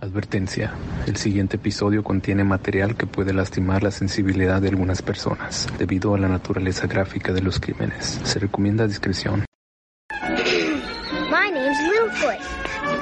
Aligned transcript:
Advertencia. 0.00 0.72
El 1.06 1.16
siguiente 1.16 1.56
episodio 1.56 2.02
contiene 2.02 2.42
material 2.42 2.96
que 2.96 3.06
puede 3.06 3.34
lastimar 3.34 3.82
la 3.82 3.90
sensibilidad 3.90 4.62
de 4.62 4.68
algunas 4.68 5.02
personas 5.02 5.66
debido 5.78 6.14
a 6.14 6.18
la 6.18 6.28
naturaleza 6.28 6.86
gráfica 6.86 7.32
de 7.32 7.42
los 7.42 7.60
crímenes. 7.60 8.18
Se 8.24 8.38
recomienda 8.38 8.86
discreción. 8.86 9.44
My. 11.30 11.50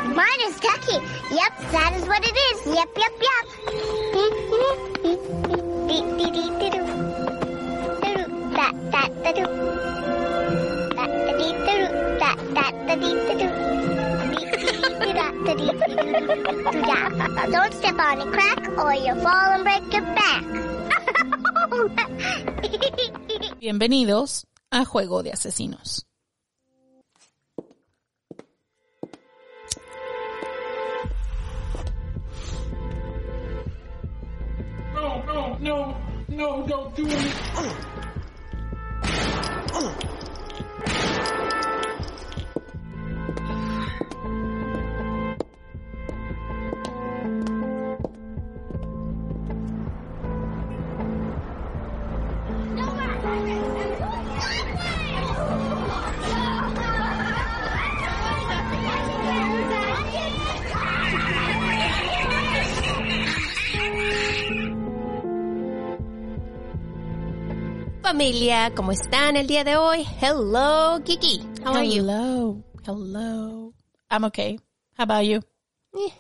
Mine 0.09 0.43
is. 0.49 0.59
Yep, 1.31 1.73
that 1.73 1.93
is 1.97 2.09
what 2.09 2.25
it 2.25 2.35
is. 2.35 2.67
Yep, 2.67 2.89
yep, 2.97 3.13
yep. 3.21 3.59
Dee-dee-doo-doo-da. 15.59 17.47
Don't 17.51 17.75
step 17.75 17.99
on 17.99 18.21
a 18.21 18.31
crack 18.31 18.69
or 18.79 18.95
you'll 18.95 19.21
fall 19.21 19.53
and 19.53 19.65
break 19.65 19.93
your 19.93 20.03
back. 20.15 20.45
Bienvenidos 23.61 24.47
a 24.71 24.85
Juego 24.85 25.23
de 25.23 25.33
Asesinos. 25.33 26.05
No, 34.95 35.23
no, 35.25 35.59
no, 35.59 35.97
no, 36.29 36.67
don't 36.67 36.95
do 36.95 37.07
it. 37.09 37.35
Familia, 68.19 68.73
¿cómo 68.75 68.91
están 68.91 69.37
el 69.37 69.47
día 69.47 69.65
de 69.65 69.77
hoy? 69.77 70.05
Hello, 70.21 71.01
Kiki. 71.05 71.41
How 71.65 71.75
are 71.75 71.87
you? 71.87 72.03
Hello, 72.03 72.65
hello. 72.85 73.73
I'm 74.11 74.25
okay. 74.25 74.59
How 74.97 75.05
about 75.05 75.25
you? 75.25 75.41
Eh, 75.95 76.13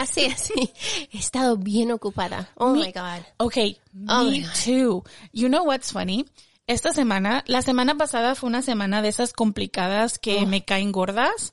Así, 0.00 0.26
así. 0.26 0.72
He 1.12 1.18
estado 1.18 1.56
bien 1.56 1.90
ocupada. 1.92 2.50
Oh 2.56 2.70
Me- 2.72 2.86
my 2.86 2.92
God. 2.92 3.22
Okay, 3.38 3.78
Oh 4.08 4.24
me 4.24 4.44
too. 4.64 5.02
You 5.32 5.48
know 5.48 5.64
what's 5.64 5.92
funny? 5.92 6.26
Esta 6.66 6.92
semana, 6.92 7.42
la 7.46 7.62
semana 7.62 7.96
pasada 7.96 8.34
fue 8.34 8.48
una 8.48 8.62
semana 8.62 9.02
de 9.02 9.08
esas 9.08 9.32
complicadas 9.32 10.18
que 10.18 10.46
me 10.46 10.64
caen 10.64 10.92
gordas. 10.92 11.52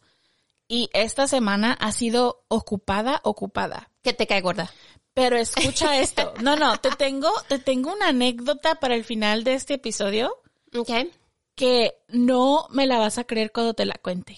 Y 0.68 0.90
esta 0.94 1.28
semana 1.28 1.74
ha 1.74 1.92
sido 1.92 2.44
ocupada, 2.48 3.22
ocupada. 3.24 3.90
¿Qué 4.04 4.14
te 4.14 4.28
cae 4.28 4.42
gorda? 4.42 4.72
Pero 5.16 5.36
escucha 5.38 5.98
esto. 6.00 6.34
No, 6.42 6.56
no, 6.56 6.78
te 6.78 6.92
tengo, 6.92 7.32
te 7.48 7.58
tengo 7.58 7.92
una 7.92 8.10
anécdota 8.10 8.76
para 8.76 8.94
el 8.96 9.04
final 9.04 9.44
de 9.44 9.56
este 9.56 9.74
episodio 9.76 10.32
Okay. 10.76 11.12
que 11.56 11.96
no 12.10 12.68
me 12.70 12.86
la 12.86 13.00
vas 13.00 13.18
a 13.18 13.24
creer 13.24 13.52
cuando 13.52 13.74
te 13.74 13.86
la 13.86 13.96
cuente. 13.96 14.38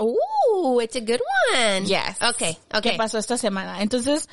Ooh, 0.00 0.80
it's 0.80 0.96
a 0.96 1.00
good 1.00 1.20
one. 1.52 1.86
Yes. 1.86 2.16
Okay, 2.22 2.56
okay. 2.72 2.92
¿Qué 2.92 2.96
pasó 2.96 3.18
esta 3.18 3.36
semana? 3.36 3.82
Entonces, 3.82 4.28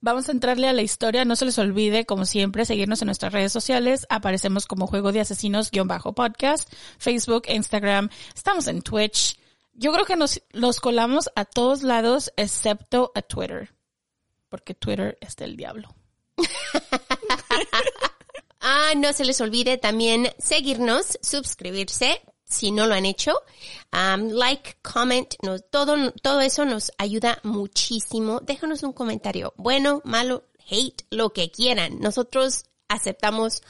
vamos 0.00 0.28
a 0.28 0.32
entrarle 0.32 0.68
a 0.68 0.72
la 0.72 0.82
historia. 0.82 1.24
No 1.24 1.36
se 1.36 1.44
les 1.44 1.58
olvide, 1.58 2.06
como 2.06 2.24
siempre, 2.24 2.64
seguirnos 2.64 3.02
en 3.02 3.06
nuestras 3.06 3.32
redes 3.32 3.52
sociales. 3.52 4.06
Aparecemos 4.08 4.66
como 4.66 4.86
Juego 4.86 5.12
de 5.12 5.20
Asesinos-podcast, 5.20 6.72
Facebook, 6.98 7.44
Instagram. 7.48 8.08
Estamos 8.34 8.66
en 8.66 8.82
Twitch. 8.82 9.38
Yo 9.72 9.92
creo 9.92 10.04
que 10.04 10.16
nos, 10.16 10.42
los 10.50 10.80
colamos 10.80 11.30
a 11.36 11.44
todos 11.44 11.82
lados, 11.82 12.32
excepto 12.36 13.12
a 13.14 13.22
Twitter. 13.22 13.72
Porque 14.48 14.74
Twitter 14.74 15.16
es 15.20 15.36
del 15.36 15.56
diablo. 15.56 15.94
Ah, 18.62 18.92
no 18.94 19.14
se 19.14 19.24
les 19.24 19.40
olvide 19.40 19.78
también 19.78 20.28
seguirnos, 20.38 21.18
suscribirse 21.22 22.20
si 22.50 22.72
no 22.72 22.86
lo 22.86 22.94
han 22.94 23.06
hecho, 23.06 23.32
um, 23.92 24.28
like, 24.30 24.76
comment, 24.82 25.34
no, 25.42 25.58
todo, 25.58 26.12
todo 26.22 26.40
eso 26.40 26.64
nos 26.64 26.92
ayuda 26.98 27.38
muchísimo. 27.42 28.40
Déjanos 28.40 28.82
un 28.82 28.92
comentario, 28.92 29.54
bueno, 29.56 30.02
malo, 30.04 30.44
hate, 30.68 31.06
lo 31.10 31.32
que 31.32 31.50
quieran. 31.50 32.00
Nosotros 32.00 32.64
aceptamos 32.88 33.62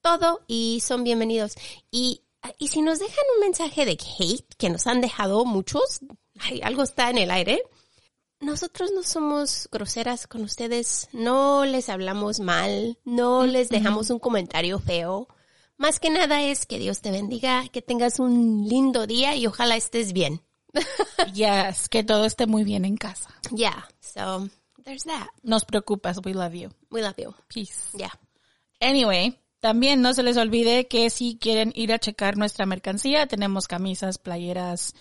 todo 0.00 0.40
y 0.46 0.80
son 0.84 1.04
bienvenidos. 1.04 1.54
Y, 1.90 2.22
y 2.58 2.68
si 2.68 2.80
nos 2.80 3.00
dejan 3.00 3.24
un 3.34 3.40
mensaje 3.40 3.84
de 3.84 3.92
hate, 3.92 4.54
que 4.56 4.70
nos 4.70 4.86
han 4.86 5.00
dejado 5.00 5.44
muchos, 5.44 6.00
ay, 6.38 6.60
algo 6.62 6.82
está 6.82 7.10
en 7.10 7.18
el 7.18 7.30
aire, 7.30 7.62
nosotros 8.40 8.92
no 8.94 9.02
somos 9.02 9.68
groseras 9.72 10.28
con 10.28 10.42
ustedes, 10.42 11.08
no 11.12 11.64
les 11.64 11.88
hablamos 11.88 12.38
mal, 12.38 12.96
no 13.04 13.46
les 13.46 13.68
dejamos 13.68 14.10
un 14.10 14.20
comentario 14.20 14.78
feo. 14.78 15.26
Más 15.78 16.00
que 16.00 16.10
nada 16.10 16.42
es 16.42 16.66
que 16.66 16.80
Dios 16.80 17.00
te 17.00 17.12
bendiga, 17.12 17.68
que 17.68 17.82
tengas 17.82 18.18
un 18.18 18.66
lindo 18.68 19.06
día 19.06 19.36
y 19.36 19.46
ojalá 19.46 19.76
estés 19.76 20.12
bien. 20.12 20.42
Yes, 21.34 21.88
que 21.88 22.04
todo 22.04 22.24
esté 22.24 22.46
muy 22.46 22.64
bien 22.64 22.84
en 22.84 22.96
casa. 22.96 23.30
Yeah, 23.54 23.86
so 24.00 24.48
there's 24.84 25.04
that. 25.04 25.28
Nos 25.42 25.64
preocupas, 25.64 26.18
we 26.24 26.34
love 26.34 26.54
you. 26.54 26.70
We 26.90 27.00
love 27.00 27.16
you. 27.16 27.32
Peace. 27.48 27.90
Yeah. 27.96 28.12
Anyway, 28.80 29.38
también 29.60 30.02
no 30.02 30.12
se 30.14 30.22
les 30.22 30.36
olvide 30.36 30.88
que 30.88 31.10
si 31.10 31.38
quieren 31.38 31.72
ir 31.76 31.92
a 31.92 31.98
checar 31.98 32.36
nuestra 32.36 32.66
mercancía, 32.66 33.26
tenemos 33.26 33.68
camisas, 33.68 34.18
playeras, 34.18 34.94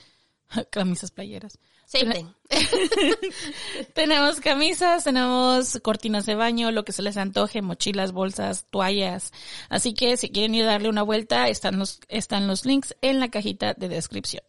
camisas, 0.70 1.12
playeras. 1.12 1.60
Same 1.88 2.14
thing. 2.14 2.26
Tenemos 3.94 4.42
camisas, 4.42 5.06
tenemos 5.06 5.80
cortinas 5.82 6.26
de 6.26 6.36
baño, 6.36 6.70
lo 6.72 6.84
que 6.84 6.92
se 6.92 7.02
les 7.02 7.16
antoje, 7.16 7.62
mochilas, 7.62 8.12
bolsas, 8.12 8.66
toallas. 8.70 9.32
Así 9.70 9.94
que 9.94 10.18
si 10.18 10.30
quieren 10.30 10.54
ir 10.54 10.66
a 10.66 10.74
darle 10.74 10.90
una 10.90 11.04
vuelta, 11.04 11.48
están 11.48 11.80
los, 11.80 12.02
están 12.10 12.46
los 12.46 12.66
links 12.66 12.94
en 13.02 13.22
la 13.22 13.30
cajita 13.30 13.74
de 13.74 13.88
descripción. 13.88 14.44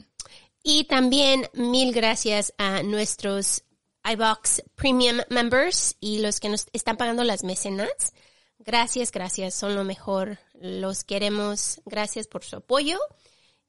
Y 0.65 0.85
también 0.85 1.49
mil 1.55 1.93
gracias 1.93 2.53
a 2.59 2.83
nuestros 2.83 3.63
iBox 4.05 4.65
Premium 4.75 5.21
members 5.29 5.97
y 6.01 6.19
los 6.19 6.41
que 6.41 6.49
nos 6.49 6.67
están 6.73 6.97
pagando 6.97 7.23
las 7.23 7.45
mecenas. 7.45 8.15
Gracias, 8.59 9.13
gracias, 9.13 9.55
son 9.55 9.77
lo 9.77 9.85
mejor. 9.85 10.39
Los 10.55 11.05
queremos. 11.05 11.81
Gracias 11.85 12.27
por 12.27 12.43
su 12.43 12.57
apoyo. 12.57 12.99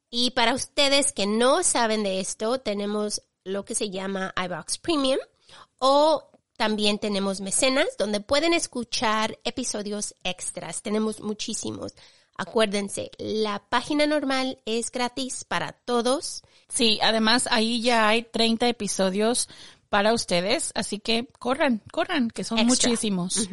Y 0.10 0.32
para 0.32 0.56
ustedes 0.56 1.12
que 1.12 1.28
no 1.28 1.62
saben 1.62 2.02
de 2.02 2.20
esto, 2.20 2.60
tenemos 2.60 3.22
lo 3.44 3.66
que 3.66 3.76
se 3.76 3.90
llama 3.90 4.34
iBox 4.46 4.78
Premium 4.78 5.20
o 5.78 6.30
también 6.58 7.00
tenemos 7.00 7.40
mecenas 7.40 7.88
donde 7.98 8.20
pueden 8.20 8.54
escuchar 8.54 9.40
episodios 9.44 10.16
extras. 10.24 10.82
Tenemos 10.82 11.22
muchísimos. 11.22 11.94
Acuérdense, 12.36 13.12
la 13.18 13.60
página 13.70 14.06
normal 14.08 14.60
es 14.66 14.92
gratis 14.92 15.44
para 15.44 15.74
todos. 15.74 16.42
Sí, 16.68 17.00
además 17.02 17.48
ahí 17.52 17.82
ya 17.82 18.08
hay 18.08 18.24
30 18.24 18.68
episodios 18.68 19.50
para 19.90 20.14
ustedes, 20.14 20.72
así 20.76 21.00
que 21.00 21.28
corran, 21.40 21.82
corran, 21.92 22.30
que 22.30 22.44
son 22.44 22.60
Extra. 22.60 22.90
muchísimos. 22.90 23.48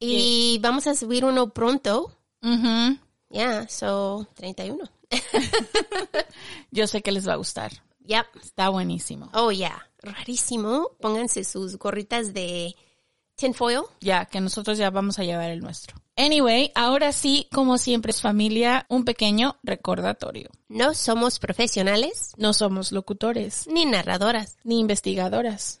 Y 0.00 0.58
vamos 0.60 0.86
a 0.86 0.94
subir 0.94 1.24
uno 1.24 1.50
pronto. 1.50 2.16
Ujú. 2.42 2.98
Yeah, 3.30 3.68
so 3.68 4.26
31. 4.34 4.78
Yo 6.70 6.86
sé 6.86 7.02
que 7.02 7.12
les 7.12 7.26
va 7.28 7.34
a 7.34 7.36
gustar. 7.36 7.72
Yep. 8.04 8.26
Está 8.42 8.68
buenísimo. 8.68 9.30
Oh, 9.34 9.50
yeah. 9.50 9.86
Rarísimo. 10.02 10.90
Pónganse 11.00 11.44
sus 11.44 11.76
gorritas 11.78 12.32
de 12.34 12.74
tinfoil. 13.36 13.82
Ya, 14.00 14.26
que 14.26 14.40
nosotros 14.40 14.78
ya 14.78 14.90
vamos 14.90 15.18
a 15.18 15.24
llevar 15.24 15.50
el 15.50 15.60
nuestro. 15.60 15.96
Anyway, 16.16 16.70
ahora 16.76 17.10
sí, 17.12 17.48
como 17.52 17.76
siempre 17.76 18.10
es 18.10 18.20
familia, 18.20 18.86
un 18.88 19.04
pequeño 19.04 19.56
recordatorio. 19.64 20.48
No 20.68 20.94
somos 20.94 21.40
profesionales 21.40 22.32
No 22.36 22.52
somos 22.52 22.92
locutores, 22.92 23.66
ni 23.66 23.84
narradoras. 23.84 24.56
ni 24.62 24.78
investigadoras. 24.78 25.80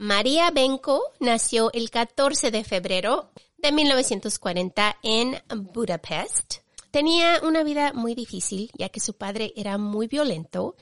María 0.00 0.52
Benko 0.52 1.02
nació 1.18 1.72
el 1.72 1.90
14 1.90 2.52
de 2.52 2.62
febrero 2.62 3.32
de 3.56 3.72
1940 3.72 4.96
en 5.02 5.42
Budapest. 5.72 6.58
Tenía 6.92 7.40
una 7.42 7.64
vida 7.64 7.92
muy 7.94 8.14
difícil 8.14 8.70
ya 8.78 8.90
que 8.90 9.00
su 9.00 9.14
padre 9.14 9.52
era 9.56 9.76
muy 9.76 10.06
violento 10.06 10.76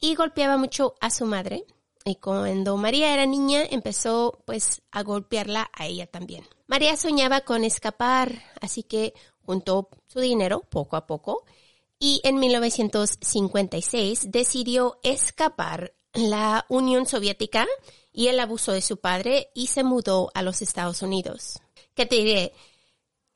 y 0.00 0.16
golpeaba 0.16 0.56
mucho 0.56 0.96
a 1.00 1.10
su 1.10 1.26
madre. 1.26 1.64
Y 2.04 2.16
cuando 2.16 2.76
María 2.76 3.14
era 3.14 3.24
niña 3.24 3.62
empezó 3.70 4.42
pues 4.44 4.82
a 4.90 5.04
golpearla 5.04 5.70
a 5.72 5.86
ella 5.86 6.08
también. 6.08 6.44
María 6.66 6.96
soñaba 6.96 7.42
con 7.42 7.62
escapar, 7.62 8.42
así 8.60 8.82
que 8.82 9.14
juntó 9.44 9.90
su 10.08 10.18
dinero 10.18 10.62
poco 10.68 10.96
a 10.96 11.06
poco 11.06 11.44
y 12.00 12.20
en 12.24 12.40
1956 12.40 14.32
decidió 14.32 14.98
escapar 15.04 15.92
la 16.16 16.66
Unión 16.68 17.06
Soviética 17.06 17.66
y 18.16 18.28
el 18.28 18.40
abuso 18.40 18.72
de 18.72 18.80
su 18.80 18.96
padre 18.96 19.50
y 19.54 19.68
se 19.68 19.84
mudó 19.84 20.30
a 20.34 20.42
los 20.42 20.62
Estados 20.62 21.02
Unidos. 21.02 21.60
¿Qué 21.94 22.06
te 22.06 22.16
diré? 22.16 22.52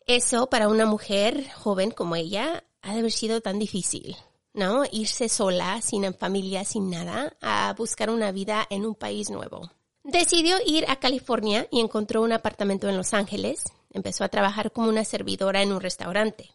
Eso 0.06 0.48
para 0.48 0.68
una 0.68 0.86
mujer 0.86 1.48
joven 1.52 1.90
como 1.90 2.16
ella 2.16 2.64
ha 2.82 2.94
de 2.94 3.00
haber 3.00 3.12
sido 3.12 3.42
tan 3.42 3.58
difícil, 3.58 4.16
¿no? 4.54 4.82
Irse 4.90 5.28
sola, 5.28 5.82
sin 5.82 6.12
familia, 6.14 6.64
sin 6.64 6.88
nada, 6.90 7.36
a 7.42 7.74
buscar 7.76 8.08
una 8.10 8.32
vida 8.32 8.66
en 8.70 8.86
un 8.86 8.94
país 8.94 9.28
nuevo. 9.30 9.70
Decidió 10.02 10.56
ir 10.66 10.86
a 10.88 10.96
California 10.96 11.68
y 11.70 11.80
encontró 11.80 12.22
un 12.22 12.32
apartamento 12.32 12.88
en 12.88 12.96
Los 12.96 13.12
Ángeles. 13.12 13.64
Empezó 13.92 14.24
a 14.24 14.30
trabajar 14.30 14.72
como 14.72 14.88
una 14.88 15.04
servidora 15.04 15.62
en 15.62 15.72
un 15.72 15.80
restaurante. 15.80 16.50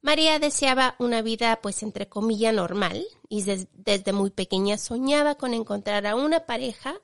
María 0.00 0.38
deseaba 0.38 0.94
una 1.00 1.22
vida, 1.22 1.58
pues, 1.60 1.82
entre 1.82 2.08
comillas, 2.08 2.54
normal 2.54 3.04
y 3.28 3.42
des- 3.42 3.66
desde 3.72 4.12
muy 4.12 4.30
pequeña 4.30 4.78
soñaba 4.78 5.34
con 5.34 5.54
encontrar 5.54 6.06
a 6.06 6.14
una 6.14 6.46
pareja 6.46 6.94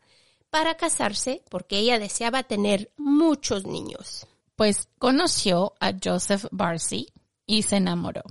para 0.50 0.76
casarse 0.76 1.42
porque 1.48 1.78
ella 1.78 1.98
deseaba 1.98 2.42
tener 2.42 2.92
muchos 2.96 3.64
niños. 3.64 4.26
Pues 4.56 4.88
conoció 4.98 5.74
a 5.80 5.92
Joseph 6.02 6.46
Barcy 6.50 7.08
y 7.46 7.62
se 7.62 7.76
enamoró. 7.76 8.22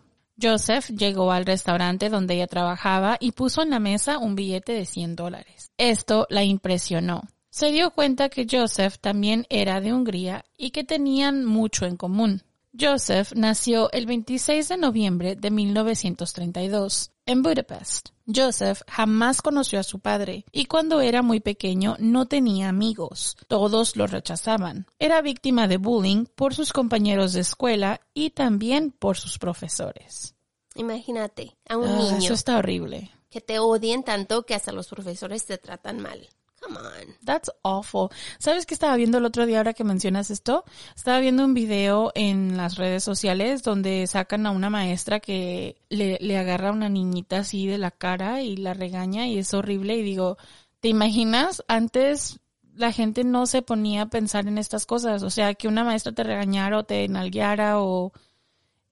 Joseph 0.42 0.90
llegó 0.90 1.32
al 1.32 1.46
restaurante 1.46 2.10
donde 2.10 2.36
ella 2.36 2.48
trabajaba 2.48 3.18
y 3.20 3.32
puso 3.32 3.62
en 3.62 3.72
la 3.72 3.80
mesa 3.80 4.20
un 4.20 4.36
billete 4.36 4.74
de 4.74 4.86
100 4.86 5.16
dólares. 5.16 5.72
Esto 5.78 6.28
la 6.30 6.44
impresionó. 6.44 7.24
Se 7.50 7.72
dio 7.72 7.92
cuenta 7.92 8.30
que 8.30 8.48
Joseph 8.50 9.00
también 9.02 9.46
era 9.50 9.82
de 9.82 9.92
Hungría 9.92 10.46
y 10.56 10.70
que 10.70 10.84
tenían 10.84 11.46
mucho 11.46 11.86
en 11.86 11.98
común. 11.98 12.44
Joseph 12.80 13.34
nació 13.36 13.92
el 13.92 14.06
26 14.06 14.70
de 14.70 14.78
noviembre 14.78 15.36
de 15.36 15.50
1932 15.50 17.12
en 17.30 17.44
Budapest. 17.44 18.10
Joseph 18.34 18.82
jamás 18.88 19.42
conoció 19.42 19.80
a 19.80 19.84
su 19.84 20.00
padre 20.00 20.46
y 20.52 20.66
cuando 20.66 21.02
era 21.02 21.22
muy 21.22 21.40
pequeño 21.40 21.96
no 22.00 22.26
tenía 22.28 22.70
amigos. 22.70 23.38
Todos 23.48 23.96
lo 23.96 24.08
rechazaban. 24.08 24.86
Era 25.00 25.22
víctima 25.22 25.68
de 25.68 25.78
bullying 25.78 26.26
por 26.36 26.54
sus 26.56 26.74
compañeros 26.74 27.34
de 27.34 27.42
escuela 27.42 28.02
y 28.14 28.32
también 28.32 28.92
por 28.92 29.18
sus 29.18 29.38
profesores. 29.40 30.36
Imagínate 30.76 31.56
a 31.68 31.78
un 31.78 31.88
Ah, 31.88 31.98
niño 31.98 32.18
Eso 32.18 32.34
está 32.34 32.58
horrible. 32.58 33.12
que 33.30 33.42
te 33.42 33.60
odien 33.60 34.04
tanto 34.04 34.44
que 34.46 34.56
hasta 34.56 34.72
los 34.72 34.88
profesores 34.88 35.46
te 35.46 35.58
tratan 35.58 36.00
mal. 36.00 36.30
Come 36.62 36.78
on. 36.78 37.16
That's 37.24 37.52
awful. 37.64 38.10
¿Sabes 38.38 38.66
qué 38.66 38.74
estaba 38.74 38.96
viendo 38.96 39.18
el 39.18 39.26
otro 39.26 39.46
día 39.46 39.58
ahora 39.60 39.74
que 39.74 39.84
mencionas 39.84 40.32
esto? 40.32 40.64
Estaba 40.96 41.20
viendo 41.20 41.46
un 41.46 41.54
video 41.54 42.12
en 42.16 42.58
las 42.58 42.76
redes 42.76 43.04
sociales 43.04 43.64
donde 43.64 44.08
sacan 44.08 44.46
a 44.46 44.52
una 44.52 44.70
maestra 44.70 45.20
que 45.20 45.78
le, 45.90 46.18
le 46.22 46.38
agarra 46.38 46.70
a 46.70 46.74
una 46.74 46.90
niñita 46.90 47.40
así 47.40 47.68
de 47.68 47.78
la 47.78 47.92
cara 47.92 48.42
y 48.42 48.58
la 48.58 48.74
regaña 48.74 49.28
y 49.28 49.38
es 49.38 49.54
horrible 49.54 49.96
y 49.98 50.04
digo, 50.04 50.38
¿te 50.80 50.90
imaginas? 50.90 51.64
Antes 51.68 52.40
la 52.76 52.92
gente 52.94 53.24
no 53.24 53.46
se 53.46 53.62
ponía 53.62 54.04
a 54.04 54.10
pensar 54.10 54.48
en 54.48 54.58
estas 54.58 54.86
cosas, 54.86 55.22
o 55.24 55.30
sea, 55.30 55.54
que 55.54 55.68
una 55.68 55.84
maestra 55.84 56.14
te 56.14 56.24
regañara 56.24 56.78
o 56.78 56.84
te 56.84 57.08
nalgueara 57.10 57.82
o 57.82 58.14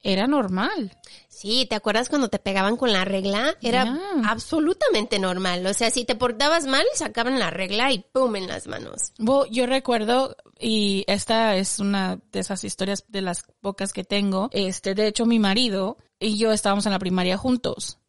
era 0.08 0.26
normal. 0.26 0.96
Sí, 1.28 1.68
¿te 1.70 1.76
acuerdas 1.76 2.08
cuando 2.08 2.30
te 2.30 2.40
pegaban 2.40 2.78
con 2.78 2.94
la 2.94 3.04
regla? 3.04 3.56
Era 3.62 4.00
absolutamente 4.26 5.20
normal. 5.20 5.66
O 5.68 5.74
sea, 5.74 5.92
si 5.92 6.06
te 6.06 6.16
portabas 6.16 6.66
mal, 6.66 6.86
sacaban 6.96 7.40
la 7.40 7.50
regla 7.50 7.92
y 7.92 8.00
¡pum! 8.00 8.38
en 8.38 8.48
las 8.48 8.68
manos. 8.68 9.12
Yo 9.52 9.66
recuerdo, 9.66 10.38
y 10.58 11.04
esta 11.08 11.58
es 11.58 11.80
una 11.80 12.20
de 12.32 12.40
esas 12.40 12.64
historias 12.64 13.04
de 13.10 13.22
las 13.22 13.44
pocas 13.60 13.92
que 13.92 14.06
tengo, 14.06 14.50
este, 14.54 14.96
de 14.96 15.08
hecho 15.08 15.26
mi 15.26 15.40
marido 15.40 15.98
y 16.20 16.38
yo 16.38 16.54
estábamos 16.54 16.86
en 16.86 16.94
la 16.94 17.00
primaria 17.00 17.36
juntos. 17.36 18.00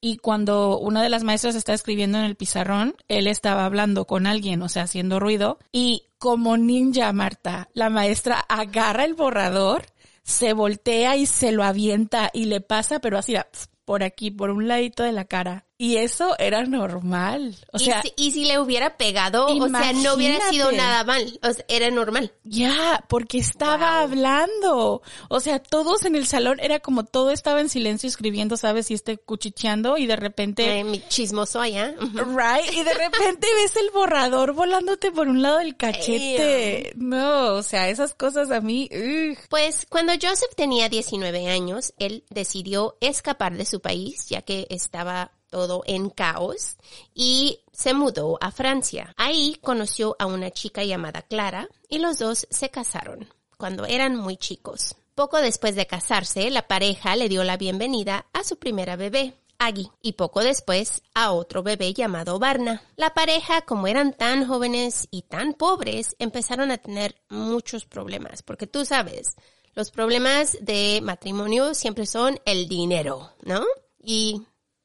Y 0.00 0.18
cuando 0.18 0.78
una 0.78 1.02
de 1.02 1.08
las 1.08 1.24
maestras 1.24 1.54
está 1.54 1.72
escribiendo 1.72 2.18
en 2.18 2.24
el 2.24 2.36
pizarrón, 2.36 2.94
él 3.08 3.26
estaba 3.26 3.64
hablando 3.64 4.04
con 4.04 4.26
alguien, 4.26 4.60
o 4.62 4.68
sea, 4.68 4.82
haciendo 4.82 5.18
ruido. 5.18 5.58
Y 5.72 6.04
como 6.18 6.56
ninja, 6.56 7.12
Marta, 7.12 7.68
la 7.72 7.90
maestra 7.90 8.38
agarra 8.40 9.04
el 9.04 9.14
borrador, 9.14 9.86
se 10.26 10.54
voltea 10.54 11.16
y 11.16 11.24
se 11.24 11.52
lo 11.52 11.62
avienta 11.62 12.30
y 12.32 12.46
le 12.46 12.60
pasa, 12.60 12.98
pero 12.98 13.16
así, 13.16 13.36
por 13.84 14.02
aquí, 14.02 14.32
por 14.32 14.50
un 14.50 14.66
ladito 14.66 15.04
de 15.04 15.12
la 15.12 15.24
cara. 15.24 15.65
Y 15.78 15.96
eso 15.98 16.34
era 16.38 16.64
normal. 16.64 17.54
O 17.72 17.78
sea, 17.78 18.00
y, 18.02 18.08
si, 18.08 18.14
y 18.16 18.30
si 18.32 18.44
le 18.46 18.58
hubiera 18.58 18.96
pegado, 18.96 19.46
o 19.46 19.68
sea, 19.68 19.92
no 19.92 20.14
hubiera 20.14 20.48
sido 20.48 20.72
nada 20.72 21.04
mal. 21.04 21.38
O 21.42 21.52
sea, 21.52 21.64
era 21.68 21.90
normal. 21.90 22.32
Ya, 22.44 23.04
porque 23.08 23.38
estaba 23.38 24.00
hablando. 24.00 25.02
O 25.28 25.40
sea, 25.40 25.58
todos 25.58 26.06
en 26.06 26.16
el 26.16 26.26
salón 26.26 26.60
era 26.60 26.80
como 26.80 27.04
todo 27.04 27.30
estaba 27.30 27.60
en 27.60 27.68
silencio 27.68 28.08
escribiendo, 28.08 28.56
¿sabes? 28.56 28.90
Y 28.90 28.94
este 28.94 29.18
cuchicheando 29.18 29.98
y 29.98 30.06
de 30.06 30.16
repente, 30.16 30.78
Eh, 30.78 30.84
mi 30.84 31.00
chismoso 31.08 31.60
allá. 31.60 31.94
Right? 31.98 32.72
Y 32.72 32.82
de 32.82 32.94
repente 32.94 33.46
ves 33.56 33.76
el 33.76 33.90
borrador 33.90 34.54
volándote 34.54 35.12
por 35.12 35.28
un 35.28 35.42
lado 35.42 35.58
del 35.58 35.76
cachete. 35.76 36.92
No, 36.96 37.54
o 37.54 37.62
sea, 37.62 37.90
esas 37.90 38.14
cosas 38.14 38.50
a 38.50 38.60
mí, 38.60 38.88
ugh. 38.92 39.36
Pues 39.50 39.86
cuando 39.88 40.12
Joseph 40.14 40.54
tenía 40.56 40.88
19 40.88 41.48
años, 41.48 41.92
él 41.98 42.24
decidió 42.30 42.96
escapar 43.00 43.56
de 43.56 43.66
su 43.66 43.80
país, 43.80 44.26
ya 44.28 44.42
que 44.42 44.66
estaba 44.70 45.32
todo 45.50 45.82
en 45.86 46.10
caos, 46.10 46.76
y 47.14 47.60
se 47.72 47.94
mudó 47.94 48.38
a 48.40 48.50
Francia. 48.50 49.14
Ahí 49.16 49.58
conoció 49.62 50.16
a 50.18 50.26
una 50.26 50.50
chica 50.50 50.84
llamada 50.84 51.22
Clara 51.22 51.68
y 51.88 51.98
los 51.98 52.18
dos 52.18 52.46
se 52.50 52.70
casaron 52.70 53.28
cuando 53.56 53.86
eran 53.86 54.16
muy 54.16 54.36
chicos. 54.36 54.96
Poco 55.14 55.40
después 55.40 55.74
de 55.76 55.86
casarse, 55.86 56.50
la 56.50 56.68
pareja 56.68 57.16
le 57.16 57.28
dio 57.28 57.42
la 57.42 57.56
bienvenida 57.56 58.26
a 58.32 58.44
su 58.44 58.58
primera 58.58 58.96
bebé. 58.96 59.34
Aggie, 59.58 59.90
y 60.02 60.12
poco 60.12 60.40
después 60.40 61.02
a 61.14 61.32
otro 61.32 61.62
bebé 61.62 61.94
llamado 61.94 62.38
Barna. 62.38 62.82
La 62.96 63.14
pareja, 63.14 63.62
como 63.62 63.86
eran 63.86 64.12
tan 64.12 64.46
jóvenes 64.46 65.08
y 65.10 65.22
tan 65.22 65.54
pobres, 65.54 66.14
empezaron 66.18 66.70
a 66.70 66.76
tener 66.76 67.16
muchos 67.30 67.86
problemas, 67.86 68.42
porque 68.42 68.66
tú 68.66 68.84
sabes, 68.84 69.36
los 69.74 69.90
problemas 69.90 70.58
de 70.60 71.00
matrimonio 71.02 71.74
siempre 71.74 72.04
son 72.04 72.38
el 72.44 72.68
dinero, 72.68 73.30
¿no? 73.42 73.64
Y 73.98 74.42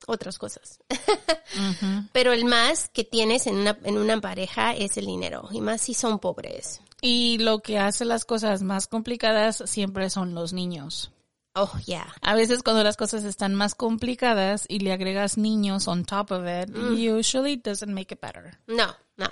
otras 0.08 0.38
cosas. 0.38 0.80
Pero 2.14 2.34
el 2.34 2.46
más 2.46 2.90
que 2.90 3.04
tienes 3.04 3.48
en 3.48 3.56
una, 3.56 3.78
en 3.84 3.98
una 3.98 4.20
pareja 4.20 4.74
es 4.74 4.98
el 4.98 5.06
dinero, 5.06 5.50
y 5.52 5.62
más 5.62 5.82
si 5.82 5.94
son 5.94 6.20
pobres. 6.20 6.82
Y 7.02 7.40
lo 7.40 7.60
que 7.60 7.80
hace 7.80 8.06
las 8.06 8.26
cosas 8.26 8.62
más 8.62 8.88
complicadas 8.88 9.64
siempre 9.66 10.10
son 10.10 10.34
los 10.34 10.54
niños. 10.54 11.12
Oh, 11.54 11.78
yeah. 11.86 12.14
A 12.22 12.34
veces 12.36 12.64
cuando 12.64 12.84
las 12.84 12.96
cosas 12.96 13.26
están 13.26 13.56
más 13.56 13.76
complicadas 13.76 14.66
y 14.70 14.80
le 14.80 14.94
agregas 14.94 15.38
niños 15.38 15.88
on 15.88 16.06
top 16.06 16.32
of 16.32 16.46
it, 16.46 16.70
usually 16.76 17.58
doesn't 17.58 17.92
make 17.92 18.14
it 18.14 18.22
better. 18.22 18.58
No, 18.68 18.96
no. 19.18 19.28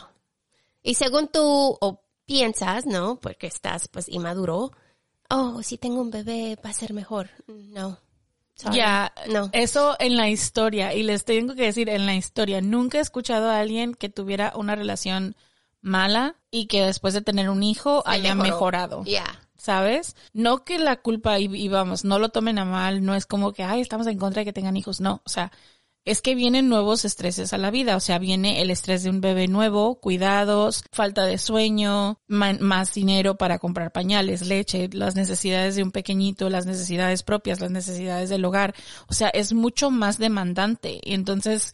Y 0.84 0.96
según 0.96 1.30
tu 1.30 1.78
piensas, 2.26 2.86
¿no? 2.86 3.20
Porque 3.20 3.48
estás 3.48 3.88
pues 3.88 4.10
inmaduro. 4.10 4.72
Oh, 5.30 5.64
si 5.64 5.78
tengo 5.78 6.02
un 6.02 6.12
bebé 6.12 6.58
va 6.64 6.72
a 6.72 6.74
ser 6.74 6.94
mejor. 6.94 7.30
No. 7.48 7.98
Ya, 8.72 9.14
No. 9.30 9.50
eso 9.54 9.96
en 10.00 10.18
la 10.18 10.30
historia, 10.30 10.94
y 10.94 11.04
les 11.04 11.26
tengo 11.26 11.56
que 11.56 11.64
decir, 11.64 11.90
en 11.90 12.06
la 12.06 12.16
historia, 12.16 12.62
nunca 12.62 12.98
he 12.98 13.02
escuchado 13.02 13.50
a 13.50 13.60
alguien 13.60 13.94
que 13.96 14.10
tuviera 14.10 14.52
una 14.56 14.76
relación 14.76 15.36
mala 15.82 16.36
y 16.52 16.68
que 16.68 16.86
después 16.86 17.14
de 17.14 17.22
tener 17.22 17.50
un 17.50 17.64
hijo 17.64 18.04
Se 18.06 18.12
haya 18.12 18.36
mejoró. 18.36 18.52
mejorado. 18.54 19.04
Ya. 19.06 19.26
¿Sabes? 19.56 20.16
No 20.34 20.64
que 20.64 20.80
la 20.80 20.98
culpa, 20.98 21.38
y, 21.40 21.46
y 21.54 21.68
vamos, 21.68 22.06
no 22.06 22.18
lo 22.20 22.30
tomen 22.30 22.60
a 22.60 22.66
mal, 22.66 23.04
no 23.04 23.14
es 23.16 23.26
como 23.26 23.52
que, 23.54 23.64
ay, 23.64 23.82
estamos 23.82 24.08
en 24.08 24.18
contra 24.18 24.40
de 24.42 24.46
que 24.46 24.54
tengan 24.54 24.78
hijos, 24.78 25.02
no, 25.02 25.22
o 25.26 25.30
sea, 25.30 25.52
es 26.06 26.22
que 26.22 26.36
vienen 26.36 26.70
nuevos 26.70 27.06
estreses 27.06 27.54
a 27.54 27.58
la 27.58 27.72
vida, 27.72 27.96
o 27.96 28.00
sea, 28.00 28.20
viene 28.20 28.62
el 28.62 28.72
estrés 28.72 29.04
de 29.04 29.10
un 29.10 29.22
bebé 29.22 29.48
nuevo, 29.48 30.00
cuidados, 30.00 30.84
falta 30.92 31.26
de 31.26 31.38
sueño, 31.38 32.20
más 32.28 32.94
dinero 32.94 33.38
para 33.38 33.60
comprar 33.60 33.92
pañales, 33.92 34.48
leche, 34.48 34.90
las 34.92 35.16
necesidades 35.16 35.76
de 35.76 35.84
un 35.84 35.92
pequeñito, 35.92 36.50
las 36.50 36.66
necesidades 36.66 37.24
propias, 37.24 37.60
las 37.60 37.72
necesidades 37.72 38.30
del 38.30 38.46
hogar, 38.46 38.74
o 39.08 39.14
sea, 39.14 39.30
es 39.30 39.54
mucho 39.54 39.92
más 39.92 40.18
demandante. 40.18 41.00
Entonces, 41.04 41.74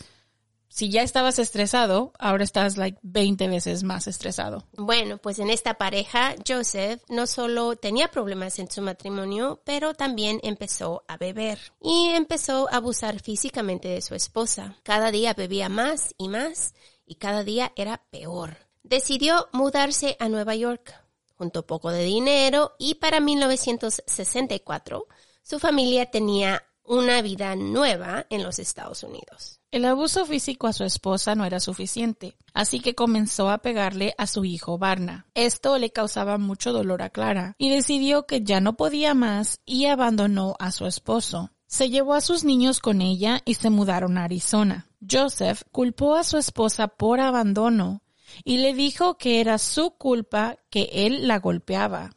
si 0.76 0.90
ya 0.90 1.04
estabas 1.04 1.40
estresado, 1.40 2.12
ahora 2.20 2.44
estás 2.44 2.76
like 2.76 3.00
20 3.02 3.48
veces 3.48 3.84
más 3.84 4.08
estresado. 4.08 4.68
Bueno, 4.74 5.18
pues 5.20 5.40
en 5.40 5.50
esta 5.50 5.76
pareja, 5.76 6.36
Joseph 6.46 7.02
no 7.08 7.28
solo 7.28 7.78
tenía 7.78 8.10
problemas 8.10 8.60
en 8.60 8.70
su 8.70 8.82
matrimonio, 8.82 9.62
pero 9.64 9.94
también 9.94 10.42
empezó 10.44 11.06
a 11.08 11.16
beber 11.16 11.60
y 11.82 12.10
empezó 12.10 12.68
a 12.70 12.76
abusar 12.76 13.22
físicamente 13.22 13.88
de 13.88 14.02
su 14.02 14.16
esposa. 14.16 14.76
Cada 14.84 15.12
día 15.12 15.34
bebía 15.34 15.70
más 15.70 16.14
y 16.18 16.28
más 16.28 16.74
y 17.06 17.16
cada 17.16 17.46
día 17.46 17.72
era 17.78 18.04
peor. 18.12 18.58
Decidió 18.84 19.48
mudarse 19.54 20.18
a 20.20 20.28
Nueva 20.28 20.56
York, 20.56 20.94
juntó 21.38 21.66
poco 21.66 21.90
de 21.90 22.04
dinero 22.04 22.76
y 22.80 22.96
para 22.96 23.22
1964 23.22 25.08
su 25.42 25.58
familia 25.58 26.12
tenía 26.12 26.66
una 26.84 27.22
vida 27.22 27.56
nueva 27.56 28.26
en 28.30 28.44
los 28.44 28.60
Estados 28.60 29.04
Unidos. 29.04 29.62
El 29.76 29.84
abuso 29.84 30.26
físico 30.26 30.68
a 30.68 30.72
su 30.72 30.86
esposa 30.86 31.36
no 31.36 31.44
era 31.44 31.60
suficiente, 31.60 32.38
así 32.54 32.80
que 32.80 32.96
comenzó 32.96 33.50
a 33.50 33.58
pegarle 33.58 34.16
a 34.18 34.26
su 34.26 34.46
hijo 34.46 34.78
Barna. 34.78 35.26
Esto 35.34 35.78
le 35.78 35.90
causaba 35.90 36.38
mucho 36.38 36.72
dolor 36.72 37.02
a 37.02 37.10
Clara 37.10 37.56
y 37.58 37.70
decidió 37.70 38.26
que 38.26 38.42
ya 38.42 38.62
no 38.62 38.78
podía 38.78 39.14
más 39.14 39.60
y 39.66 39.88
abandonó 39.88 40.56
a 40.60 40.72
su 40.72 40.86
esposo. 40.86 41.52
Se 41.68 41.90
llevó 41.90 42.14
a 42.14 42.22
sus 42.22 42.46
niños 42.46 42.80
con 42.80 43.02
ella 43.02 43.42
y 43.44 43.56
se 43.56 43.70
mudaron 43.70 44.18
a 44.18 44.24
Arizona. 44.24 44.88
Joseph 45.12 45.64
culpó 45.74 46.16
a 46.16 46.24
su 46.24 46.38
esposa 46.38 46.88
por 46.88 47.20
abandono 47.20 48.02
y 48.46 48.60
le 48.60 48.74
dijo 48.74 49.18
que 49.18 49.42
era 49.42 49.58
su 49.58 49.92
culpa 49.92 50.56
que 50.70 50.88
él 50.94 51.28
la 51.28 51.40
golpeaba. 51.40 52.12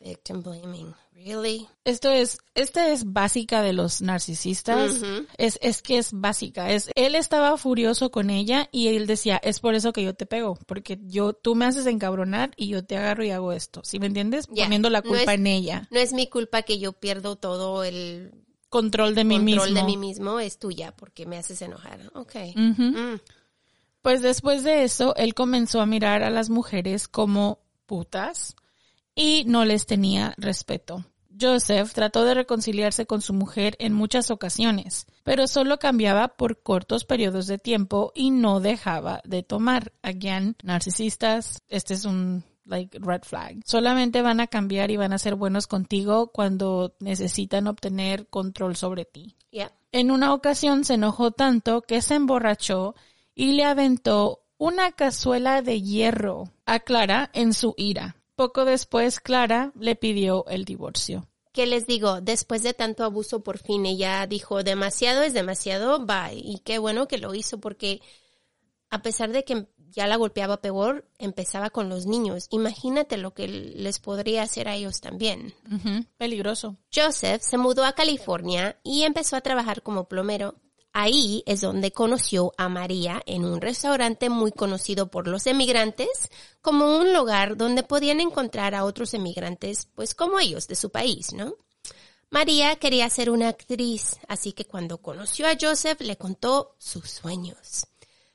Really? 1.25 1.67
Esto 1.85 2.11
es, 2.13 2.39
esta 2.55 2.91
es 2.93 3.13
básica 3.13 3.61
de 3.63 3.73
los 3.73 4.03
narcisistas. 4.03 5.03
Es, 5.37 5.59
es 5.63 5.83
que 5.83 5.99
es 5.99 6.11
básica. 6.13 6.71
Es, 6.71 6.91
él 6.95 7.17
estaba 7.17 7.57
furioso 7.59 8.11
con 8.13 8.31
ella 8.31 8.69
y 8.71 8.89
él 8.89 9.07
decía, 9.09 9.41
es 9.43 9.59
por 9.59 9.75
eso 9.75 9.93
que 9.93 10.05
yo 10.05 10.15
te 10.15 10.27
pego, 10.27 10.57
porque 10.67 10.99
yo, 11.03 11.33
tú 11.33 11.57
me 11.57 11.65
haces 11.65 11.87
encabronar 11.87 12.53
y 12.57 12.69
yo 12.69 12.85
te 12.85 12.97
agarro 12.97 13.25
y 13.25 13.31
hago 13.33 13.53
esto. 13.53 13.81
¿Sí 13.85 13.99
me 13.99 14.07
entiendes? 14.07 14.47
Poniendo 14.47 14.91
la 14.91 15.01
No 15.01 15.09
culpa 15.09 15.35
es- 15.35 15.41
en 15.41 15.47
ella. 15.49 15.89
No 15.91 15.99
es 15.99 16.13
mi 16.13 16.29
culpa 16.29 16.63
que 16.63 16.79
yo 16.79 16.93
pierdo 16.93 17.35
todo 17.37 17.83
el 17.83 18.33
Control 18.69 19.15
de 19.15 19.25
mí 19.25 19.37
control 19.39 19.71
mismo. 19.71 19.81
de 19.81 19.85
mí 19.87 19.97
mismo, 19.97 20.39
es 20.41 20.59
tuya 20.59 20.95
porque 20.95 21.27
me 21.27 21.37
haces 21.39 21.63
enojar. 21.63 22.13
Ok. 22.15 22.35
Mm. 22.55 23.15
Pues 24.03 24.23
después 24.23 24.63
de 24.63 24.85
eso, 24.85 25.17
él 25.17 25.35
comenzó 25.35 25.81
a 25.81 25.87
mirar 25.87 26.23
a 26.23 26.31
las 26.31 26.49
mujeres 26.51 27.09
como 27.09 27.59
putas 27.87 28.55
y 29.19 29.43
no 29.47 29.65
les 29.65 29.85
tenía 29.85 30.33
respeto. 30.37 31.05
Joseph 31.41 31.93
trató 31.93 32.25
de 32.25 32.35
reconciliarse 32.35 33.05
con 33.05 33.21
su 33.21 33.35
mujer 33.35 33.77
en 33.81 33.93
muchas 33.93 34.31
ocasiones, 34.31 35.07
pero 35.25 35.49
solo 35.49 35.79
cambiaba 35.79 36.29
por 36.29 36.63
cortos 36.63 37.05
periodos 37.05 37.49
de 37.49 37.59
tiempo 37.59 38.13
y 38.15 38.31
no 38.31 38.61
dejaba 38.61 39.21
de 39.25 39.43
tomar. 39.43 39.93
Again, 40.03 40.57
narcisistas, 40.63 41.63
este 41.69 41.95
es 41.95 42.05
un 42.05 42.45
like 42.65 42.97
red 43.01 43.23
flag. 43.23 43.61
Solamente 43.65 44.23
van 44.23 44.39
a 44.39 44.47
cambiar 44.47 44.93
y 44.93 44.97
van 44.97 45.13
a 45.13 45.19
ser 45.19 45.35
buenos 45.35 45.67
contigo 45.67 46.31
cuando 46.31 46.95
necesitan 47.01 47.67
obtener 47.67 48.29
control 48.29 48.77
sobre 48.77 49.05
ti. 49.05 49.37
Yeah. 49.51 49.73
En 49.91 50.13
una 50.13 50.33
ocasión 50.33 50.85
se 50.85 50.95
enojó 50.95 51.33
tanto 51.33 51.83
que 51.83 52.03
se 52.03 52.15
emborrachó 52.15 52.95
y 53.35 53.53
le 53.53 53.65
aventó 53.65 54.45
una 54.59 54.93
cazuela 54.93 55.63
de 55.63 55.83
hierro 55.83 56.53
a 56.67 56.81
Clara 56.81 57.31
en 57.33 57.53
su 57.53 57.75
ira. 57.77 58.18
Poco 58.39 58.65
después 58.65 59.19
Clara 59.19 59.73
le 59.81 59.97
pidió 59.97 60.47
el 60.47 60.65
divorcio. 60.65 61.27
¿Qué 61.53 61.67
les 61.67 61.89
digo? 61.89 62.21
Después 62.21 62.63
de 62.63 62.73
tanto 62.73 63.03
abuso, 63.03 63.43
por 63.43 63.59
fin 63.59 63.85
ella 63.85 64.25
dijo, 64.29 64.63
demasiado 64.63 65.23
es 65.23 65.33
demasiado, 65.33 66.07
bye. 66.07 66.41
Y 66.41 66.61
qué 66.61 66.79
bueno 66.79 67.09
que 67.09 67.19
lo 67.19 67.35
hizo 67.35 67.59
porque 67.59 68.01
a 68.91 69.03
pesar 69.03 69.33
de 69.33 69.43
que 69.43 69.67
ya 69.91 70.07
la 70.07 70.15
golpeaba 70.15 70.61
peor, 70.61 71.05
empezaba 71.19 71.71
con 71.71 71.89
los 71.89 72.07
niños. 72.07 72.47
Imagínate 72.51 73.17
lo 73.17 73.35
que 73.35 73.49
les 73.49 73.99
podría 73.99 74.45
hacer 74.45 74.69
a 74.69 74.77
ellos 74.77 75.01
también. 75.01 75.53
Peligroso. 76.17 76.77
Joseph 76.95 77.43
se 77.43 77.59
mudó 77.59 77.85
a 77.85 77.95
California 77.95 78.79
y 78.85 79.03
empezó 79.03 79.35
a 79.35 79.41
trabajar 79.41 79.83
como 79.83 80.05
plomero. 80.05 80.55
Ahí 81.01 81.45
es 81.47 81.61
donde 81.61 81.93
conoció 81.93 82.53
a 82.57 82.69
María 82.69 83.23
en 83.25 83.45
un 83.45 83.61
restaurante 83.61 84.31
muy 84.31 84.51
conocido 84.51 85.13
por 85.13 85.29
los 85.29 85.47
emigrantes 85.47 86.09
como 86.61 86.99
un 86.99 87.13
lugar 87.15 87.57
donde 87.57 87.85
podían 87.85 88.21
encontrar 88.21 88.75
a 88.75 88.83
otros 88.83 89.15
emigrantes, 89.15 89.87
pues 89.95 90.17
como 90.17 90.41
ellos 90.41 90.67
de 90.67 90.75
su 90.75 90.91
país, 90.91 91.33
¿no? 91.33 91.55
María 92.31 92.75
quería 92.81 93.09
ser 93.11 93.31
una 93.31 93.47
actriz, 93.47 94.19
así 94.27 94.51
que 94.51 94.65
cuando 94.65 94.99
conoció 94.99 95.47
a 95.47 95.57
Joseph 95.59 96.01
le 96.01 96.17
contó 96.17 96.75
sus 96.79 97.09
sueños. 97.09 97.87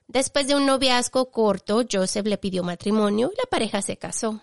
Después 0.07 0.47
de 0.47 0.55
un 0.55 0.65
noviazgo 0.65 1.31
corto, 1.31 1.83
Joseph 1.91 2.27
le 2.27 2.37
pidió 2.37 2.63
matrimonio 2.63 3.29
y 3.33 3.35
la 3.35 3.49
pareja 3.49 3.81
se 3.81 3.97
casó. 3.97 4.39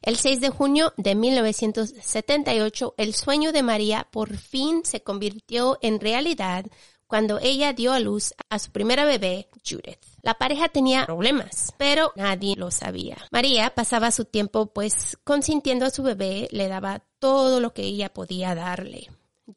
El 0.00 0.16
6 0.16 0.40
de 0.40 0.50
junio 0.50 0.92
de 0.96 1.16
1978, 1.16 2.94
el 2.96 3.14
sueño 3.14 3.50
de 3.50 3.64
María 3.64 4.06
por 4.12 4.36
fin 4.36 4.84
se 4.84 5.02
convirtió 5.02 5.76
en 5.82 5.98
realidad 5.98 6.64
cuando 7.08 7.40
ella 7.40 7.72
dio 7.72 7.92
a 7.92 7.98
luz 7.98 8.34
a 8.50 8.58
su 8.58 8.70
primera 8.70 9.04
bebé, 9.04 9.48
Judith. 9.68 9.98
La 10.22 10.34
pareja 10.34 10.68
tenía 10.68 11.06
problemas, 11.06 11.74
pero 11.78 12.12
nadie 12.14 12.54
lo 12.56 12.70
sabía. 12.70 13.16
María 13.32 13.70
pasaba 13.74 14.10
su 14.10 14.26
tiempo 14.26 14.66
pues 14.66 15.18
consintiendo 15.24 15.86
a 15.86 15.90
su 15.90 16.02
bebé, 16.02 16.48
le 16.52 16.68
daba 16.68 17.02
todo 17.18 17.60
lo 17.60 17.72
que 17.72 17.82
ella 17.82 18.12
podía 18.12 18.54
darle. 18.54 19.08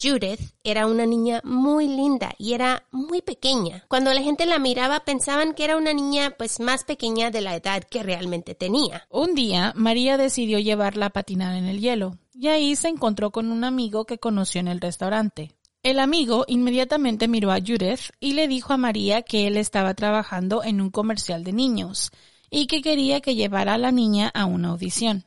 Judith 0.01 0.39
era 0.63 0.87
una 0.87 1.05
niña 1.05 1.41
muy 1.43 1.87
linda 1.87 2.33
y 2.37 2.53
era 2.53 2.87
muy 2.91 3.21
pequeña. 3.21 3.83
Cuando 3.89 4.13
la 4.13 4.21
gente 4.21 4.45
la 4.45 4.57
miraba 4.57 5.01
pensaban 5.01 5.53
que 5.53 5.65
era 5.65 5.75
una 5.75 5.91
niña 5.91 6.35
pues 6.37 6.61
más 6.61 6.85
pequeña 6.85 7.29
de 7.29 7.41
la 7.41 7.55
edad 7.55 7.83
que 7.83 8.01
realmente 8.01 8.55
tenía. 8.55 9.05
Un 9.09 9.35
día, 9.35 9.73
María 9.75 10.15
decidió 10.15 10.59
llevarla 10.59 11.07
a 11.07 11.09
patinar 11.09 11.57
en 11.57 11.65
el 11.65 11.81
hielo, 11.81 12.17
y 12.33 12.47
ahí 12.47 12.77
se 12.77 12.87
encontró 12.87 13.31
con 13.31 13.51
un 13.51 13.65
amigo 13.65 14.05
que 14.05 14.17
conoció 14.17 14.61
en 14.61 14.69
el 14.69 14.79
restaurante. 14.79 15.51
El 15.83 15.97
amigo 15.97 16.45
inmediatamente 16.47 17.27
miró 17.27 17.51
a 17.51 17.59
Judith 17.59 18.11
y 18.19 18.33
le 18.33 18.47
dijo 18.47 18.71
a 18.71 18.77
María 18.77 19.23
que 19.23 19.47
él 19.47 19.57
estaba 19.57 19.95
trabajando 19.95 20.63
en 20.63 20.79
un 20.79 20.91
comercial 20.91 21.43
de 21.43 21.53
niños 21.53 22.11
y 22.51 22.67
que 22.67 22.83
quería 22.83 23.19
que 23.19 23.33
llevara 23.33 23.73
a 23.73 23.77
la 23.79 23.91
niña 23.91 24.29
a 24.35 24.45
una 24.45 24.69
audición. 24.69 25.25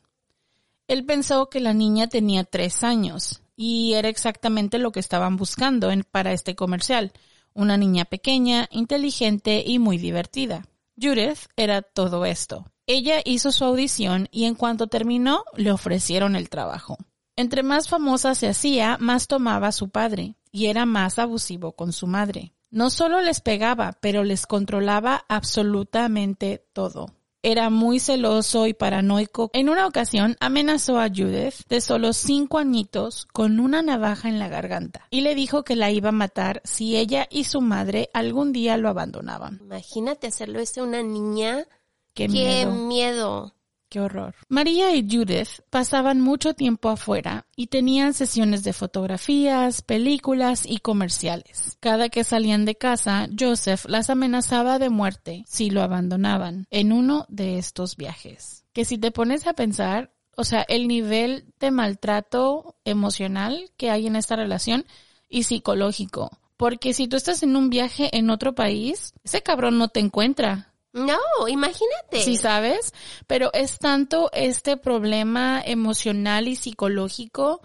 Él 0.87 1.05
pensó 1.05 1.51
que 1.51 1.59
la 1.59 1.75
niña 1.75 2.07
tenía 2.07 2.45
tres 2.45 2.85
años 2.85 3.43
y 3.57 3.95
era 3.95 4.09
exactamente 4.09 4.79
lo 4.79 4.93
que 4.93 5.01
estaban 5.01 5.37
buscando 5.37 5.91
para 6.13 6.33
este 6.33 6.55
comercial. 6.55 7.13
Una 7.53 7.77
niña 7.77 8.05
pequeña, 8.05 8.69
inteligente 8.71 9.65
y 9.67 9.81
muy 9.81 9.99
divertida. 9.99 10.69
Judith 10.97 11.49
era 11.57 11.83
todo 11.83 12.27
esto. 12.27 12.71
Ella 12.87 13.23
hizo 13.25 13.51
su 13.51 13.65
audición 13.65 14.29
y 14.31 14.45
en 14.45 14.55
cuanto 14.55 14.87
terminó 14.87 15.43
le 15.57 15.73
ofrecieron 15.73 16.37
el 16.37 16.49
trabajo. 16.49 16.97
Entre 17.35 17.65
más 17.65 17.89
famosa 17.89 18.37
se 18.37 18.47
hacía, 18.47 18.99
más 19.01 19.27
tomaba 19.27 19.73
su 19.73 19.89
padre 19.89 20.37
y 20.55 20.67
era 20.67 20.87
más 20.87 21.19
abusivo 21.19 21.73
con 21.73 21.93
su 21.93 22.07
madre. 22.07 22.53
No 22.71 22.89
solo 22.89 23.21
les 23.21 23.41
pegaba, 23.41 23.99
pero 24.01 24.23
les 24.23 24.47
controlaba 24.47 25.25
absolutamente 25.29 26.65
todo. 26.73 27.09
Era 27.43 27.71
muy 27.71 27.99
celoso 27.99 28.69
y 28.69 28.73
paranoico. 28.73 29.51
En 29.53 29.69
una 29.69 29.85
ocasión 29.85 30.37
amenazó 30.39 31.01
a 31.01 31.09
Judith 31.09 31.67
de 31.69 31.81
solo 31.81 32.13
cinco 32.13 32.59
añitos 32.59 33.27
con 33.33 33.59
una 33.59 33.83
navaja 33.83 34.29
en 34.29 34.39
la 34.39 34.49
garganta 34.49 35.09
y 35.11 35.23
le 35.23 35.35
dijo 35.35 35.65
que 35.65 35.75
la 35.75 35.91
iba 35.91 36.11
a 36.11 36.13
matar 36.13 36.63
si 36.65 36.97
ella 36.97 37.27
y 37.31 37.45
su 37.45 37.61
madre 37.61 38.09
algún 38.15 38.53
día 38.53 38.77
lo 38.77 38.89
abandonaban. 38.89 39.59
Imagínate 39.61 40.29
hacerlo 40.29 40.61
esto 40.61 40.83
a 40.83 40.85
una 40.85 41.03
niña. 41.03 41.67
Qué, 42.15 42.27
Qué 42.27 42.29
miedo. 42.29 42.73
miedo. 42.73 43.55
Qué 43.89 44.01
horror. 44.01 44.35
María 44.49 44.95
y 44.95 45.07
Judith 45.09 45.61
pasaban 45.71 46.21
mucho 46.21 46.55
tiempo 46.55 46.89
afuera 46.89 47.47
y 47.55 47.69
tenían 47.69 48.13
sesiones 48.13 48.65
de 48.65 48.73
fotografías, 48.73 49.83
películas 49.83 50.65
y 50.67 50.79
comerciales. 50.79 51.77
Cada 51.81 52.09
que 52.09 52.25
salían 52.25 52.65
de 52.65 52.75
casa, 52.75 53.29
Joseph 53.39 53.85
las 53.87 54.11
amenazaba 54.11 54.79
de 54.79 54.91
muerte 54.91 55.45
si 55.47 55.71
lo 55.71 55.83
abandonaban 55.83 56.67
en 56.71 56.93
uno 56.93 57.27
de 57.29 57.59
estos 57.59 57.97
viajes. 57.97 58.65
que 58.73 58.85
si 58.85 58.99
te 58.99 59.13
pones 59.13 59.47
a 59.47 59.53
pensar, 59.53 60.11
o 60.37 60.43
sea, 60.45 60.63
el 60.69 60.89
nivel 60.89 61.53
de 61.61 61.71
maltrato 61.71 62.77
emocional 62.85 63.71
que 63.77 63.91
hay 63.91 64.09
en 64.09 64.17
esta 64.17 64.35
relación 64.35 64.85
y 65.29 65.45
psicológico. 65.45 66.31
Porque 66.57 66.95
si 66.95 67.09
tú 67.09 67.17
estás 67.17 67.43
en 67.43 67.57
un 67.57 67.71
viaje 67.71 68.17
en 68.17 68.31
otro 68.31 68.55
país, 68.55 69.15
ese 69.25 69.43
cabrón 69.43 69.79
no 69.79 69.89
te 69.89 70.01
encuentra. 70.01 70.74
No, 70.95 71.19
imagínate. 71.49 72.23
Sí, 72.23 72.37
sabes, 72.37 72.95
pero 73.27 73.53
es 73.53 73.79
tanto 73.79 74.31
este 74.33 74.77
problema 74.79 75.61
emocional 75.65 76.49
y 76.49 76.57
psicológico 76.57 77.61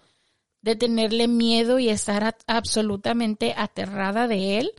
de 0.61 0.75
tenerle 0.75 1.27
miedo 1.29 1.79
y 1.79 1.87
estar 1.89 2.23
a- 2.23 2.37
absolutamente 2.47 3.53
aterrada 3.55 4.27
de 4.27 4.57
él 4.57 4.71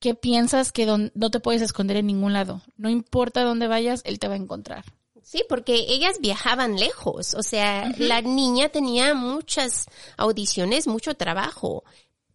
que 0.00 0.14
piensas 0.14 0.72
que 0.72 0.86
don- 0.86 1.12
no 1.14 1.30
te 1.30 1.40
puedes 1.40 1.60
esconder 1.62 1.98
en 1.98 2.06
ningún 2.06 2.32
lado. 2.32 2.62
No 2.78 2.88
importa 2.88 3.44
dónde 3.44 3.68
vayas, 3.68 4.00
él 4.04 4.18
te 4.18 4.28
va 4.28 4.34
a 4.34 4.38
encontrar. 4.38 4.84
Sí, 5.22 5.44
porque 5.48 5.74
ellas 5.74 6.16
viajaban 6.20 6.80
lejos, 6.80 7.34
o 7.34 7.42
sea, 7.42 7.92
la 7.98 8.22
niña 8.22 8.70
tenía 8.70 9.12
muchas 9.14 9.86
audiciones, 10.16 10.86
mucho 10.86 11.14
trabajo. 11.14 11.84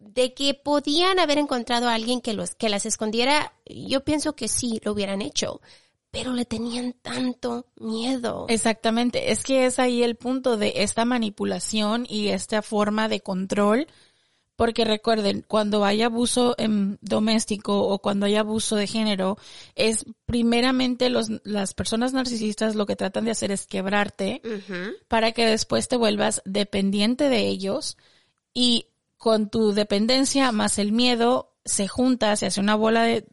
De 0.06 0.34
que 0.34 0.54
podían 0.54 1.20
haber 1.20 1.40
encontrado 1.40 1.90
a 1.90 1.96
alguien 1.96 2.22
que 2.22 2.34
los 2.34 2.54
que 2.54 2.70
las 2.70 2.86
escondiera, 2.86 3.54
yo 3.66 4.04
pienso 4.04 4.36
que 4.36 4.48
sí 4.48 4.80
lo 4.84 4.92
hubieran 4.92 5.22
hecho, 5.22 5.62
pero 6.16 6.32
le 6.32 6.46
tenían 6.46 6.94
tanto 6.94 7.66
miedo. 7.76 8.46
Exactamente, 8.48 9.32
es 9.32 9.44
que 9.44 9.66
es 9.66 9.80
ahí 9.80 10.04
el 10.04 10.16
punto 10.16 10.56
de 10.56 10.74
esta 10.78 11.04
manipulación 11.04 12.06
y 12.08 12.30
esta 12.30 12.62
forma 12.62 13.10
de 13.10 13.20
control, 13.20 13.88
porque 14.56 14.86
recuerden, 14.86 15.44
cuando 15.46 15.84
hay 15.84 16.04
abuso 16.04 16.56
em, 16.58 16.98
doméstico 17.02 17.82
o 17.82 18.00
cuando 18.00 18.28
hay 18.28 18.36
abuso 18.36 18.78
de 18.78 18.88
género, 18.88 19.38
es 19.76 20.06
primeramente 20.26 21.10
los, 21.10 21.30
las 21.44 21.74
personas 21.74 22.14
narcisistas 22.14 22.76
lo 22.76 22.86
que 22.86 22.96
tratan 22.96 23.26
de 23.26 23.32
hacer 23.32 23.52
es 23.52 23.66
quebrarte 23.66 24.42
para 25.10 25.34
que 25.34 25.46
después 25.46 25.90
te 25.90 25.98
vuelvas 25.98 26.42
dependiente 26.46 27.28
de 27.28 27.48
ellos 27.48 27.98
y 28.54 28.88
con 29.26 29.50
tu 29.50 29.74
dependencia 29.74 30.52
más 30.52 30.78
el 30.78 30.92
miedo 30.92 31.52
se 31.66 31.88
junta, 31.88 32.36
se 32.36 32.46
hace 32.46 32.62
una 32.62 32.76
bola 32.76 33.02
de 33.02 33.26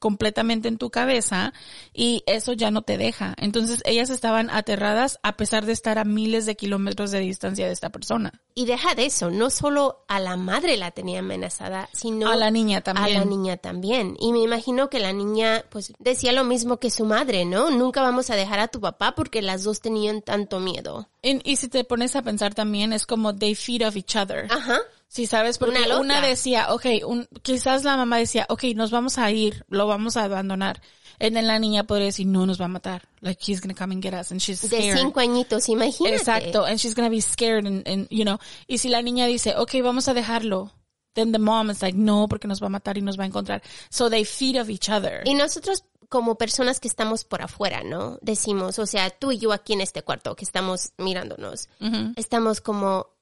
completamente 0.00 0.66
en 0.66 0.76
tu 0.76 0.90
cabeza 0.90 1.54
y 1.94 2.24
eso 2.26 2.52
ya 2.52 2.72
no 2.72 2.82
te 2.82 2.98
deja. 2.98 3.32
Entonces 3.38 3.80
ellas 3.84 4.10
estaban 4.10 4.50
aterradas 4.50 5.20
a 5.22 5.36
pesar 5.36 5.64
de 5.64 5.72
estar 5.72 6.00
a 6.00 6.04
miles 6.04 6.46
de 6.46 6.56
kilómetros 6.56 7.12
de 7.12 7.20
distancia 7.20 7.64
de 7.64 7.72
esta 7.72 7.90
persona. 7.90 8.42
Y 8.56 8.66
deja 8.66 8.96
de 8.96 9.06
eso, 9.06 9.30
no 9.30 9.48
solo 9.50 10.04
a 10.08 10.18
la 10.18 10.36
madre 10.36 10.76
la 10.76 10.90
tenía 10.90 11.20
amenazada, 11.20 11.88
sino 11.92 12.28
A 12.28 12.34
la 12.34 12.50
niña 12.50 12.78
a 12.78 12.80
también. 12.80 13.14
la 13.20 13.24
niña 13.24 13.56
también. 13.56 14.16
Y 14.18 14.32
me 14.32 14.40
imagino 14.40 14.90
que 14.90 14.98
la 14.98 15.12
niña, 15.12 15.64
pues, 15.70 15.92
decía 16.00 16.32
lo 16.32 16.42
mismo 16.42 16.78
que 16.78 16.90
su 16.90 17.04
madre, 17.04 17.44
¿no? 17.44 17.70
Nunca 17.70 18.02
vamos 18.02 18.30
a 18.30 18.34
dejar 18.34 18.58
a 18.58 18.66
tu 18.66 18.80
papá 18.80 19.14
porque 19.14 19.42
las 19.42 19.62
dos 19.62 19.80
tenían 19.80 20.22
tanto 20.22 20.58
miedo. 20.58 21.08
Y, 21.22 21.40
y 21.48 21.54
si 21.54 21.68
te 21.68 21.84
pones 21.84 22.16
a 22.16 22.22
pensar 22.22 22.52
también 22.52 22.92
es 22.92 23.06
como 23.06 23.32
they 23.36 23.54
feed 23.54 23.86
off 23.86 23.94
each 23.94 24.16
other. 24.16 24.48
Ajá. 24.50 24.80
Sí, 25.16 25.26
sabes, 25.26 25.56
porque 25.56 25.80
Una 25.80 25.98
una, 25.98 26.20
decía, 26.20 26.74
ok, 26.74 26.84
un, 27.06 27.26
quizás 27.40 27.84
la 27.84 27.96
mamá 27.96 28.18
decía, 28.18 28.44
ok, 28.50 28.64
nos 28.74 28.90
vamos 28.90 29.16
a 29.16 29.30
ir, 29.30 29.64
lo 29.70 29.86
vamos 29.86 30.18
a 30.18 30.24
abandonar. 30.24 30.82
Y 31.18 31.30
then 31.30 31.46
la 31.46 31.58
niña 31.58 31.84
podría 31.84 32.04
decir, 32.08 32.26
no, 32.26 32.44
nos 32.44 32.60
va 32.60 32.66
a 32.66 32.68
matar. 32.68 33.08
Like, 33.22 33.40
he's 33.42 33.62
gonna 33.62 33.72
come 33.74 33.94
and 33.94 34.02
get 34.02 34.12
us, 34.12 34.30
and 34.30 34.42
she's 34.42 34.60
De 34.60 34.68
scared. 34.68 34.98
cinco 34.98 35.20
añitos, 35.20 35.70
imagínate. 35.70 36.16
Exacto, 36.16 36.66
and 36.66 36.78
she's 36.78 36.94
gonna 36.94 37.08
be 37.08 37.22
scared, 37.22 37.64
and, 37.66 37.88
and, 37.88 38.06
you 38.10 38.24
know. 38.26 38.38
Y 38.66 38.76
si 38.76 38.90
la 38.90 39.00
niña 39.00 39.26
dice, 39.26 39.54
ok, 39.56 39.76
vamos 39.82 40.06
a 40.08 40.12
dejarlo, 40.12 40.70
then 41.14 41.32
the 41.32 41.38
mom 41.38 41.70
is 41.70 41.80
like, 41.80 41.96
no, 41.96 42.28
porque 42.28 42.46
nos 42.46 42.60
va 42.60 42.66
a 42.66 42.68
matar 42.68 42.98
y 42.98 43.00
nos 43.00 43.18
va 43.18 43.22
a 43.22 43.26
encontrar. 43.26 43.62
So 43.88 44.10
they 44.10 44.26
feed 44.26 44.60
off 44.60 44.68
each 44.68 44.90
other. 44.90 45.22
Y 45.24 45.32
nosotros 45.32 45.84
como 46.10 46.36
personas 46.36 46.78
que 46.78 46.88
estamos 46.88 47.24
por 47.24 47.40
afuera, 47.40 47.82
¿no? 47.82 48.18
Decimos, 48.20 48.78
o 48.78 48.84
sea, 48.84 49.08
tú 49.08 49.32
y 49.32 49.38
yo 49.38 49.54
aquí 49.54 49.72
en 49.72 49.80
este 49.80 50.02
cuarto 50.02 50.36
que 50.36 50.44
estamos 50.44 50.92
mirándonos, 50.98 51.70
estamos 52.16 52.60
como, 52.60 53.15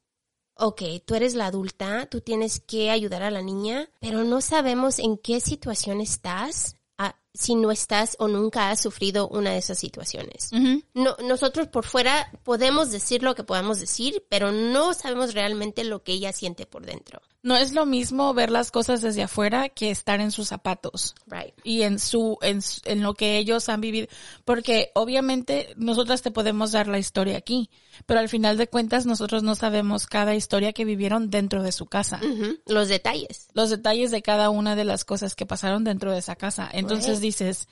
ok, 0.57 0.83
tú 1.05 1.15
eres 1.15 1.35
la 1.35 1.47
adulta, 1.47 2.07
tú 2.07 2.21
tienes 2.21 2.61
que 2.61 2.91
ayudar 2.91 3.23
a 3.23 3.31
la 3.31 3.43
niña, 3.43 3.91
pero 4.01 4.25
no 4.25 4.41
sabemos 4.41 4.99
en 4.99 5.19
qué 5.19 5.41
situación 5.41 6.01
estás, 6.01 6.77
ah, 6.99 7.17
si 7.35 7.57
no 7.57 7.73
estás 7.73 8.17
o 8.21 8.29
nunca 8.29 8.71
has 8.71 8.81
sufrido 8.81 9.29
una 9.29 9.51
de 9.51 9.59
esas 9.59 9.79
situaciones. 9.79 10.51
No, 10.95 11.17
nosotros 11.27 11.67
por 11.67 11.85
fuera 11.85 12.31
podemos 12.45 12.93
decir 12.93 13.23
lo 13.25 13.35
que 13.35 13.43
podamos 13.43 13.81
decir, 13.81 14.25
pero 14.29 14.53
no 14.53 14.95
sabemos 14.95 15.35
realmente 15.35 15.83
lo 15.83 16.05
que 16.05 16.13
ella 16.13 16.33
siente 16.33 16.65
por 16.65 16.87
dentro. 16.87 17.21
No 17.43 17.57
es 17.57 17.75
lo 17.75 17.85
mismo 17.85 18.33
ver 18.33 18.51
las 18.51 18.71
cosas 18.71 19.03
desde 19.03 19.23
afuera 19.23 19.69
que 19.69 19.91
estar 19.91 20.21
en 20.21 20.31
sus 20.31 20.49
zapatos. 20.49 21.15
Right. 21.27 21.55
y 21.63 21.83
en 21.83 21.99
su, 21.99 22.39
en, 22.41 22.61
en 22.85 23.03
lo 23.03 23.15
que 23.15 23.37
ellos 23.37 23.69
han 23.69 23.81
vivido. 23.81 24.07
Porque 24.45 24.93
obviamente 24.95 25.75
nosotras 25.77 26.23
te 26.23 26.31
podemos 26.31 26.73
dar 26.73 26.87
la 26.87 26.99
historia 26.99 27.37
aquí, 27.37 27.69
pero 28.07 28.21
al 28.21 28.29
final 28.29 28.57
de 28.57 28.69
cuentas 28.69 29.05
nosotros 29.05 29.43
no 29.43 29.57
sabemos 29.57 30.07
cada 30.07 30.35
historia 30.35 30.73
que 30.73 30.85
vivieron 30.85 31.31
dentro 31.31 31.63
de 31.63 31.73
su 31.73 31.87
casa. 31.87 32.21
Los 32.67 32.89
detalles. 32.89 33.49
Los 33.53 33.71
detalles 33.71 34.11
de 34.11 34.23
cada 34.23 34.49
una 34.51 34.77
de 34.77 34.85
las 34.85 35.05
cosas 35.05 35.35
que 35.35 35.45
pasaron 35.45 35.85
dentro 35.85 36.13
de 36.13 36.19
esa 36.19 36.37
casa. 36.37 36.71
Entonces 36.73 37.21
Right. 37.21 37.24
Dices, 37.25 37.69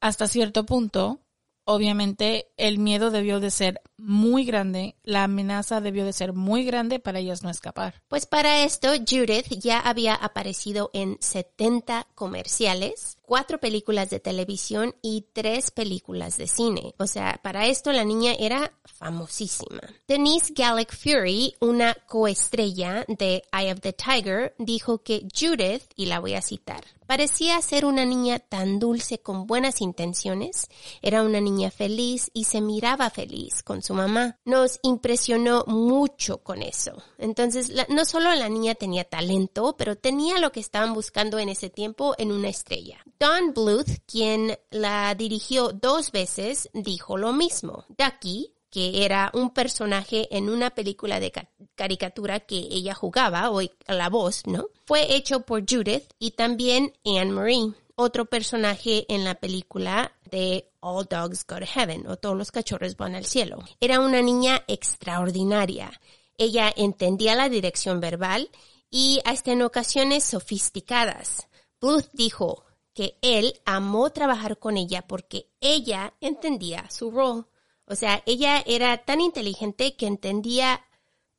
hasta 0.00 0.26
cierto 0.26 0.64
punto, 0.64 1.20
obviamente 1.64 2.48
el 2.56 2.78
miedo 2.78 3.10
debió 3.10 3.40
de 3.40 3.50
ser 3.50 3.82
muy 3.98 4.44
grande, 4.44 4.96
la 5.02 5.24
amenaza 5.24 5.82
debió 5.82 6.06
de 6.06 6.14
ser 6.14 6.32
muy 6.32 6.64
grande 6.64 6.98
para 6.98 7.18
ellas 7.18 7.42
no 7.42 7.50
escapar. 7.50 8.02
Pues 8.08 8.24
para 8.24 8.64
esto, 8.64 8.88
Judith 9.06 9.48
ya 9.60 9.78
había 9.78 10.14
aparecido 10.14 10.90
en 10.94 11.18
70 11.20 12.06
comerciales, 12.14 13.17
cuatro 13.28 13.60
películas 13.60 14.08
de 14.08 14.20
televisión 14.20 14.94
y 15.02 15.26
tres 15.34 15.70
películas 15.70 16.38
de 16.38 16.46
cine. 16.48 16.94
O 16.98 17.06
sea, 17.06 17.38
para 17.42 17.66
esto 17.66 17.92
la 17.92 18.02
niña 18.02 18.32
era 18.38 18.72
famosísima. 18.86 19.82
Denise 20.08 20.54
Gallic 20.56 20.96
Fury, 20.96 21.54
una 21.60 21.94
coestrella 22.06 23.04
de 23.06 23.42
Eye 23.52 23.72
of 23.72 23.80
the 23.80 23.92
Tiger, 23.92 24.54
dijo 24.58 25.02
que 25.02 25.28
Judith, 25.38 25.82
y 25.94 26.06
la 26.06 26.20
voy 26.20 26.34
a 26.34 26.42
citar, 26.42 26.82
parecía 27.06 27.60
ser 27.60 27.84
una 27.84 28.06
niña 28.06 28.38
tan 28.38 28.78
dulce 28.78 29.18
con 29.18 29.46
buenas 29.46 29.82
intenciones, 29.82 30.68
era 31.02 31.22
una 31.22 31.40
niña 31.40 31.70
feliz 31.70 32.30
y 32.32 32.44
se 32.44 32.62
miraba 32.62 33.10
feliz 33.10 33.62
con 33.62 33.82
su 33.82 33.92
mamá. 33.92 34.38
Nos 34.46 34.78
impresionó 34.82 35.64
mucho 35.66 36.38
con 36.38 36.62
eso. 36.62 37.02
Entonces, 37.18 37.72
no 37.88 38.04
solo 38.04 38.34
la 38.34 38.48
niña 38.48 38.74
tenía 38.74 39.04
talento, 39.04 39.74
pero 39.76 39.96
tenía 39.96 40.38
lo 40.38 40.50
que 40.50 40.60
estaban 40.60 40.94
buscando 40.94 41.38
en 41.38 41.50
ese 41.50 41.68
tiempo 41.68 42.14
en 42.18 42.32
una 42.32 42.48
estrella. 42.48 43.04
Don 43.20 43.52
Bluth, 43.52 43.88
quien 44.06 44.58
la 44.70 45.14
dirigió 45.14 45.72
dos 45.72 46.12
veces, 46.12 46.68
dijo 46.72 47.16
lo 47.16 47.32
mismo. 47.32 47.84
Ducky, 47.88 48.52
que 48.70 49.04
era 49.04 49.30
un 49.34 49.50
personaje 49.50 50.28
en 50.36 50.48
una 50.48 50.70
película 50.70 51.18
de 51.18 51.32
ca- 51.32 51.48
caricatura 51.74 52.40
que 52.40 52.56
ella 52.58 52.94
jugaba, 52.94 53.50
o 53.50 53.60
la 53.88 54.08
voz, 54.08 54.46
¿no? 54.46 54.66
Fue 54.86 55.14
hecho 55.16 55.40
por 55.40 55.64
Judith 55.68 56.04
y 56.18 56.32
también 56.32 56.92
Anne 57.04 57.32
Marie, 57.32 57.72
otro 57.96 58.26
personaje 58.26 59.04
en 59.12 59.24
la 59.24 59.34
película 59.34 60.12
de 60.30 60.70
All 60.80 61.06
Dogs 61.10 61.44
Go 61.46 61.58
to 61.58 61.66
Heaven, 61.66 62.06
o 62.06 62.16
Todos 62.16 62.36
los 62.36 62.52
cachorros 62.52 62.96
van 62.96 63.16
al 63.16 63.24
cielo. 63.24 63.58
Era 63.80 63.98
una 63.98 64.22
niña 64.22 64.62
extraordinaria. 64.68 65.90
Ella 66.36 66.72
entendía 66.76 67.34
la 67.34 67.48
dirección 67.48 67.98
verbal 67.98 68.50
y 68.90 69.20
hasta 69.24 69.50
en 69.50 69.62
ocasiones 69.62 70.22
sofisticadas. 70.22 71.48
Bluth 71.80 72.08
dijo 72.12 72.64
que 72.98 73.16
él 73.22 73.54
amó 73.64 74.10
trabajar 74.10 74.58
con 74.58 74.76
ella 74.76 75.06
porque 75.06 75.52
ella 75.60 76.14
entendía 76.20 76.90
su 76.90 77.12
rol. 77.12 77.46
O 77.84 77.94
sea, 77.94 78.24
ella 78.26 78.60
era 78.66 79.04
tan 79.04 79.20
inteligente 79.20 79.94
que 79.94 80.08
entendía 80.08 80.84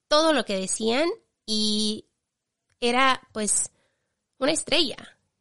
todo 0.08 0.32
lo 0.32 0.46
que 0.46 0.58
decían 0.58 1.10
y 1.46 2.06
era 2.80 3.28
pues 3.34 3.72
una 4.38 4.54
estrella 4.54 4.96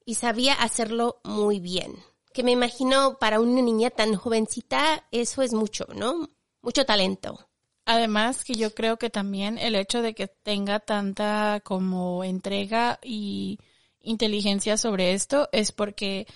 y 0.04 0.16
sabía 0.16 0.54
hacerlo 0.54 1.20
muy 1.22 1.60
bien. 1.60 1.94
Que 2.32 2.42
me 2.42 2.50
imagino 2.50 3.18
para 3.20 3.38
una 3.38 3.62
niña 3.62 3.90
tan 3.90 4.16
jovencita 4.16 5.06
eso 5.12 5.42
es 5.42 5.52
mucho, 5.52 5.86
¿no? 5.94 6.30
Mucho 6.62 6.84
talento. 6.84 7.48
Además 7.84 8.42
que 8.42 8.54
yo 8.54 8.74
creo 8.74 8.96
que 8.96 9.08
también 9.08 9.56
el 9.56 9.76
hecho 9.76 10.02
de 10.02 10.16
que 10.16 10.26
tenga 10.26 10.80
tanta 10.80 11.60
como 11.62 12.24
entrega 12.24 12.98
y 13.04 13.60
inteligencia 14.08 14.76
sobre 14.76 15.12
esto 15.12 15.48
es 15.52 15.72
porque 15.72 16.26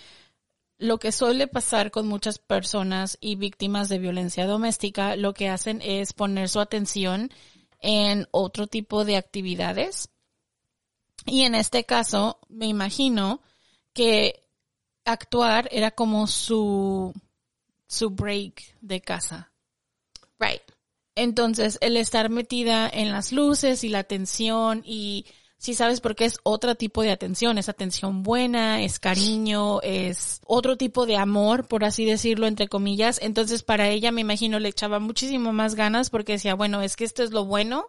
lo 0.78 0.98
que 0.98 1.12
suele 1.12 1.46
pasar 1.46 1.90
con 1.90 2.08
muchas 2.08 2.38
personas 2.38 3.16
y 3.20 3.36
víctimas 3.36 3.88
de 3.88 3.98
violencia 3.98 4.46
doméstica, 4.46 5.16
lo 5.16 5.32
que 5.32 5.48
hacen 5.48 5.80
es 5.82 6.12
poner 6.12 6.48
su 6.48 6.60
atención 6.60 7.30
en 7.80 8.26
otro 8.32 8.66
tipo 8.66 9.04
de 9.04 9.16
actividades. 9.16 10.10
Y 11.24 11.42
en 11.42 11.54
este 11.54 11.84
caso, 11.84 12.40
me 12.48 12.66
imagino 12.66 13.40
que 13.92 14.44
actuar 15.04 15.68
era 15.70 15.92
como 15.92 16.26
su, 16.26 17.12
su 17.86 18.10
break 18.10 18.76
de 18.80 19.00
casa. 19.00 19.52
Right. 20.38 20.62
Entonces, 21.14 21.78
el 21.80 21.96
estar 21.96 22.28
metida 22.28 22.88
en 22.88 23.12
las 23.12 23.32
luces 23.32 23.84
y 23.84 23.88
la 23.88 24.02
tensión 24.02 24.82
y 24.84 25.26
Sí, 25.62 25.74
sabes, 25.74 26.00
porque 26.00 26.24
es 26.24 26.40
otro 26.42 26.74
tipo 26.74 27.02
de 27.02 27.12
atención, 27.12 27.56
es 27.56 27.68
atención 27.68 28.24
buena, 28.24 28.82
es 28.82 28.98
cariño, 28.98 29.80
es 29.82 30.40
otro 30.44 30.76
tipo 30.76 31.06
de 31.06 31.16
amor, 31.16 31.68
por 31.68 31.84
así 31.84 32.04
decirlo, 32.04 32.48
entre 32.48 32.66
comillas. 32.66 33.20
Entonces, 33.22 33.62
para 33.62 33.88
ella, 33.88 34.10
me 34.10 34.22
imagino, 34.22 34.58
le 34.58 34.70
echaba 34.70 34.98
muchísimo 34.98 35.52
más 35.52 35.76
ganas 35.76 36.10
porque 36.10 36.32
decía, 36.32 36.56
bueno, 36.56 36.82
es 36.82 36.96
que 36.96 37.04
esto 37.04 37.22
es 37.22 37.30
lo 37.30 37.44
bueno 37.44 37.86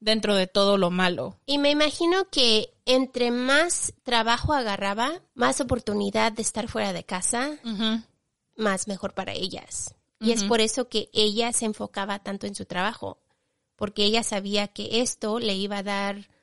dentro 0.00 0.34
de 0.34 0.48
todo 0.48 0.76
lo 0.76 0.90
malo. 0.90 1.38
Y 1.46 1.58
me 1.58 1.70
imagino 1.70 2.28
que 2.32 2.74
entre 2.84 3.30
más 3.30 3.94
trabajo 4.02 4.52
agarraba, 4.52 5.22
más 5.34 5.60
oportunidad 5.60 6.32
de 6.32 6.42
estar 6.42 6.66
fuera 6.66 6.92
de 6.92 7.04
casa, 7.04 7.60
más 8.56 8.88
mejor 8.88 9.14
para 9.14 9.34
ellas. 9.34 9.94
Y 10.18 10.32
es 10.32 10.42
por 10.42 10.60
eso 10.60 10.88
que 10.88 11.10
ella 11.12 11.52
se 11.52 11.66
enfocaba 11.66 12.18
tanto 12.18 12.48
en 12.48 12.56
su 12.56 12.64
trabajo, 12.64 13.18
porque 13.76 14.02
ella 14.04 14.24
sabía 14.24 14.66
que 14.66 15.00
esto 15.00 15.38
le 15.38 15.54
iba 15.54 15.78
a 15.78 15.84
dar 15.84 16.33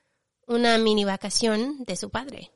una 0.48 0.78
mini 0.78 1.06
vacación 1.06 1.84
de 1.86 1.96
su 1.96 2.10
padre. 2.10 2.52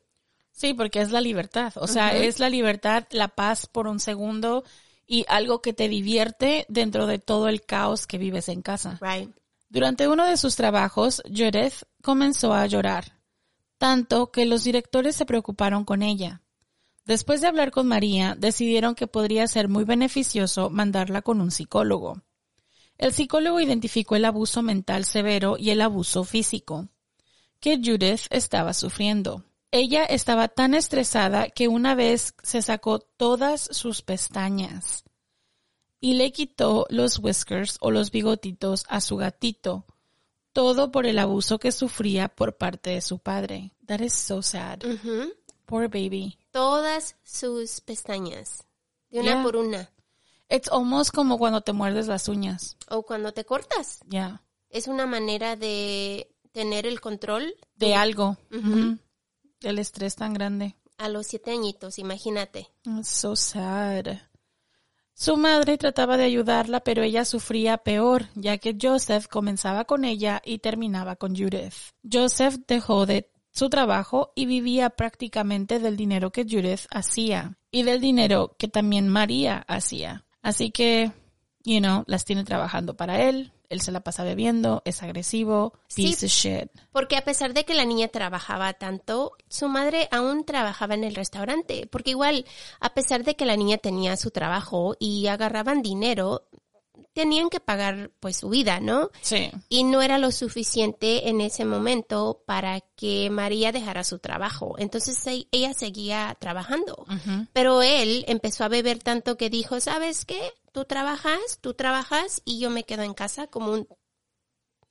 Sí, 0.51 0.73
porque 0.73 1.01
es 1.01 1.11
la 1.11 1.21
libertad. 1.21 1.73
O 1.75 1.87
sea, 1.87 2.15
es 2.15 2.39
la 2.39 2.49
libertad, 2.49 3.05
la 3.11 3.27
paz 3.27 3.67
por 3.67 3.87
un 3.87 3.99
segundo 3.99 4.63
y 5.05 5.25
algo 5.27 5.61
que 5.61 5.73
te 5.73 5.89
divierte 5.89 6.65
dentro 6.69 7.07
de 7.07 7.19
todo 7.19 7.49
el 7.49 7.61
caos 7.61 8.07
que 8.07 8.17
vives 8.17 8.47
en 8.47 8.61
casa. 8.61 8.97
Right. 9.01 9.35
Durante 9.69 10.07
uno 10.07 10.25
de 10.25 10.37
sus 10.37 10.55
trabajos, 10.55 11.21
Judith 11.25 11.83
comenzó 12.01 12.53
a 12.53 12.65
llorar, 12.67 13.19
tanto 13.77 14.31
que 14.31 14.45
los 14.45 14.63
directores 14.63 15.15
se 15.15 15.25
preocuparon 15.25 15.83
con 15.83 16.01
ella. 16.01 16.41
Después 17.03 17.41
de 17.41 17.47
hablar 17.47 17.71
con 17.71 17.87
María, 17.87 18.35
decidieron 18.37 18.95
que 18.95 19.07
podría 19.07 19.47
ser 19.47 19.67
muy 19.67 19.83
beneficioso 19.83 20.69
mandarla 20.69 21.21
con 21.21 21.41
un 21.41 21.51
psicólogo. 21.51 22.21
El 22.97 23.11
psicólogo 23.11 23.59
identificó 23.59 24.15
el 24.15 24.23
abuso 24.23 24.61
mental 24.61 25.03
severo 25.03 25.57
y 25.59 25.71
el 25.71 25.81
abuso 25.81 26.23
físico 26.23 26.87
que 27.59 27.77
Judith 27.77 28.21
estaba 28.29 28.73
sufriendo. 28.73 29.43
Ella 29.71 30.05
estaba 30.05 30.47
tan 30.47 30.73
estresada 30.73 31.49
que 31.49 31.67
una 31.67 31.95
vez 31.95 32.33
se 32.43 32.61
sacó 32.61 32.99
todas 32.99 33.61
sus 33.71 34.01
pestañas 34.01 35.03
y 35.99 36.13
le 36.13 36.31
quitó 36.31 36.85
los 36.89 37.19
whiskers 37.19 37.77
o 37.81 37.91
los 37.91 38.11
bigotitos 38.11 38.85
a 38.87 39.01
su 39.01 39.17
gatito. 39.17 39.85
Todo 40.53 40.91
por 40.91 41.05
el 41.05 41.19
abuso 41.19 41.59
que 41.59 41.71
sufría 41.73 42.29
por 42.29 42.55
parte 42.57 42.91
de 42.91 43.01
su 43.01 43.19
padre. 43.19 43.73
That 43.87 43.99
is 43.99 44.13
so 44.13 44.41
sad. 44.41 44.79
Poor 45.65 45.89
baby. 45.89 46.37
Todas 46.51 47.17
sus 47.23 47.81
pestañas. 47.81 48.63
De 49.09 49.19
una 49.19 49.33
Yeah. 49.33 49.43
por 49.43 49.57
una. 49.57 49.91
It's 50.49 50.69
almost 50.71 51.13
como 51.13 51.37
cuando 51.37 51.61
te 51.61 51.73
muerdes 51.73 52.07
las 52.07 52.29
uñas. 52.29 52.77
O 52.89 53.01
cuando 53.01 53.33
te 53.33 53.43
cortas. 53.43 53.99
Yeah. 54.07 54.43
Es 54.69 54.87
una 54.87 55.05
manera 55.07 55.55
de 55.55 56.33
tener 56.55 56.87
el 56.87 57.01
control 57.01 57.53
De 57.75 57.95
algo. 57.95 58.37
El 59.61 59.77
estrés 59.77 60.15
tan 60.15 60.33
grande. 60.33 60.75
a 60.97 61.09
los 61.09 61.27
siete 61.27 61.51
añitos, 61.51 61.99
imagínate. 61.99 62.69
It's 62.85 63.09
so 63.09 63.35
sad. 63.35 64.05
Su 65.13 65.35
madre 65.35 65.77
trataba 65.77 66.15
de 66.15 66.23
ayudarla, 66.23 66.79
pero 66.79 67.03
ella 67.03 67.25
sufría 67.25 67.77
peor, 67.77 68.27
ya 68.35 68.57
que 68.57 68.77
Joseph 68.81 69.27
comenzaba 69.27 69.83
con 69.83 70.05
ella 70.05 70.41
y 70.45 70.59
terminaba 70.59 71.17
con 71.17 71.35
Judith. 71.35 71.73
Joseph 72.09 72.55
dejó 72.67 73.05
de 73.05 73.29
su 73.51 73.69
trabajo 73.69 74.31
y 74.35 74.45
vivía 74.45 74.89
prácticamente 74.91 75.79
del 75.79 75.97
dinero 75.97 76.31
que 76.31 76.43
Judith 76.43 76.87
hacía 76.89 77.57
y 77.69 77.83
del 77.83 77.99
dinero 77.99 78.55
que 78.57 78.69
también 78.69 79.09
María 79.09 79.65
hacía. 79.67 80.25
Así 80.41 80.71
que, 80.71 81.11
you 81.65 81.79
know, 81.79 82.03
las 82.07 82.23
tiene 82.23 82.45
trabajando 82.45 82.95
para 82.95 83.23
él. 83.27 83.51
Él 83.69 83.81
se 83.81 83.91
la 83.91 84.01
pasa 84.01 84.23
bebiendo, 84.23 84.81
es 84.85 85.01
agresivo, 85.03 85.73
Sí. 85.87 86.03
piece 86.07 86.25
of 86.25 86.31
shit. 86.31 86.71
Porque 86.91 87.17
a 87.17 87.23
pesar 87.23 87.53
de 87.53 87.65
que 87.65 87.73
la 87.73 87.85
niña 87.85 88.07
trabajaba 88.07 88.73
tanto, 88.73 89.33
su 89.49 89.67
madre 89.69 90.07
aún 90.11 90.45
trabajaba 90.45 90.93
en 90.93 91.03
el 91.03 91.15
restaurante. 91.15 91.87
Porque 91.91 92.11
igual, 92.11 92.45
a 92.79 92.93
pesar 92.93 93.23
de 93.23 93.35
que 93.35 93.45
la 93.45 93.55
niña 93.55 93.77
tenía 93.77 94.17
su 94.17 94.31
trabajo 94.31 94.95
y 94.99 95.27
agarraban 95.27 95.81
dinero, 95.81 96.43
tenían 97.15 97.49
que 97.49 97.61
pagar 97.61 98.11
pues 98.19 98.35
su 98.35 98.49
vida, 98.49 98.81
¿no? 98.81 99.09
Sí. 99.21 99.49
Y 99.69 99.85
no 99.85 100.01
era 100.01 100.17
lo 100.17 100.31
suficiente 100.31 101.29
en 101.29 101.39
ese 101.39 101.63
momento 101.63 102.43
para 102.45 102.81
que 102.81 103.29
María 103.29 103.71
dejara 103.71 104.03
su 104.03 104.19
trabajo. 104.19 104.75
Entonces 104.77 105.17
ella 105.51 105.73
seguía 105.73 106.35
trabajando. 106.39 107.05
Pero 107.53 107.81
él 107.81 108.25
empezó 108.27 108.65
a 108.65 108.67
beber 108.67 108.99
tanto 108.99 109.37
que 109.37 109.49
dijo, 109.49 109.79
¿sabes 109.79 110.25
qué? 110.25 110.51
Tú 110.73 110.83
trabajas, 110.83 111.39
tú 111.61 111.73
trabajas 111.73 112.41
y 112.43 112.59
yo 112.59 112.69
me 112.69 112.83
quedo 112.83 113.03
en 113.03 113.13
casa 113.13 113.47
como 113.47 113.71
un 113.71 113.87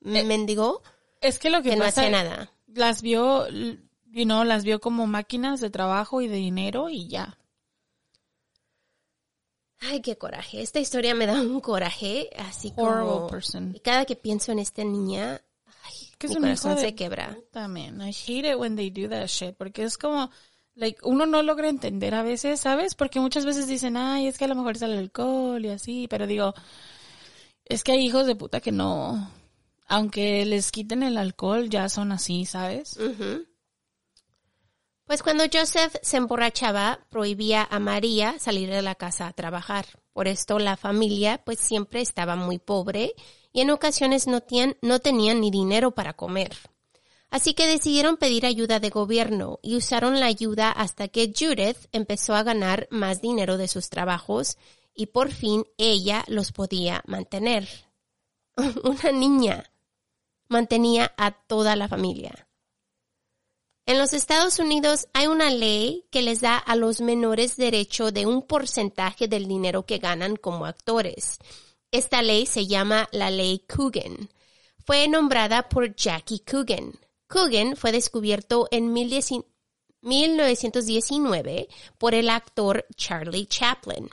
mendigo 0.00 0.82
Es 1.20 1.38
que 1.38 1.50
lo 1.50 1.62
que, 1.62 1.70
que 1.70 1.76
no 1.76 1.84
hacía 1.84 2.08
nada. 2.08 2.52
las 2.66 3.02
vio, 3.02 3.46
you 3.50 4.24
know, 4.24 4.44
las 4.44 4.64
vio 4.64 4.80
como 4.80 5.06
máquinas 5.06 5.60
de 5.60 5.68
trabajo 5.68 6.22
y 6.22 6.28
de 6.28 6.36
dinero 6.36 6.88
y 6.88 7.06
ya. 7.08 7.36
Ay, 9.86 10.00
qué 10.00 10.16
coraje. 10.16 10.62
Esta 10.62 10.80
historia 10.80 11.14
me 11.14 11.26
da 11.26 11.40
un 11.40 11.60
coraje, 11.60 12.30
así 12.38 12.72
Horrible 12.76 13.12
como... 13.12 13.26
person. 13.28 13.72
Y 13.74 13.80
cada 13.80 14.04
que 14.04 14.16
pienso 14.16 14.52
en 14.52 14.58
esta 14.58 14.84
niña, 14.84 15.40
ay, 15.84 15.92
Que 16.18 16.28
mi 16.28 16.34
corazón 16.36 16.76
de 16.76 16.80
se 16.82 16.94
quebra. 16.94 17.36
man. 17.68 18.00
I 18.00 18.10
hate 18.12 18.50
it 18.50 18.58
when 18.58 18.76
they 18.76 18.90
do 18.90 19.08
that 19.08 19.26
shit. 19.26 19.54
Porque 19.56 19.82
es 19.84 19.98
como, 19.98 20.30
like, 20.74 21.00
uno 21.02 21.26
no 21.26 21.42
logra 21.42 21.68
entender 21.68 22.14
a 22.14 22.22
veces, 22.22 22.60
¿sabes? 22.60 22.94
Porque 22.94 23.20
muchas 23.20 23.44
veces 23.44 23.66
dicen, 23.66 23.96
ay, 23.96 24.26
es 24.26 24.38
que 24.38 24.44
a 24.44 24.48
lo 24.48 24.54
mejor 24.54 24.76
es 24.76 24.82
el 24.82 24.96
alcohol 24.96 25.64
y 25.64 25.68
así. 25.68 26.06
Pero 26.08 26.26
digo, 26.26 26.54
es 27.64 27.82
que 27.84 27.92
hay 27.92 28.04
hijos 28.06 28.26
de 28.26 28.36
puta 28.36 28.60
que 28.60 28.72
no, 28.72 29.30
aunque 29.86 30.44
les 30.44 30.70
quiten 30.70 31.02
el 31.02 31.18
alcohol, 31.18 31.68
ya 31.68 31.88
son 31.88 32.12
así, 32.12 32.46
¿sabes? 32.46 32.98
Pues 35.06 35.22
cuando 35.22 35.44
Joseph 35.52 35.94
se 36.00 36.16
emborrachaba, 36.16 37.00
prohibía 37.10 37.66
a 37.70 37.78
María 37.78 38.38
salir 38.38 38.70
de 38.70 38.80
la 38.80 38.94
casa 38.94 39.26
a 39.26 39.32
trabajar. 39.34 39.84
Por 40.14 40.28
esto 40.28 40.58
la 40.58 40.78
familia 40.78 41.42
pues 41.44 41.58
siempre 41.58 42.00
estaba 42.00 42.36
muy 42.36 42.58
pobre 42.58 43.14
y 43.52 43.60
en 43.60 43.70
ocasiones 43.70 44.26
no, 44.26 44.40
tenían 44.40 45.40
ni 45.40 45.50
dinero 45.50 45.90
para 45.90 46.14
comer. 46.14 46.56
Así 47.28 47.52
que 47.52 47.66
decidieron 47.66 48.16
pedir 48.16 48.46
ayuda 48.46 48.80
de 48.80 48.88
gobierno 48.90 49.58
y 49.62 49.76
usaron 49.76 50.20
la 50.20 50.26
ayuda 50.26 50.70
hasta 50.70 51.08
que 51.08 51.32
Judith 51.36 51.88
empezó 51.92 52.34
a 52.34 52.42
ganar 52.42 52.88
más 52.90 53.20
dinero 53.20 53.58
de 53.58 53.68
sus 53.68 53.90
trabajos 53.90 54.56
y 54.94 55.06
por 55.06 55.32
fin 55.32 55.66
ella 55.76 56.24
los 56.28 56.52
podía 56.52 57.02
mantener. 57.06 57.68
Una 58.56 59.12
niña 59.12 59.70
mantenía 60.48 61.12
a 61.18 61.32
toda 61.32 61.76
la 61.76 61.88
familia. 61.88 62.48
En 63.86 63.98
los 63.98 64.14
Estados 64.14 64.58
Unidos 64.58 65.08
hay 65.12 65.26
una 65.26 65.50
ley 65.50 66.06
que 66.10 66.22
les 66.22 66.40
da 66.40 66.56
a 66.56 66.74
los 66.74 67.02
menores 67.02 67.56
derecho 67.56 68.12
de 68.12 68.24
un 68.24 68.40
porcentaje 68.40 69.28
del 69.28 69.46
dinero 69.46 69.84
que 69.84 69.98
ganan 69.98 70.36
como 70.36 70.64
actores. 70.64 71.38
Esta 71.90 72.22
ley 72.22 72.46
se 72.46 72.66
llama 72.66 73.10
la 73.12 73.30
ley 73.30 73.58
Coogan. 73.68 74.30
Fue 74.86 75.06
nombrada 75.06 75.68
por 75.68 75.94
Jackie 75.94 76.40
Coogan. 76.40 76.92
Coogan 77.26 77.76
fue 77.76 77.92
descubierto 77.92 78.68
en 78.70 78.94
19 78.94 79.46
1919 80.00 81.68
por 81.98 82.14
el 82.14 82.28
actor 82.30 82.86
Charlie 82.96 83.46
Chaplin. 83.46 84.10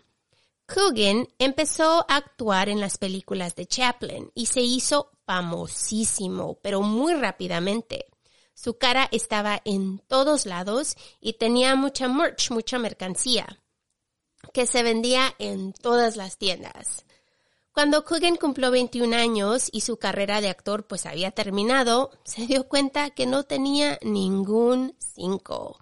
Coogan 0.65 1.27
empezó 1.37 2.05
a 2.09 2.17
actuar 2.17 2.69
en 2.69 2.79
las 2.79 2.97
películas 2.97 3.55
de 3.55 3.65
Chaplin 3.65 4.31
y 4.33 4.45
se 4.47 4.61
hizo 4.61 5.11
famosísimo, 5.25 6.59
pero 6.61 6.81
muy 6.81 7.13
rápidamente. 7.13 8.10
Su 8.53 8.77
cara 8.77 9.07
estaba 9.11 9.61
en 9.65 9.99
todos 10.07 10.45
lados 10.45 10.95
y 11.19 11.33
tenía 11.33 11.75
mucha 11.75 12.07
merch, 12.07 12.51
mucha 12.51 12.77
mercancía, 12.79 13.59
que 14.53 14.65
se 14.65 14.83
vendía 14.83 15.33
en 15.39 15.73
todas 15.73 16.15
las 16.15 16.37
tiendas. 16.37 17.05
Cuando 17.73 18.03
Coogan 18.03 18.35
cumplió 18.35 18.69
21 18.69 19.15
años 19.15 19.69
y 19.71 19.81
su 19.81 19.97
carrera 19.97 20.41
de 20.41 20.49
actor 20.49 20.85
pues 20.85 21.05
había 21.05 21.31
terminado, 21.31 22.11
se 22.25 22.45
dio 22.45 22.67
cuenta 22.67 23.11
que 23.11 23.25
no 23.25 23.43
tenía 23.43 23.97
ningún 24.01 24.95
cinco. 24.99 25.79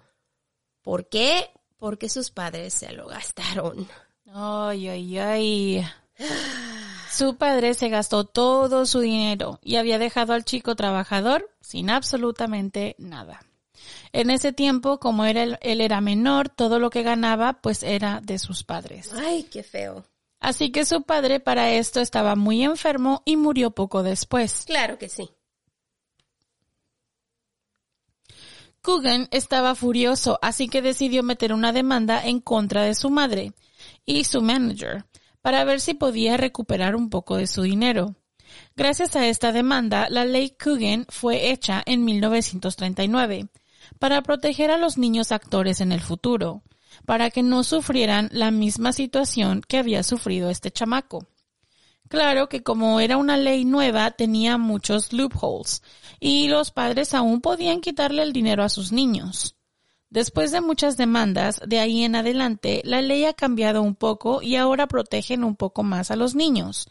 ¿Por 0.82 1.08
qué? 1.08 1.50
Porque 1.76 2.08
sus 2.08 2.30
padres 2.30 2.74
se 2.74 2.92
lo 2.92 3.08
gastaron. 3.08 3.88
Ay, 4.32 4.88
ay, 4.88 5.18
ay. 5.18 5.86
Su 7.10 7.36
padre 7.36 7.74
se 7.74 7.88
gastó 7.88 8.24
todo 8.24 8.86
su 8.86 9.00
dinero 9.00 9.58
y 9.64 9.76
había 9.76 9.98
dejado 9.98 10.32
al 10.32 10.44
chico 10.44 10.76
trabajador 10.76 11.50
sin 11.60 11.90
absolutamente 11.90 12.94
nada. 12.98 13.40
En 14.12 14.30
ese 14.30 14.52
tiempo, 14.52 15.00
como 15.00 15.24
era 15.24 15.42
él, 15.42 15.58
él 15.60 15.80
era 15.80 16.00
menor, 16.00 16.48
todo 16.48 16.78
lo 16.78 16.88
que 16.90 17.02
ganaba 17.02 17.54
pues 17.54 17.82
era 17.82 18.20
de 18.20 18.38
sus 18.38 18.62
padres. 18.62 19.12
Ay, 19.12 19.42
qué 19.44 19.64
feo. 19.64 20.04
Así 20.38 20.70
que 20.70 20.84
su 20.84 21.02
padre 21.02 21.40
para 21.40 21.72
esto 21.72 22.00
estaba 22.00 22.36
muy 22.36 22.62
enfermo 22.62 23.22
y 23.24 23.36
murió 23.36 23.72
poco 23.72 24.04
después. 24.04 24.64
Claro 24.66 24.96
que 24.96 25.08
sí. 25.08 25.28
Coogan 28.82 29.28
estaba 29.32 29.74
furioso, 29.74 30.38
así 30.40 30.68
que 30.68 30.80
decidió 30.80 31.22
meter 31.22 31.52
una 31.52 31.72
demanda 31.72 32.24
en 32.24 32.40
contra 32.40 32.84
de 32.84 32.94
su 32.94 33.10
madre 33.10 33.52
y 34.06 34.24
su 34.24 34.40
manager 34.40 35.04
para 35.42 35.64
ver 35.64 35.80
si 35.80 35.94
podía 35.94 36.36
recuperar 36.36 36.96
un 36.96 37.10
poco 37.10 37.36
de 37.36 37.46
su 37.46 37.62
dinero. 37.62 38.14
Gracias 38.76 39.16
a 39.16 39.26
esta 39.26 39.52
demanda, 39.52 40.08
la 40.10 40.24
ley 40.24 40.50
Coogan 40.50 41.06
fue 41.08 41.50
hecha 41.50 41.82
en 41.86 42.04
1939 42.04 43.48
para 43.98 44.22
proteger 44.22 44.70
a 44.70 44.78
los 44.78 44.98
niños 44.98 45.32
actores 45.32 45.80
en 45.80 45.92
el 45.92 46.00
futuro, 46.00 46.62
para 47.06 47.30
que 47.30 47.42
no 47.42 47.64
sufrieran 47.64 48.28
la 48.32 48.50
misma 48.50 48.92
situación 48.92 49.62
que 49.66 49.78
había 49.78 50.02
sufrido 50.02 50.50
este 50.50 50.70
chamaco. 50.70 51.26
Claro 52.08 52.48
que 52.48 52.62
como 52.62 52.98
era 52.98 53.16
una 53.16 53.36
ley 53.36 53.64
nueva 53.64 54.10
tenía 54.10 54.58
muchos 54.58 55.12
loopholes 55.12 55.82
y 56.18 56.48
los 56.48 56.72
padres 56.72 57.14
aún 57.14 57.40
podían 57.40 57.80
quitarle 57.80 58.22
el 58.22 58.32
dinero 58.32 58.64
a 58.64 58.68
sus 58.68 58.90
niños. 58.90 59.54
Después 60.10 60.50
de 60.50 60.60
muchas 60.60 60.96
demandas, 60.96 61.60
de 61.64 61.78
ahí 61.78 62.02
en 62.02 62.16
adelante, 62.16 62.82
la 62.84 63.00
ley 63.00 63.24
ha 63.24 63.32
cambiado 63.32 63.80
un 63.80 63.94
poco 63.94 64.42
y 64.42 64.56
ahora 64.56 64.88
protegen 64.88 65.44
un 65.44 65.54
poco 65.54 65.84
más 65.84 66.10
a 66.10 66.16
los 66.16 66.34
niños. 66.34 66.88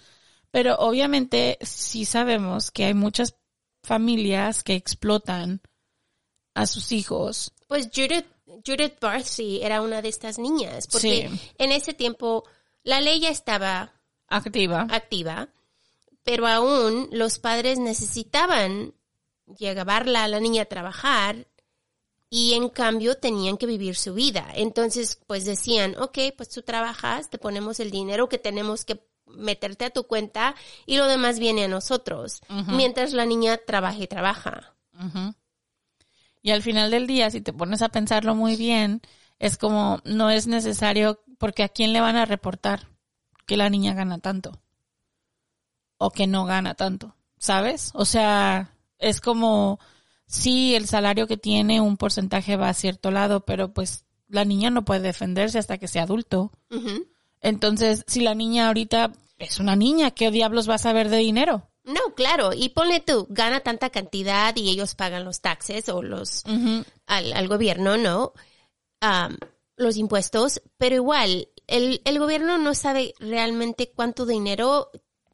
Pero 0.51 0.75
obviamente 0.77 1.57
sí 1.61 2.05
sabemos 2.05 2.71
que 2.71 2.85
hay 2.85 2.93
muchas 2.93 3.35
familias 3.83 4.63
que 4.63 4.75
explotan 4.75 5.61
a 6.53 6.65
sus 6.65 6.91
hijos. 6.93 7.51
Pues 7.67 7.89
Judith, 7.93 8.25
Judith 8.65 8.99
Barcy 9.01 9.59
era 9.61 9.81
una 9.81 10.01
de 10.01 10.09
estas 10.09 10.39
niñas, 10.39 10.87
porque 10.87 11.29
Sí. 11.29 11.51
en 11.57 11.71
ese 11.73 11.93
tiempo 11.93 12.45
la 12.83 13.01
ley 13.01 13.19
ya 13.19 13.29
estaba 13.29 13.93
Activa. 14.27 14.87
activa, 14.89 15.49
pero 16.23 16.47
aún 16.47 17.09
los 17.11 17.37
padres 17.37 17.79
necesitaban 17.79 18.93
llevarla 19.57 20.23
a 20.23 20.27
la 20.29 20.39
niña 20.39 20.63
a 20.63 20.65
trabajar 20.65 21.47
y 22.29 22.53
en 22.53 22.69
cambio 22.69 23.15
tenían 23.15 23.57
que 23.57 23.65
vivir 23.65 23.95
su 23.95 24.13
vida. 24.13 24.47
Entonces, 24.53 25.19
pues 25.27 25.45
decían, 25.45 25.95
ok, 25.99 26.17
pues 26.37 26.49
tú 26.49 26.61
trabajas, 26.61 27.29
te 27.29 27.37
ponemos 27.37 27.79
el 27.79 27.91
dinero 27.91 28.29
que 28.29 28.37
tenemos 28.37 28.85
que 28.85 29.03
meterte 29.25 29.85
a 29.85 29.89
tu 29.89 30.05
cuenta 30.05 30.55
y 30.85 30.97
lo 30.97 31.05
demás 31.05 31.39
viene 31.39 31.65
a 31.65 31.67
nosotros, 31.67 32.41
mientras 32.67 33.13
la 33.13 33.25
niña 33.25 33.57
trabaja 33.57 33.99
y 33.99 34.07
trabaja. 34.07 34.75
Y 36.41 36.51
al 36.51 36.61
final 36.61 36.91
del 36.91 37.07
día, 37.07 37.29
si 37.31 37.41
te 37.41 37.53
pones 37.53 37.81
a 37.81 37.89
pensarlo 37.89 38.35
muy 38.35 38.55
bien, 38.55 39.01
es 39.39 39.57
como 39.57 40.01
no 40.03 40.29
es 40.29 40.47
necesario, 40.47 41.21
porque 41.37 41.63
a 41.63 41.69
quién 41.69 41.93
le 41.93 42.01
van 42.01 42.15
a 42.15 42.25
reportar 42.25 42.87
que 43.45 43.57
la 43.57 43.69
niña 43.69 43.93
gana 43.93 44.19
tanto 44.19 44.61
o 45.97 46.11
que 46.11 46.27
no 46.27 46.45
gana 46.45 46.75
tanto, 46.75 47.15
¿sabes? 47.37 47.91
O 47.93 48.05
sea, 48.05 48.75
es 48.99 49.21
como 49.21 49.79
sí, 50.29 50.75
el 50.75 50.87
salario 50.87 51.27
que 51.27 51.37
tiene 51.37 51.81
un 51.81 51.97
porcentaje 51.97 52.55
va 52.55 52.69
a 52.69 52.73
cierto 52.73 53.11
lado, 53.11 53.41
pero 53.41 53.73
pues 53.73 54.05
la 54.29 54.45
niña 54.45 54.69
no 54.69 54.85
puede 54.85 55.01
defenderse 55.01 55.57
hasta 55.57 55.79
que 55.79 55.87
sea 55.87 56.03
adulto. 56.03 56.51
Entonces, 57.41 58.03
si 58.07 58.21
la 58.21 58.35
niña 58.35 58.67
ahorita 58.67 59.11
es 59.39 59.59
una 59.59 59.75
niña, 59.75 60.11
¿qué 60.11 60.31
diablos 60.31 60.69
va 60.69 60.75
a 60.75 60.77
saber 60.77 61.09
de 61.09 61.17
dinero? 61.17 61.67
No, 61.83 62.13
claro, 62.15 62.51
y 62.53 62.69
ponle 62.69 62.99
tú, 62.99 63.25
gana 63.29 63.61
tanta 63.61 63.89
cantidad 63.89 64.55
y 64.55 64.69
ellos 64.69 64.93
pagan 64.93 65.25
los 65.25 65.41
taxes 65.41 65.89
o 65.89 66.03
los 66.03 66.43
al, 67.07 67.33
al 67.33 67.47
gobierno, 67.47 67.97
¿no? 67.97 68.33
Los 69.75 69.97
impuestos, 69.97 70.61
pero 70.77 70.95
igual, 70.95 71.47
el, 71.65 72.01
el 72.05 72.19
gobierno 72.19 72.59
no 72.59 72.75
sabe 72.75 73.15
realmente 73.19 73.91
cuánto 73.95 74.27
dinero 74.27 74.91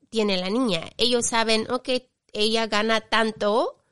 tiene 0.09 0.37
la 0.37 0.49
niña. 0.49 0.83
Ellos 0.97 1.25
saben, 1.25 1.69
ok, 1.69 1.89
ella 2.31 2.67
gana 2.67 3.01
tanto 3.01 3.83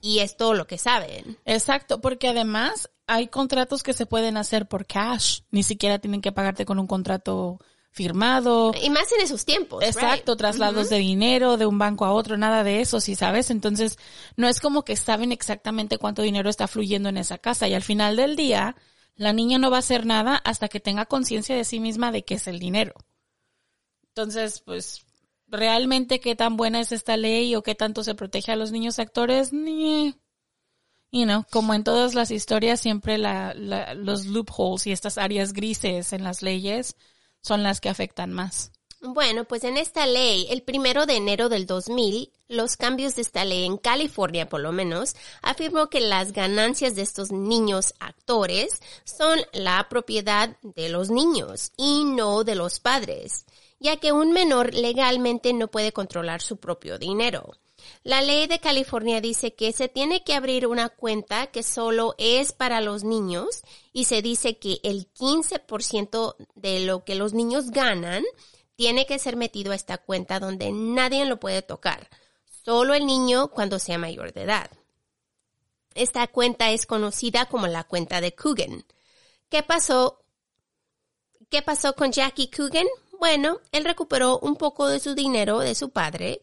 Y 0.00 0.20
es 0.20 0.36
todo 0.36 0.54
lo 0.54 0.66
que 0.66 0.78
saben. 0.78 1.36
Exacto, 1.44 2.00
porque 2.00 2.28
además 2.28 2.90
hay 3.06 3.26
contratos 3.26 3.82
que 3.82 3.92
se 3.92 4.06
pueden 4.06 4.36
hacer 4.36 4.68
por 4.68 4.86
cash, 4.86 5.40
ni 5.50 5.62
siquiera 5.62 5.98
tienen 5.98 6.20
que 6.20 6.30
pagarte 6.30 6.64
con 6.64 6.78
un 6.78 6.86
contrato 6.86 7.58
firmado. 7.90 8.72
Y 8.80 8.88
más 8.90 9.10
en 9.12 9.20
esos 9.22 9.44
tiempos. 9.44 9.82
Exacto, 9.84 10.32
right? 10.32 10.38
traslados 10.38 10.88
de 10.88 10.98
dinero 10.98 11.56
de 11.56 11.66
un 11.66 11.78
banco 11.78 12.04
a 12.04 12.12
otro, 12.12 12.36
nada 12.36 12.62
de 12.62 12.80
eso, 12.80 13.00
si 13.00 13.16
sabes. 13.16 13.50
Entonces, 13.50 13.98
no 14.36 14.48
es 14.48 14.60
como 14.60 14.84
que 14.84 14.96
saben 14.96 15.32
exactamente 15.32 15.98
cuánto 15.98 16.22
dinero 16.22 16.48
está 16.48 16.68
fluyendo 16.68 17.08
en 17.08 17.16
esa 17.16 17.38
casa 17.38 17.66
y 17.68 17.74
al 17.74 17.82
final 17.82 18.16
del 18.16 18.36
día, 18.36 18.76
la 19.16 19.32
niña 19.32 19.58
no 19.58 19.70
va 19.70 19.78
a 19.78 19.80
hacer 19.80 20.06
nada 20.06 20.36
hasta 20.36 20.68
que 20.68 20.80
tenga 20.80 21.06
conciencia 21.06 21.56
de 21.56 21.64
sí 21.64 21.80
misma 21.80 22.12
de 22.12 22.24
qué 22.24 22.34
es 22.34 22.46
el 22.46 22.58
dinero. 22.58 22.94
Entonces, 24.08 24.60
pues, 24.60 25.04
realmente 25.50 26.20
qué 26.20 26.36
tan 26.36 26.56
buena 26.56 26.80
es 26.80 26.92
esta 26.92 27.16
ley 27.16 27.54
o 27.56 27.62
qué 27.62 27.74
tanto 27.74 28.04
se 28.04 28.14
protege 28.14 28.52
a 28.52 28.56
los 28.56 28.72
niños 28.72 28.98
actores, 28.98 29.52
ni, 29.52 30.14
you 31.12 31.24
know, 31.24 31.44
como 31.50 31.74
en 31.74 31.84
todas 31.84 32.14
las 32.14 32.30
historias, 32.30 32.80
siempre 32.80 33.18
la, 33.18 33.52
la- 33.54 33.94
los 33.94 34.26
loopholes 34.26 34.86
y 34.86 34.92
estas 34.92 35.18
áreas 35.18 35.52
grises 35.52 36.12
en 36.12 36.24
las 36.24 36.42
leyes 36.42 36.96
son 37.42 37.62
las 37.62 37.80
que 37.80 37.88
afectan 37.88 38.32
más. 38.32 38.72
Bueno, 39.02 39.44
pues 39.44 39.64
en 39.64 39.78
esta 39.78 40.04
ley, 40.04 40.46
el 40.50 40.62
primero 40.62 41.06
de 41.06 41.16
enero 41.16 41.48
del 41.48 41.64
2000, 41.66 42.30
los 42.48 42.76
cambios 42.76 43.16
de 43.16 43.22
esta 43.22 43.46
ley 43.46 43.64
en 43.64 43.78
California, 43.78 44.46
por 44.46 44.60
lo 44.60 44.72
menos, 44.72 45.16
afirmó 45.40 45.88
que 45.88 46.00
las 46.00 46.32
ganancias 46.32 46.94
de 46.96 47.00
estos 47.02 47.32
niños 47.32 47.94
actores 47.98 48.82
son 49.04 49.38
la 49.54 49.88
propiedad 49.88 50.54
de 50.62 50.90
los 50.90 51.08
niños 51.10 51.72
y 51.78 52.04
no 52.04 52.44
de 52.44 52.56
los 52.56 52.78
padres, 52.78 53.46
ya 53.80 53.96
que 53.96 54.12
un 54.12 54.32
menor 54.32 54.74
legalmente 54.74 55.52
no 55.52 55.68
puede 55.68 55.92
controlar 55.92 56.42
su 56.42 56.58
propio 56.58 56.98
dinero. 56.98 57.54
La 58.02 58.20
ley 58.22 58.46
de 58.46 58.60
California 58.60 59.20
dice 59.20 59.54
que 59.54 59.72
se 59.72 59.88
tiene 59.88 60.22
que 60.22 60.34
abrir 60.34 60.66
una 60.66 60.90
cuenta 60.90 61.48
que 61.48 61.62
solo 61.62 62.14
es 62.18 62.52
para 62.52 62.80
los 62.80 63.04
niños 63.04 63.62
y 63.92 64.04
se 64.04 64.22
dice 64.22 64.58
que 64.58 64.80
el 64.82 65.12
15% 65.12 66.36
de 66.54 66.80
lo 66.80 67.04
que 67.04 67.14
los 67.14 67.32
niños 67.32 67.70
ganan 67.70 68.22
tiene 68.76 69.06
que 69.06 69.18
ser 69.18 69.36
metido 69.36 69.72
a 69.72 69.74
esta 69.74 69.98
cuenta 69.98 70.40
donde 70.40 70.72
nadie 70.72 71.24
lo 71.24 71.40
puede 71.40 71.62
tocar, 71.62 72.08
solo 72.64 72.94
el 72.94 73.06
niño 73.06 73.48
cuando 73.48 73.78
sea 73.78 73.98
mayor 73.98 74.32
de 74.32 74.42
edad. 74.42 74.70
Esta 75.94 76.26
cuenta 76.28 76.70
es 76.70 76.86
conocida 76.86 77.46
como 77.46 77.66
la 77.66 77.84
cuenta 77.84 78.20
de 78.20 78.34
Coogan. 78.34 78.84
¿Qué 79.48 79.62
pasó? 79.62 80.22
¿Qué 81.48 81.62
pasó 81.62 81.94
con 81.94 82.12
Jackie 82.12 82.50
Coogan? 82.50 82.86
Bueno, 83.20 83.58
él 83.70 83.84
recuperó 83.84 84.38
un 84.40 84.56
poco 84.56 84.88
de 84.88 84.98
su 84.98 85.14
dinero 85.14 85.60
de 85.60 85.74
su 85.76 85.90
padre 85.90 86.40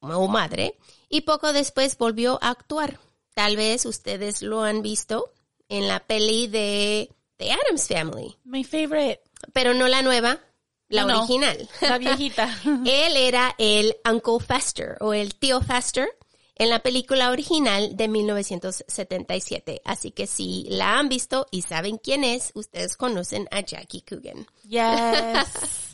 o 0.00 0.26
madre 0.28 0.74
y 1.08 1.20
poco 1.20 1.52
después 1.52 1.96
volvió 1.98 2.38
a 2.42 2.48
actuar. 2.50 2.98
Tal 3.34 3.56
vez 3.56 3.84
ustedes 3.86 4.42
lo 4.42 4.62
han 4.64 4.82
visto 4.82 5.30
en 5.68 5.86
la 5.86 6.00
peli 6.00 6.46
de 6.48 7.10
The 7.36 7.52
Adams 7.52 7.86
Family, 7.86 8.36
My 8.44 8.64
favorite. 8.64 9.20
pero 9.52 9.74
no 9.74 9.86
la 9.86 10.02
nueva, 10.02 10.40
la 10.88 11.04
No, 11.04 11.18
original. 11.18 11.68
La 11.82 11.98
viejita. 11.98 12.58
Él 12.64 13.16
era 13.16 13.54
el 13.58 13.96
Uncle 14.10 14.40
Fester 14.44 14.96
o 15.00 15.12
el 15.12 15.34
tío 15.34 15.60
Fester 15.60 16.08
en 16.56 16.70
la 16.70 16.80
película 16.80 17.30
original 17.30 17.96
de 17.96 18.08
1977. 18.08 19.82
Así 19.84 20.10
que 20.10 20.26
si 20.26 20.64
la 20.70 20.98
han 20.98 21.08
visto 21.08 21.46
y 21.52 21.62
saben 21.62 21.98
quién 21.98 22.24
es, 22.24 22.50
ustedes 22.54 22.96
conocen 22.96 23.46
a 23.52 23.60
Jackie 23.60 24.02
Coogan. 24.02 24.46
yes. 24.64 25.87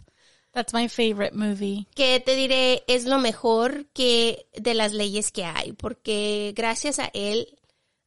That's 0.55 0.73
my 0.73 0.89
favorite 0.89 1.35
movie. 1.35 1.87
Que 1.97 2.21
te 2.21 2.37
diré, 2.37 2.85
es 2.87 3.07
lo 3.07 3.19
mejor 3.19 3.87
que 3.93 4.47
de 4.55 4.75
las 4.75 4.93
leyes 4.93 5.33
que 5.33 5.45
hay, 5.45 5.73
porque 5.73 6.53
gracias 6.57 7.01
a 7.01 7.11
él 7.13 7.59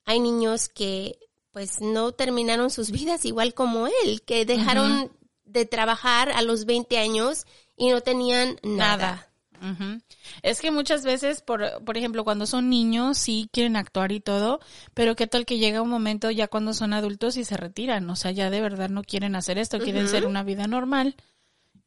hay 0.05 0.21
niños 0.21 0.69
que 0.69 1.19
pues 1.51 1.81
no 1.81 2.13
terminaron 2.13 2.69
sus 2.69 2.91
vidas 2.91 3.25
igual 3.25 3.53
como 3.53 3.87
él, 3.87 4.21
que 4.25 4.45
dejaron 4.45 5.11
de 5.43 5.65
trabajar 5.65 6.29
a 6.31 6.41
los 6.41 6.65
20 6.65 6.97
años 6.97 7.45
y 7.75 7.89
no 7.89 8.01
tenían 8.01 8.59
nada. 8.63 9.27
Es 10.43 10.61
que 10.61 10.71
muchas 10.71 11.03
veces, 11.03 11.41
por, 11.41 11.83
por 11.83 11.97
ejemplo, 11.97 12.23
cuando 12.23 12.45
son 12.45 12.69
niños, 12.69 13.17
sí 13.17 13.49
quieren 13.51 13.75
actuar 13.75 14.11
y 14.11 14.19
todo, 14.19 14.59
pero 14.93 15.15
qué 15.15 15.27
tal 15.27 15.45
que 15.45 15.57
llega 15.57 15.81
un 15.81 15.89
momento 15.89 16.29
ya 16.31 16.47
cuando 16.47 16.73
son 16.73 16.93
adultos 16.93 17.37
y 17.37 17.43
se 17.43 17.57
retiran, 17.57 18.09
o 18.09 18.15
sea, 18.15 18.31
ya 18.31 18.49
de 18.49 18.61
verdad 18.61 18.89
no 18.89 19.03
quieren 19.03 19.35
hacer 19.35 19.57
esto, 19.57 19.79
quieren 19.79 20.07
ser 20.07 20.25
una 20.27 20.43
vida 20.43 20.67
normal. 20.67 21.15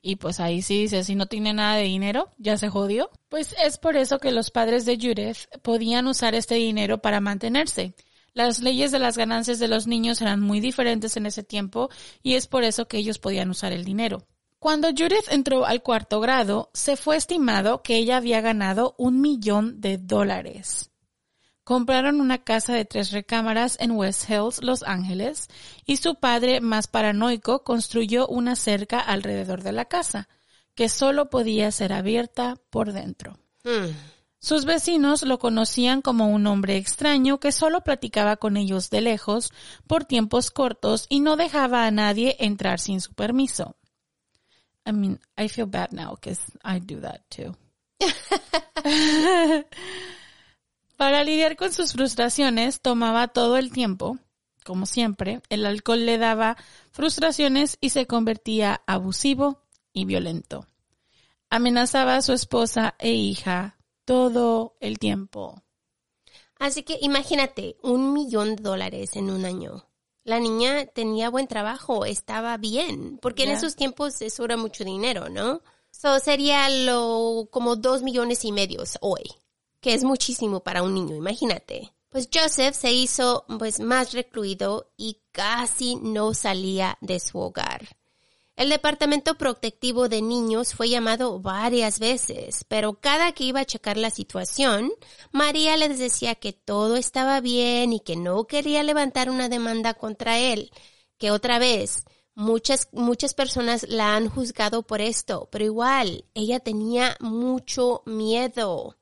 Y 0.03 0.17
pues 0.17 0.41
ahí 0.41 0.63
sí 0.63 0.83
dice, 0.83 1.05
si 1.05 1.15
no 1.15 1.27
tiene 1.27 1.53
nada 1.53 1.77
de 1.77 1.85
dinero, 1.85 2.31
ya 2.39 2.57
se 2.57 2.69
jodió. 2.69 3.11
Pues 3.29 3.55
es 3.63 3.79
por 3.79 3.97
eso 3.97 4.19
que 4.19 4.33
los 4.33 4.51
padres 4.51 4.87
de 4.87 4.97
Judith 4.97 5.47
podían 5.63 6.07
usar 6.07 6.35
este 6.35 6.55
dinero 6.55 6.99
para 6.99 7.21
mantenerse. 7.21 7.95
Las 8.33 8.61
leyes 8.61 8.93
de 8.93 8.99
las 8.99 9.19
ganancias 9.19 9.59
de 9.59 9.69
los 9.69 9.87
niños 9.87 10.23
eran 10.23 10.41
muy 10.41 10.61
diferentes 10.61 11.17
en 11.17 11.27
ese 11.27 11.43
tiempo 11.43 11.91
y 12.23 12.35
es 12.35 12.47
por 12.47 12.65
eso 12.65 12.87
que 12.87 12.97
ellos 12.97 13.19
podían 13.19 13.51
usar 13.51 13.73
el 13.73 13.85
dinero. 13.85 14.27
Cuando 14.59 14.89
Judith 14.89 15.27
entró 15.31 15.65
al 15.65 15.83
cuarto 15.83 16.21
grado, 16.21 16.71
se 16.75 16.97
fue 16.97 17.17
estimado 17.17 17.83
que 17.83 17.97
ella 17.97 18.19
había 18.19 18.41
ganado 18.41 18.95
un 18.99 19.21
millón 19.21 19.81
de 19.81 19.99
dólares. 19.99 20.90
Compraron 21.71 22.21
una 22.21 22.39
casa 22.39 22.73
de 22.73 22.85
tres 22.85 23.13
recámaras 23.13 23.77
en 23.79 23.93
West 23.93 24.29
Hills, 24.29 24.61
Los 24.61 24.83
Ángeles, 24.83 25.47
y 25.87 25.99
su 25.99 26.17
padre, 26.17 26.61
más 26.61 26.89
paranoico, 26.89 27.63
construyó 27.63 28.27
una 28.27 28.57
cerca 28.57 28.99
alrededor 28.99 29.63
de 29.63 29.71
la 29.71 29.85
casa, 29.85 30.29
que 30.75 30.89
solo 30.89 31.31
podía 31.31 31.71
ser 31.71 31.93
abierta 31.93 32.57
por 32.71 32.93
dentro. 32.93 33.39
Hmm. 33.63 33.93
Sus 34.41 34.65
vecinos 34.65 35.23
lo 35.23 35.39
conocían 35.39 36.03
como 36.03 36.27
un 36.31 36.49
hombre 36.49 36.77
extraño 36.77 37.39
que 37.39 37.53
solo 37.53 37.83
platicaba 37.83 38.37
con 38.37 38.57
ellos 38.57 38.91
de 38.91 39.03
lejos 39.03 39.53
por 39.87 40.05
tiempos 40.05 40.51
cortos 40.51 41.07
y 41.09 41.21
no 41.21 41.37
dejaba 41.37 41.87
a 41.87 41.93
nadie 41.93 42.35
entrar 42.41 42.81
sin 42.81 43.01
su 43.01 43.15
permiso. 43.15 43.77
I 44.85 44.91
mean, 44.91 45.21
I 45.39 45.47
feel 45.47 45.69
bad 45.69 45.93
now 45.93 46.17
because 46.17 46.43
I 46.65 46.81
do 46.81 47.01
that 47.03 47.21
too. 47.31 47.55
Para 51.01 51.25
lidiar 51.25 51.57
con 51.57 51.73
sus 51.73 51.95
frustraciones, 51.95 52.83
tomaba 52.83 53.29
todo 53.29 53.57
el 53.57 53.73
tiempo, 53.73 54.19
como 54.67 54.85
siempre. 54.85 55.41
El 55.49 55.65
alcohol 55.65 56.05
le 56.05 56.19
daba 56.19 56.59
frustraciones 56.91 57.79
y 57.81 57.89
se 57.89 58.07
convertía 58.07 58.83
abusivo 58.87 59.63
y 59.95 60.05
violento. 60.05 60.67
Amenazaba 61.49 62.17
a 62.17 62.21
su 62.21 62.35
esposa 62.35 62.97
e 62.99 63.13
hija 63.13 63.79
todo 64.05 64.77
el 64.79 64.99
tiempo. 64.99 65.63
Así 66.59 66.83
que 66.83 66.99
imagínate, 67.01 67.79
un 67.83 68.13
millón 68.13 68.57
de 68.57 68.63
dólares 68.63 69.17
en 69.17 69.31
un 69.31 69.47
año. 69.47 69.87
La 70.23 70.39
niña 70.39 70.85
tenía 70.85 71.31
buen 71.31 71.49
trabajo, 71.49 72.05
estaba 72.05 72.59
bien, 72.59 73.19
porque 73.23 73.45
en 73.45 73.53
esos 73.53 73.75
tiempos 73.75 74.21
eso 74.21 74.45
era 74.45 74.59
mucho 74.59 74.85
dinero, 74.85 75.31
¿no? 75.31 75.63
So 75.93 76.19
sería 76.19 76.69
lo 76.69 77.49
como 77.51 77.77
dos 77.77 78.03
millones 78.03 78.45
y 78.45 78.53
medio 78.53 78.83
hoy, 79.01 79.23
que 79.81 79.95
es 79.95 80.05
muchísimo 80.05 80.61
para 80.61 80.83
un 80.83 80.95
niño, 80.95 81.17
imagínate. 81.17 81.93
Pues 82.11 82.29
Joseph 82.33 82.75
se 82.75 82.93
hizo 82.93 83.45
pues 83.59 83.79
más 83.81 84.13
recluido 84.13 84.91
y 84.97 85.23
casi 85.33 85.97
no 85.97 86.35
salía 86.35 86.99
de 87.01 87.21
su 87.21 87.39
hogar. 87.39 87.89
El 88.57 88.69
Departamento 88.69 89.37
Protectivo 89.37 90.11
de 90.11 90.21
Niños 90.21 90.75
fue 90.75 90.91
llamado 90.91 91.41
varias 91.41 91.99
veces, 91.99 92.65
pero 92.69 93.01
cada 93.01 93.33
que 93.33 93.45
iba 93.45 93.61
a 93.61 93.65
checar 93.65 93.97
la 93.97 94.11
situación, 94.11 94.93
María 95.33 95.79
les 95.79 95.99
decía 95.99 96.35
que 96.35 96.53
todo 96.53 96.97
estaba 96.97 97.41
bien 97.41 97.95
y 97.95 98.01
que 98.01 98.17
no 98.17 98.45
quería 98.45 98.83
levantar 98.83 99.31
una 99.31 99.49
demanda 99.49 99.95
contra 99.95 100.39
él, 100.39 100.71
que 101.17 101.31
otra 101.31 101.59
vez 101.59 102.05
muchas 102.35 102.89
muchas 102.93 103.33
personas 103.33 103.87
la 103.89 104.15
han 104.15 104.29
juzgado 104.29 104.83
por 104.83 105.01
esto, 105.01 105.49
pero 105.51 105.65
igual 105.65 106.27
ella 106.35 106.61
tenía 106.61 107.17
mucho 107.21 108.03
miedo. 108.05 108.97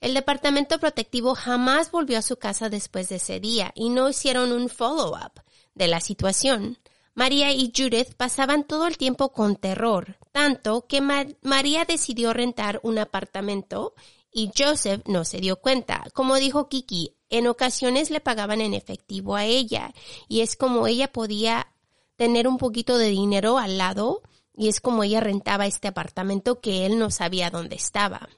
El 0.00 0.14
Departamento 0.14 0.78
Protectivo 0.78 1.34
jamás 1.34 1.90
volvió 1.90 2.18
a 2.18 2.22
su 2.22 2.36
casa 2.36 2.68
después 2.68 3.08
de 3.08 3.16
ese 3.16 3.40
día 3.40 3.72
y 3.74 3.88
no 3.88 4.08
hicieron 4.08 4.52
un 4.52 4.68
follow-up 4.68 5.40
de 5.74 5.88
la 5.88 6.00
situación. 6.00 6.78
María 7.14 7.50
y 7.52 7.72
Judith 7.74 8.14
pasaban 8.14 8.64
todo 8.64 8.86
el 8.86 8.98
tiempo 8.98 9.32
con 9.32 9.56
terror, 9.56 10.18
tanto 10.32 10.86
que 10.86 11.00
Ma- 11.00 11.24
María 11.40 11.86
decidió 11.86 12.34
rentar 12.34 12.78
un 12.82 12.98
apartamento 12.98 13.94
y 14.30 14.50
Joseph 14.56 15.00
no 15.06 15.24
se 15.24 15.38
dio 15.38 15.56
cuenta. 15.56 16.04
Como 16.12 16.36
dijo 16.36 16.68
Kiki, 16.68 17.16
en 17.30 17.46
ocasiones 17.46 18.10
le 18.10 18.20
pagaban 18.20 18.60
en 18.60 18.74
efectivo 18.74 19.34
a 19.34 19.46
ella 19.46 19.94
y 20.28 20.42
es 20.42 20.56
como 20.56 20.86
ella 20.86 21.10
podía 21.10 21.72
tener 22.16 22.46
un 22.48 22.58
poquito 22.58 22.98
de 22.98 23.08
dinero 23.08 23.56
al 23.56 23.78
lado 23.78 24.20
y 24.54 24.68
es 24.68 24.80
como 24.82 25.02
ella 25.02 25.20
rentaba 25.20 25.66
este 25.66 25.88
apartamento 25.88 26.60
que 26.60 26.84
él 26.84 26.98
no 26.98 27.10
sabía 27.10 27.50
dónde 27.50 27.76
estaba. 27.76 28.28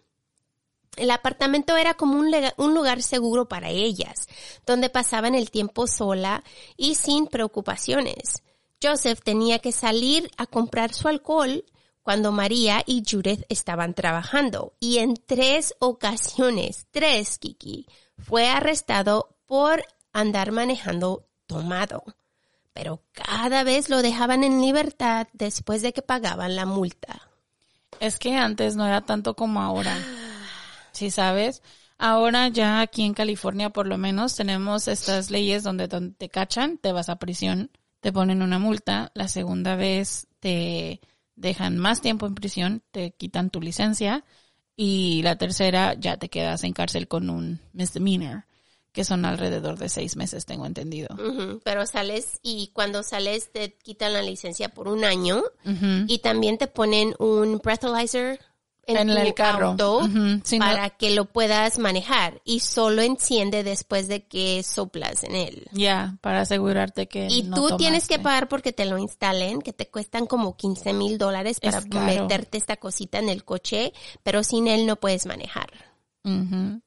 El 0.96 1.10
apartamento 1.10 1.76
era 1.76 1.94
como 1.94 2.18
un, 2.18 2.74
lugar 2.74 3.02
seguro 3.02 3.48
para 3.48 3.70
ellas, 3.70 4.28
donde 4.66 4.90
pasaban 4.90 5.34
el 5.34 5.50
tiempo 5.50 5.86
sola 5.86 6.42
y 6.76 6.96
sin 6.96 7.26
preocupaciones. 7.26 8.42
Joseph 8.82 9.20
tenía 9.22 9.58
que 9.58 9.72
salir 9.72 10.30
a 10.36 10.46
comprar 10.46 10.92
su 10.92 11.08
alcohol 11.08 11.64
cuando 12.02 12.32
María 12.32 12.82
y 12.86 13.02
Judith 13.08 13.44
estaban 13.48 13.94
trabajando 13.94 14.74
y 14.80 14.98
en 14.98 15.14
tres 15.14 15.74
ocasiones, 15.78 16.86
tres 16.90 17.38
Kiki, 17.38 17.86
fue 18.16 18.48
arrestado 18.48 19.36
por 19.46 19.84
andar 20.12 20.52
manejando 20.52 21.26
tomado. 21.46 22.04
Pero 22.72 23.02
cada 23.12 23.64
vez 23.64 23.88
lo 23.88 24.02
dejaban 24.02 24.44
en 24.44 24.60
libertad 24.60 25.26
después 25.32 25.82
de 25.82 25.92
que 25.92 26.02
pagaban 26.02 26.54
la 26.54 26.64
multa. 26.64 27.28
Es 28.00 28.18
que 28.18 28.36
antes 28.36 28.76
no 28.76 28.86
era 28.86 29.00
tanto 29.00 29.34
como 29.34 29.60
ahora. 29.60 29.96
¿Sí 30.98 31.12
sabes? 31.12 31.62
Ahora 31.96 32.48
ya 32.48 32.80
aquí 32.80 33.04
en 33.04 33.14
California 33.14 33.70
por 33.70 33.86
lo 33.86 33.98
menos 33.98 34.34
tenemos 34.34 34.88
estas 34.88 35.30
leyes 35.30 35.62
donde, 35.62 35.86
donde 35.86 36.16
te 36.16 36.28
cachan, 36.28 36.76
te 36.76 36.90
vas 36.90 37.08
a 37.08 37.20
prisión, 37.20 37.70
te 38.00 38.12
ponen 38.12 38.42
una 38.42 38.58
multa, 38.58 39.12
la 39.14 39.28
segunda 39.28 39.76
vez 39.76 40.26
te 40.40 41.00
dejan 41.36 41.78
más 41.78 42.00
tiempo 42.00 42.26
en 42.26 42.34
prisión, 42.34 42.82
te 42.90 43.12
quitan 43.12 43.50
tu 43.50 43.60
licencia 43.60 44.24
y 44.74 45.22
la 45.22 45.38
tercera 45.38 45.94
ya 45.94 46.16
te 46.16 46.28
quedas 46.28 46.64
en 46.64 46.72
cárcel 46.72 47.06
con 47.06 47.30
un 47.30 47.60
misdemeanor, 47.72 48.46
que 48.90 49.04
son 49.04 49.24
alrededor 49.24 49.78
de 49.78 49.88
seis 49.88 50.16
meses, 50.16 50.46
tengo 50.46 50.66
entendido. 50.66 51.16
Pero 51.62 51.86
sales 51.86 52.40
y 52.42 52.72
cuando 52.72 53.04
sales 53.04 53.52
te 53.52 53.76
quitan 53.76 54.14
la 54.14 54.22
licencia 54.22 54.68
por 54.70 54.88
un 54.88 55.04
año 55.04 55.44
y 56.08 56.18
también 56.18 56.58
te 56.58 56.66
ponen 56.66 57.14
un 57.20 57.58
breathalyzer 57.58 58.40
en, 58.88 58.96
En 58.96 59.08
tu 59.08 59.16
el 59.16 59.34
carro. 59.34 59.68
auto 59.68 59.98
Ujú, 59.98 60.40
sí, 60.42 60.58
no- 60.58 60.64
para 60.64 60.90
que 60.90 61.10
lo 61.10 61.26
puedas 61.26 61.78
manejar 61.78 62.40
y 62.44 62.60
solo 62.60 63.02
enciende 63.02 63.62
después 63.62 64.08
de 64.08 64.24
que 64.24 64.62
soplas 64.64 65.22
en 65.22 65.36
él. 65.36 65.68
Ya, 65.72 66.16
para 66.20 66.40
asegurarte 66.40 67.06
que 67.06 67.28
Y 67.30 67.42
no 67.44 67.54
tú 67.56 67.76
tienes 67.76 68.08
que 68.08 68.18
pagar 68.18 68.48
porque 68.48 68.72
te 68.72 68.86
lo 68.86 68.98
instalen, 68.98 69.60
que 69.60 69.72
te 69.72 69.86
cuestan 69.88 70.26
como 70.26 70.56
15 70.56 70.92
mil 70.92 71.18
dólares 71.18 71.60
para 71.60 71.80
meterte 71.82 72.58
esta 72.58 72.76
cosita 72.76 73.18
en 73.18 73.28
el 73.28 73.44
coche, 73.44 73.92
pero 74.22 74.42
sin 74.42 74.66
él 74.66 74.86
no 74.86 74.96
puedes 74.96 75.26
manejar. 75.26 75.68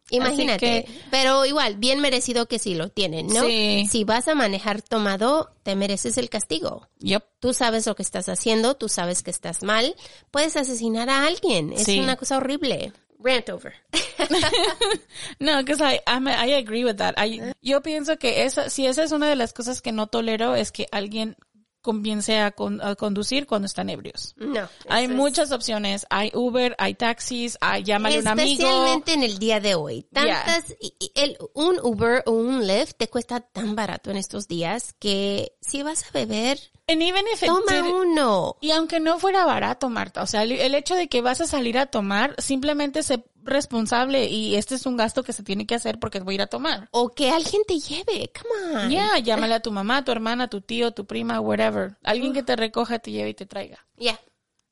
Imagínate. 0.10 0.60
Que- 0.86 0.88
Pero 1.10 1.46
igual, 1.46 1.78
bien 1.78 2.00
merecido 2.00 2.48
que 2.48 2.60
sí 2.60 2.76
lo 2.76 2.90
tienen, 2.90 3.28
¿no? 3.28 3.42
Sí. 3.46 3.88
Si 3.90 4.04
vas 4.04 4.28
a 4.28 4.36
manejar 4.36 4.82
tomado, 4.82 5.52
te 5.64 5.76
mereces 5.76 6.18
el 6.18 6.30
castigo. 6.30 6.88
Yep. 7.00 7.24
Tú 7.40 7.54
sabes 7.54 7.88
lo 7.88 7.96
que 7.96 8.04
estás 8.04 8.30
haciendo, 8.30 8.76
tú 8.76 8.90
sabes 8.90 9.24
que 9.24 9.32
estás 9.32 9.64
mal, 9.64 9.96
puedes 10.32 10.56
asesinar 10.58 11.10
a 11.10 11.26
alguien. 11.26 11.74
Es 11.74 11.84
Sí. 11.86 12.00
una 12.00 12.16
cosa 12.18 12.38
horrible. 12.38 12.94
Rant 13.24 13.50
over. 13.50 13.74
No, 15.40 15.58
because 15.58 15.82
I, 15.82 16.00
I'm- 16.08 16.28
I 16.28 16.54
agree 16.54 16.84
with 16.84 16.96
that. 16.98 17.16
I- 17.18 17.54
yo 17.62 17.82
pienso 17.82 18.18
que 18.18 18.44
esa, 18.46 18.70
si 18.70 18.86
esa 18.88 19.04
es 19.04 19.12
una 19.12 19.28
de 19.30 19.36
las 19.36 19.54
cosas 19.54 19.82
que 19.82 19.92
no 19.92 20.08
tolero 20.08 20.56
es 20.56 20.72
que 20.72 20.88
alguien 20.92 21.36
comience 21.82 22.40
a, 22.40 22.52
con- 22.52 22.82
a 22.82 22.96
conducir 22.96 23.48
cuando 23.48 23.66
están 23.66 23.90
ebrios. 23.90 24.34
No. 24.38 24.68
Hay 24.90 25.06
es- 25.06 25.12
muchas 25.12 25.52
opciones. 25.52 26.06
Hay 26.10 26.32
Uber, 26.34 26.76
hay 26.78 26.94
taxis, 26.96 27.58
hay 27.62 27.84
llámale 27.84 28.18
a 28.18 28.20
un 28.20 28.28
amigo. 28.28 28.52
Especialmente 28.64 29.14
en 29.14 29.24
el 29.24 29.40
día 29.40 29.60
de 29.60 29.76
hoy. 29.76 30.04
Tantas, 30.14 30.76
y- 30.80 30.94
y 31.00 31.12
el, 31.16 31.38
un 31.54 31.80
Uber 31.84 32.24
o 32.26 32.32
un 32.32 32.66
Lyft 32.68 32.94
te 32.98 33.08
cuesta 33.10 33.40
tan 33.42 33.76
barato 33.76 34.12
en 34.12 34.18
estos 34.18 34.48
días 34.48 34.94
que 35.00 35.54
si 35.62 35.84
vas 35.84 36.04
a 36.04 36.12
beber, 36.14 36.60
And 36.88 37.02
even 37.02 37.24
if 37.34 37.42
it 37.42 37.48
toma 37.48 37.72
did- 37.82 37.92
uno. 37.94 38.58
y 38.60 38.72
aunque 38.72 39.00
no 39.00 39.18
fuera 39.20 39.46
barato, 39.46 39.90
Marta, 39.90 40.24
o 40.24 40.28
sea, 40.28 40.44
el, 40.44 40.52
el 40.52 40.76
hecho 40.76 40.96
de 40.96 41.08
que 41.08 41.22
vas 41.22 41.40
a 41.40 41.48
salir 41.48 41.78
a 41.78 41.86
tomar, 41.86 42.36
simplemente 42.38 43.02
sé 43.04 43.24
responsable 43.44 44.26
y 44.26 44.56
este 44.56 44.76
es 44.76 44.86
un 44.86 44.98
gasto 44.98 45.24
que 45.24 45.34
se 45.34 45.44
tiene 45.44 45.66
que 45.66 45.76
hacer 45.76 46.00
porque 46.00 46.20
voy 46.20 46.34
a 46.34 46.36
ir 46.36 46.42
a 46.42 46.48
tomar. 46.48 46.90
O 46.92 47.10
que 47.10 47.32
alguien 47.32 47.62
te 47.68 47.80
lleve. 47.80 48.32
Come 48.34 48.84
on. 48.84 48.90
Ya, 48.90 49.18
llámale 49.20 49.56
a 49.56 49.60
tu 49.62 49.72
mamá, 49.72 50.04
tu 50.04 50.12
hermana, 50.12 50.50
tu 50.50 50.62
tío, 50.62 50.92
tu 50.92 51.06
prima, 51.06 51.40
whatever. 51.40 51.98
Alguien 52.04 52.34
que 52.34 52.44
te 52.44 52.56
recoja, 52.56 53.00
te 53.00 53.12
lleve 53.12 53.30
y 53.30 53.34
te 53.34 53.46
traiga. 53.46 53.86
Ya. 53.98 54.20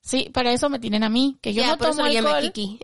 Sí, 0.00 0.30
para 0.32 0.52
eso 0.52 0.70
me 0.70 0.78
tienen 0.78 1.04
a 1.04 1.08
mí, 1.08 1.38
que 1.42 1.52
yo 1.52 1.66
no 1.66 1.76
por 1.76 1.90
tomo 1.90 2.06
eso 2.06 2.18
alcohol, 2.18 2.52
Kiki. 2.52 2.80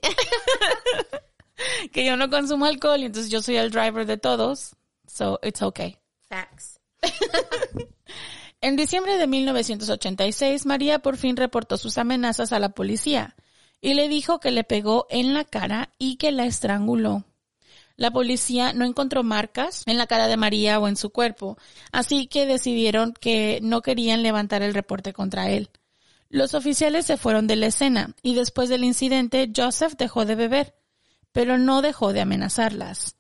que 1.93 2.05
yo 2.05 2.17
no 2.17 2.29
consumo 2.29 2.67
alcohol 2.67 3.01
y 3.01 3.07
entonces 3.07 3.31
yo 3.31 3.41
soy 3.41 3.57
el 3.57 3.71
driver 3.71 4.07
de 4.07 4.19
todos. 4.19 4.77
So, 5.07 5.39
it's 5.43 5.63
okay. 5.63 5.99
Facts. 6.29 6.81
En 8.63 8.75
diciembre 8.75 9.19
de 9.19 9.27
1986, 9.27 10.67
María 10.67 10.99
por 10.99 11.19
fin 11.19 11.37
reportó 11.37 11.77
sus 11.77 11.99
amenazas 11.99 12.53
a 12.53 12.59
la 12.59 12.71
policía 12.71 13.37
y 13.81 13.95
le 13.95 14.09
dijo 14.09 14.41
que 14.41 14.51
le 14.51 14.65
pegó 14.65 15.07
en 15.11 15.35
la 15.35 15.45
cara 15.45 15.91
y 15.99 16.17
que 16.17 16.33
la 16.33 16.47
estranguló. 16.47 17.25
La 17.97 18.11
policía 18.11 18.73
no 18.75 18.85
encontró 18.85 19.23
marcas 19.23 19.83
en 19.87 19.97
la 19.97 20.07
cara 20.07 20.27
de 20.29 20.37
María 20.37 20.79
o 20.79 20.89
en 20.89 20.97
su 20.97 21.11
cuerpo, 21.11 21.57
así 21.93 22.27
que 22.27 22.45
decidieron 22.45 23.15
que 23.15 23.59
no 23.63 23.81
querían 23.81 24.23
levantar 24.23 24.63
el 24.63 24.75
reporte 24.75 25.15
contra 25.15 25.49
él. 25.51 25.71
Los 26.29 26.55
oficiales 26.55 27.07
se 27.07 27.17
fueron 27.17 27.47
de 27.47 27.57
la 27.57 27.67
escena 27.67 28.15
y 28.23 28.35
después 28.35 28.69
del 28.69 28.85
incidente 28.85 29.51
Joseph 29.55 29.95
dejó 29.97 30.27
de 30.27 30.35
beber, 30.35 30.75
pero 31.33 31.57
no 31.57 31.81
dejó 31.81 32.13
de 32.13 32.21
amenazarlas. 32.21 33.17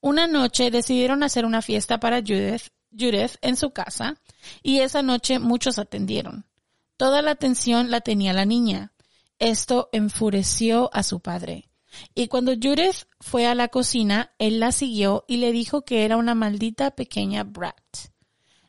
Una 0.00 0.26
noche 0.26 0.70
decidieron 0.70 1.22
hacer 1.22 1.44
una 1.44 1.62
fiesta 1.62 1.98
para 1.98 2.20
Judith, 2.20 2.68
Judith 2.92 3.36
en 3.40 3.56
su 3.56 3.70
casa 3.70 4.16
y 4.62 4.80
esa 4.80 5.02
noche 5.02 5.38
muchos 5.38 5.78
atendieron. 5.78 6.44
Toda 6.96 7.22
la 7.22 7.30
atención 7.30 7.90
la 7.90 8.00
tenía 8.00 8.32
la 8.32 8.44
niña. 8.44 8.92
Esto 9.38 9.88
enfureció 9.92 10.90
a 10.92 11.02
su 11.02 11.20
padre. 11.20 11.68
Y 12.14 12.28
cuando 12.28 12.52
Judith 12.52 13.06
fue 13.20 13.46
a 13.46 13.54
la 13.54 13.68
cocina, 13.68 14.32
él 14.38 14.60
la 14.60 14.72
siguió 14.72 15.24
y 15.26 15.38
le 15.38 15.52
dijo 15.52 15.82
que 15.82 16.04
era 16.04 16.16
una 16.16 16.34
maldita 16.34 16.90
pequeña 16.92 17.44
brat. 17.44 17.76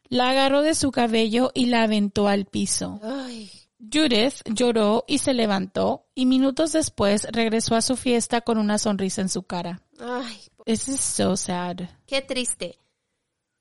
La 0.07 0.29
agarró 0.29 0.61
de 0.61 0.73
su 0.73 0.91
cabello 0.91 1.51
y 1.53 1.67
la 1.67 1.83
aventó 1.83 2.27
al 2.27 2.45
piso. 2.45 2.99
Ay. 3.03 3.51
Judith 3.79 4.41
lloró 4.45 5.05
y 5.07 5.19
se 5.19 5.33
levantó 5.33 6.07
y 6.15 6.25
minutos 6.25 6.73
después 6.73 7.27
regresó 7.31 7.75
a 7.75 7.81
su 7.81 7.95
fiesta 7.95 8.41
con 8.41 8.57
una 8.57 8.77
sonrisa 8.77 9.21
en 9.21 9.29
su 9.29 9.43
cara. 9.43 9.81
Ay. 9.99 10.37
This 10.65 10.87
is 10.87 10.99
so 10.99 11.35
sad. 11.37 11.81
Qué 12.05 12.21
triste. 12.21 12.77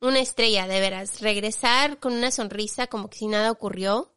Una 0.00 0.20
estrella, 0.20 0.66
de 0.66 0.80
veras. 0.80 1.20
Regresar 1.20 1.98
con 1.98 2.12
una 2.12 2.30
sonrisa 2.30 2.86
como 2.86 3.08
que 3.08 3.18
si 3.18 3.26
nada 3.26 3.50
ocurrió. 3.50 4.12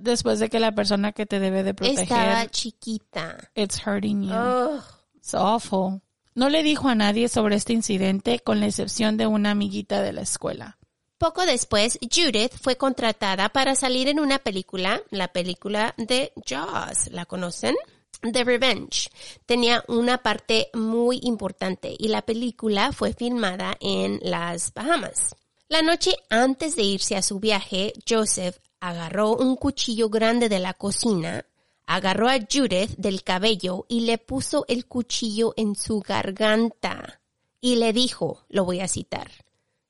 Después 0.00 0.38
de 0.38 0.48
que 0.50 0.60
la 0.60 0.72
persona 0.72 1.12
que 1.12 1.26
te 1.26 1.40
debe 1.40 1.62
de 1.62 1.74
proteger, 1.74 2.02
Estaba 2.02 2.46
chiquita. 2.50 3.50
it's 3.54 3.80
hurting 3.86 4.22
you. 4.24 4.80
It's 5.16 5.34
awful. 5.34 6.00
No 6.34 6.48
le 6.48 6.62
dijo 6.62 6.88
a 6.88 6.94
nadie 6.94 7.28
sobre 7.28 7.56
este 7.56 7.72
incidente 7.72 8.40
con 8.40 8.60
la 8.60 8.66
excepción 8.66 9.16
de 9.16 9.26
una 9.26 9.52
amiguita 9.52 10.02
de 10.02 10.12
la 10.12 10.22
escuela. 10.22 10.78
Poco 11.16 11.46
después, 11.46 11.98
Judith 12.02 12.52
fue 12.60 12.76
contratada 12.76 13.48
para 13.48 13.76
salir 13.76 14.08
en 14.08 14.18
una 14.18 14.40
película, 14.40 15.00
la 15.10 15.28
película 15.28 15.94
de 15.96 16.32
Jaws. 16.44 17.08
¿La 17.12 17.24
conocen? 17.24 17.76
The 18.20 18.42
Revenge. 18.42 19.10
Tenía 19.46 19.84
una 19.86 20.18
parte 20.18 20.70
muy 20.74 21.20
importante 21.22 21.94
y 21.96 22.08
la 22.08 22.22
película 22.22 22.92
fue 22.92 23.12
filmada 23.14 23.76
en 23.80 24.18
las 24.22 24.74
Bahamas. 24.74 25.36
La 25.68 25.82
noche 25.82 26.16
antes 26.30 26.74
de 26.76 26.82
irse 26.82 27.16
a 27.16 27.22
su 27.22 27.38
viaje, 27.38 27.92
Joseph 28.08 28.56
agarró 28.88 29.34
un 29.34 29.56
cuchillo 29.56 30.10
grande 30.10 30.50
de 30.50 30.58
la 30.58 30.74
cocina, 30.74 31.46
agarró 31.86 32.28
a 32.28 32.38
Judith 32.38 32.96
del 32.98 33.22
cabello 33.22 33.86
y 33.88 34.00
le 34.00 34.18
puso 34.18 34.66
el 34.68 34.86
cuchillo 34.86 35.54
en 35.56 35.74
su 35.74 36.00
garganta 36.00 37.20
y 37.62 37.76
le 37.76 37.94
dijo, 37.94 38.44
lo 38.50 38.66
voy 38.66 38.80
a 38.80 38.88
citar, 38.88 39.30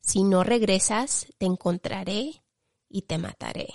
si 0.00 0.22
no 0.22 0.44
regresas, 0.44 1.26
te 1.38 1.46
encontraré 1.46 2.40
y 2.88 3.02
te 3.02 3.18
mataré. 3.18 3.66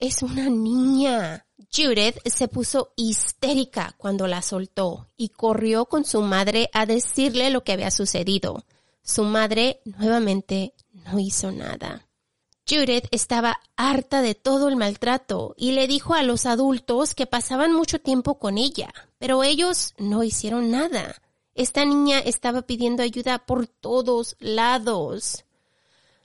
Es 0.00 0.22
una 0.22 0.48
niña. 0.48 1.44
Judith 1.70 2.16
se 2.24 2.48
puso 2.48 2.94
histérica 2.96 3.94
cuando 3.98 4.26
la 4.26 4.40
soltó 4.40 5.08
y 5.18 5.28
corrió 5.28 5.84
con 5.84 6.06
su 6.06 6.22
madre 6.22 6.70
a 6.72 6.86
decirle 6.86 7.50
lo 7.50 7.64
que 7.64 7.72
había 7.72 7.90
sucedido. 7.90 8.64
Su 9.02 9.24
madre 9.24 9.82
nuevamente 9.84 10.72
no 10.92 11.18
hizo 11.18 11.52
nada. 11.52 12.07
Judith 12.68 13.06
estaba 13.12 13.60
harta 13.76 14.20
de 14.20 14.34
todo 14.34 14.68
el 14.68 14.76
maltrato 14.76 15.54
y 15.56 15.72
le 15.72 15.86
dijo 15.86 16.12
a 16.12 16.22
los 16.22 16.44
adultos 16.44 17.14
que 17.14 17.26
pasaban 17.26 17.72
mucho 17.72 17.98
tiempo 17.98 18.38
con 18.38 18.58
ella, 18.58 18.92
pero 19.18 19.42
ellos 19.42 19.94
no 19.96 20.22
hicieron 20.22 20.70
nada. 20.70 21.22
Esta 21.54 21.84
niña 21.86 22.18
estaba 22.18 22.62
pidiendo 22.62 23.02
ayuda 23.02 23.38
por 23.38 23.66
todos 23.66 24.36
lados. 24.38 25.44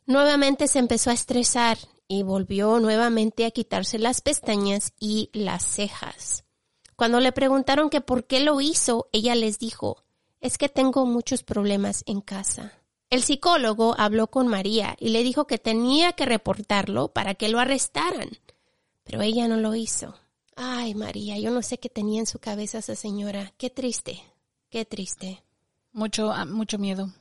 Nuevamente 0.06 0.68
se 0.68 0.80
empezó 0.80 1.12
a 1.12 1.14
estresar 1.14 1.78
y 2.10 2.24
volvió 2.24 2.80
nuevamente 2.80 3.46
a 3.46 3.52
quitarse 3.52 3.98
las 3.98 4.20
pestañas 4.20 4.92
y 5.00 5.30
las 5.32 5.64
cejas. 5.64 6.44
Cuando 6.98 7.22
le 7.22 7.32
preguntaron 7.32 7.90
que 7.90 8.02
por 8.02 8.28
qué 8.28 8.42
lo 8.42 8.60
hizo, 8.60 9.08
ella 9.14 9.34
les 9.36 9.60
dijo, 9.60 10.04
es 10.42 10.58
que 10.58 10.68
tengo 10.68 11.06
muchos 11.06 11.42
problemas 11.42 12.04
en 12.06 12.20
casa. 12.20 12.74
El 13.14 13.22
psicólogo 13.22 13.94
habló 14.00 14.26
con 14.26 14.48
María 14.48 14.96
y 15.00 15.10
le 15.10 15.22
dijo 15.22 15.46
que 15.46 15.60
tenía 15.60 16.14
que 16.14 16.26
reportarlo 16.26 17.10
para 17.10 17.36
que 17.36 17.48
lo 17.48 17.60
arrestaran, 17.60 18.40
pero 19.04 19.22
ella 19.22 19.48
no 19.48 19.58
lo 19.58 19.76
hizo. 19.76 20.16
Ay, 20.56 20.96
María, 20.96 21.38
yo 21.38 21.52
no 21.52 21.62
sé 21.62 21.78
qué 21.78 21.90
tenía 21.90 22.22
en 22.22 22.26
su 22.26 22.40
cabeza 22.40 22.80
esa 22.80 22.96
señora. 22.96 23.54
Qué 23.60 23.70
triste, 23.70 24.24
qué 24.72 24.84
triste. 24.84 25.44
Mucho, 25.92 26.32
ah, 26.32 26.46
mucho 26.46 26.80
miedo. 26.80 27.14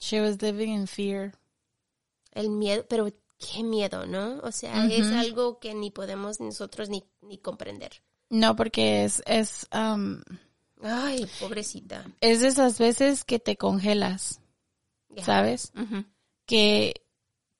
She 0.00 0.20
was 0.20 0.42
living 0.42 0.74
in 0.74 0.88
fear. 0.88 1.34
El 2.32 2.50
miedo, 2.50 2.84
pero 2.88 3.06
qué 3.38 3.62
miedo, 3.62 4.06
¿no? 4.06 4.40
O 4.42 4.50
sea, 4.50 4.86
es 4.86 5.06
algo 5.12 5.60
que 5.60 5.72
ni 5.72 5.92
podemos 5.92 6.40
nosotros 6.40 6.88
ni, 6.88 7.04
ni 7.20 7.38
comprender. 7.38 8.02
No, 8.28 8.56
porque 8.56 9.04
es, 9.04 9.22
es, 9.24 9.68
um, 9.72 10.20
Ay, 10.82 11.26
pobrecita. 11.40 12.04
es 12.20 12.40
de 12.40 12.48
esas 12.48 12.78
veces 12.78 13.24
que 13.24 13.38
te 13.38 13.56
congelas. 13.56 14.42
¿sabes? 15.20 15.72
Que 16.46 17.02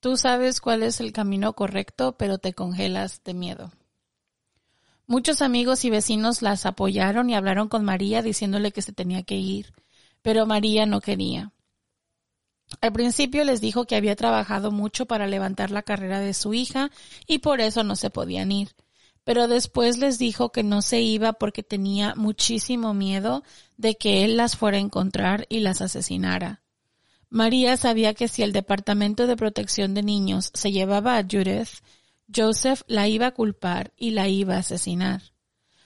tú 0.01 0.17
sabes 0.17 0.61
cuál 0.61 0.83
es 0.83 1.01
el 1.01 1.13
camino 1.13 1.53
correcto, 1.55 2.17
pero 2.17 2.39
te 2.39 2.55
congelas 2.55 3.23
de 3.25 3.35
miedo. 3.35 3.73
Muchos 5.07 5.43
amigos 5.43 5.85
y 5.85 5.91
vecinos 5.91 6.43
las 6.43 6.65
apoyaron 6.65 7.29
y 7.29 7.35
hablaron 7.35 7.69
con 7.69 7.85
María 7.85 8.23
diciéndole 8.23 8.73
que 8.73 8.83
se 8.83 8.93
tenía 8.93 9.23
que 9.25 9.37
ir, 9.37 9.73
pero 10.23 10.47
María 10.47 10.87
no 10.87 11.01
quería. 11.01 11.53
Al 12.81 12.93
principio 12.93 13.45
les 13.45 13.61
dijo 13.61 13.85
que 13.85 13.97
había 13.97 14.17
trabajado 14.17 14.71
mucho 14.71 15.05
para 15.05 15.27
levantar 15.27 15.71
la 15.71 15.83
carrera 15.83 16.21
de 16.21 16.33
su 16.33 16.55
hija 16.55 16.91
y 17.27 17.41
por 17.41 17.61
eso 17.61 17.85
no 17.85 17.97
se 17.97 18.09
podían 18.09 18.51
ir. 18.51 18.71
Pero 19.25 19.47
después 19.47 19.99
les 19.99 20.19
dijo 20.19 20.51
que 20.51 20.63
no 20.63 20.83
se 20.83 21.01
iba 21.01 21.33
porque 21.35 21.63
tenía 21.63 22.15
muchísimo 22.17 22.93
miedo 22.93 23.45
de 23.77 23.97
que 23.97 24.25
él 24.25 24.37
las 24.37 24.57
fuera 24.57 24.79
a 24.79 24.81
encontrar 24.81 25.47
y 25.49 25.61
las 25.61 25.81
asesinara. 25.81 26.63
María 27.31 27.77
sabía 27.77 28.15
que 28.15 28.29
si 28.29 28.43
el 28.43 28.53
Departamento 28.53 29.27
de 29.27 29.37
Protección 29.37 29.95
de 29.95 30.03
Niños 30.03 30.51
se 30.55 30.73
llevaba 30.73 31.17
a 31.17 31.23
Judith, 31.23 31.83
Joseph 32.35 32.83
la 32.87 33.09
iba 33.09 33.29
a 33.29 33.35
culpar 33.35 33.93
y 33.97 34.11
la 34.11 34.29
iba 34.29 34.57
a 34.57 34.59
asesinar. 34.59 35.23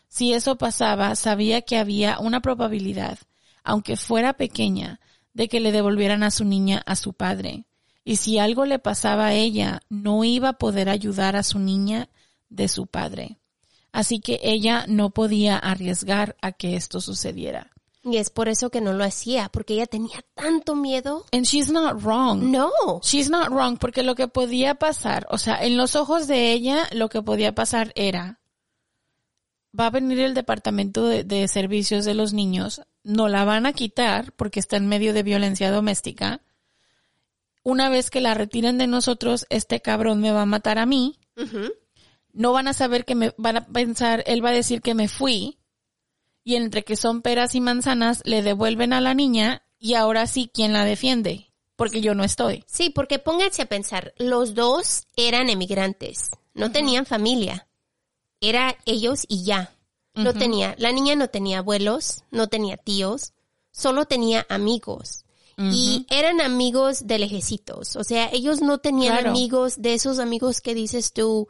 Si 0.08 0.32
eso 0.32 0.56
pasaba, 0.56 1.14
sabía 1.14 1.62
que 1.62 1.76
había 1.76 2.18
una 2.18 2.40
probabilidad, 2.40 3.18
aunque 3.62 3.96
fuera 3.96 4.32
pequeña, 4.32 4.98
de 5.34 5.48
que 5.48 5.60
le 5.60 5.72
devolvieran 5.72 6.22
a 6.22 6.30
su 6.30 6.44
niña 6.44 6.82
a 6.86 6.96
su 6.96 7.12
padre. 7.12 7.66
Y 8.02 8.16
si 8.16 8.38
algo 8.38 8.64
le 8.64 8.78
pasaba 8.78 9.26
a 9.26 9.34
ella, 9.34 9.82
no 9.88 10.24
iba 10.24 10.48
a 10.50 10.58
poder 10.58 10.88
ayudar 10.88 11.36
a 11.36 11.42
su 11.42 11.58
niña 11.58 12.08
de 12.48 12.68
su 12.68 12.86
padre. 12.86 13.38
Así 13.92 14.20
que 14.20 14.38
ella 14.42 14.84
no 14.88 15.10
podía 15.10 15.56
arriesgar 15.56 16.36
a 16.42 16.52
que 16.52 16.76
esto 16.76 17.00
sucediera. 17.00 17.70
Y 18.02 18.18
es 18.18 18.30
por 18.30 18.48
eso 18.48 18.70
que 18.70 18.80
no 18.80 18.92
lo 18.92 19.02
hacía, 19.02 19.48
porque 19.48 19.74
ella 19.74 19.86
tenía 19.86 20.24
tanto 20.34 20.76
miedo. 20.76 21.24
And 21.32 21.44
she's 21.44 21.70
not 21.70 22.02
wrong. 22.02 22.52
No. 22.52 22.70
She's 23.02 23.30
not 23.30 23.48
wrong, 23.48 23.78
porque 23.78 24.04
lo 24.04 24.14
que 24.14 24.28
podía 24.28 24.76
pasar, 24.76 25.26
o 25.30 25.38
sea, 25.38 25.64
en 25.64 25.76
los 25.76 25.96
ojos 25.96 26.28
de 26.28 26.52
ella, 26.52 26.86
lo 26.92 27.08
que 27.08 27.20
podía 27.20 27.54
pasar 27.54 27.92
era, 27.96 28.38
va 29.78 29.86
a 29.86 29.90
venir 29.90 30.20
el 30.20 30.34
departamento 30.34 31.08
de, 31.08 31.24
de 31.24 31.48
servicios 31.48 32.04
de 32.04 32.14
los 32.14 32.32
niños, 32.32 32.82
no 33.02 33.28
la 33.28 33.44
van 33.44 33.66
a 33.66 33.72
quitar 33.72 34.32
porque 34.32 34.60
está 34.60 34.76
en 34.76 34.86
medio 34.86 35.12
de 35.12 35.24
violencia 35.24 35.72
doméstica. 35.72 36.42
Una 37.64 37.88
vez 37.88 38.10
que 38.10 38.20
la 38.20 38.34
retiren 38.34 38.78
de 38.78 38.86
nosotros, 38.86 39.46
este 39.50 39.80
cabrón 39.80 40.20
me 40.20 40.30
va 40.30 40.42
a 40.42 40.46
matar 40.46 40.78
a 40.78 40.86
mí. 40.86 41.18
No 42.36 42.52
van 42.52 42.68
a 42.68 42.74
saber 42.74 43.04
que 43.06 43.14
me, 43.14 43.32
van 43.38 43.56
a 43.56 43.66
pensar, 43.66 44.22
él 44.26 44.44
va 44.44 44.50
a 44.50 44.52
decir 44.52 44.82
que 44.82 44.94
me 44.94 45.08
fui. 45.08 45.58
Y 46.44 46.54
entre 46.54 46.84
que 46.84 46.94
son 46.94 47.22
peras 47.22 47.54
y 47.54 47.60
manzanas, 47.60 48.22
le 48.24 48.42
devuelven 48.42 48.92
a 48.92 49.00
la 49.00 49.14
niña 49.14 49.62
y 49.78 49.94
ahora 49.94 50.26
sí, 50.26 50.50
¿quién 50.52 50.72
la 50.72 50.84
defiende? 50.84 51.50
Porque 51.74 52.00
yo 52.00 52.14
no 52.14 52.24
estoy. 52.24 52.62
Sí, 52.66 52.90
porque 52.90 53.18
pónganse 53.18 53.62
a 53.62 53.66
pensar, 53.66 54.14
los 54.18 54.54
dos 54.54 55.06
eran 55.16 55.50
emigrantes, 55.50 56.30
no 56.54 56.70
tenían 56.70 57.04
familia, 57.06 57.66
era 58.40 58.76
ellos 58.84 59.24
y 59.28 59.44
ya. 59.44 59.72
No 60.14 60.32
tenía, 60.32 60.74
la 60.78 60.92
niña 60.92 61.14
no 61.14 61.28
tenía 61.28 61.58
abuelos, 61.58 62.22
no 62.30 62.46
tenía 62.48 62.78
tíos, 62.78 63.32
solo 63.70 64.06
tenía 64.06 64.46
amigos. 64.48 65.24
Y 65.58 66.06
eran 66.10 66.42
amigos 66.42 67.06
de 67.06 67.18
lejecitos, 67.18 67.96
o 67.96 68.04
sea, 68.04 68.28
ellos 68.30 68.60
no 68.60 68.76
tenían 68.78 69.14
Claro. 69.14 69.30
amigos 69.30 69.80
de 69.80 69.94
esos 69.94 70.18
amigos 70.18 70.60
que 70.60 70.74
dices 70.74 71.12
tú, 71.14 71.48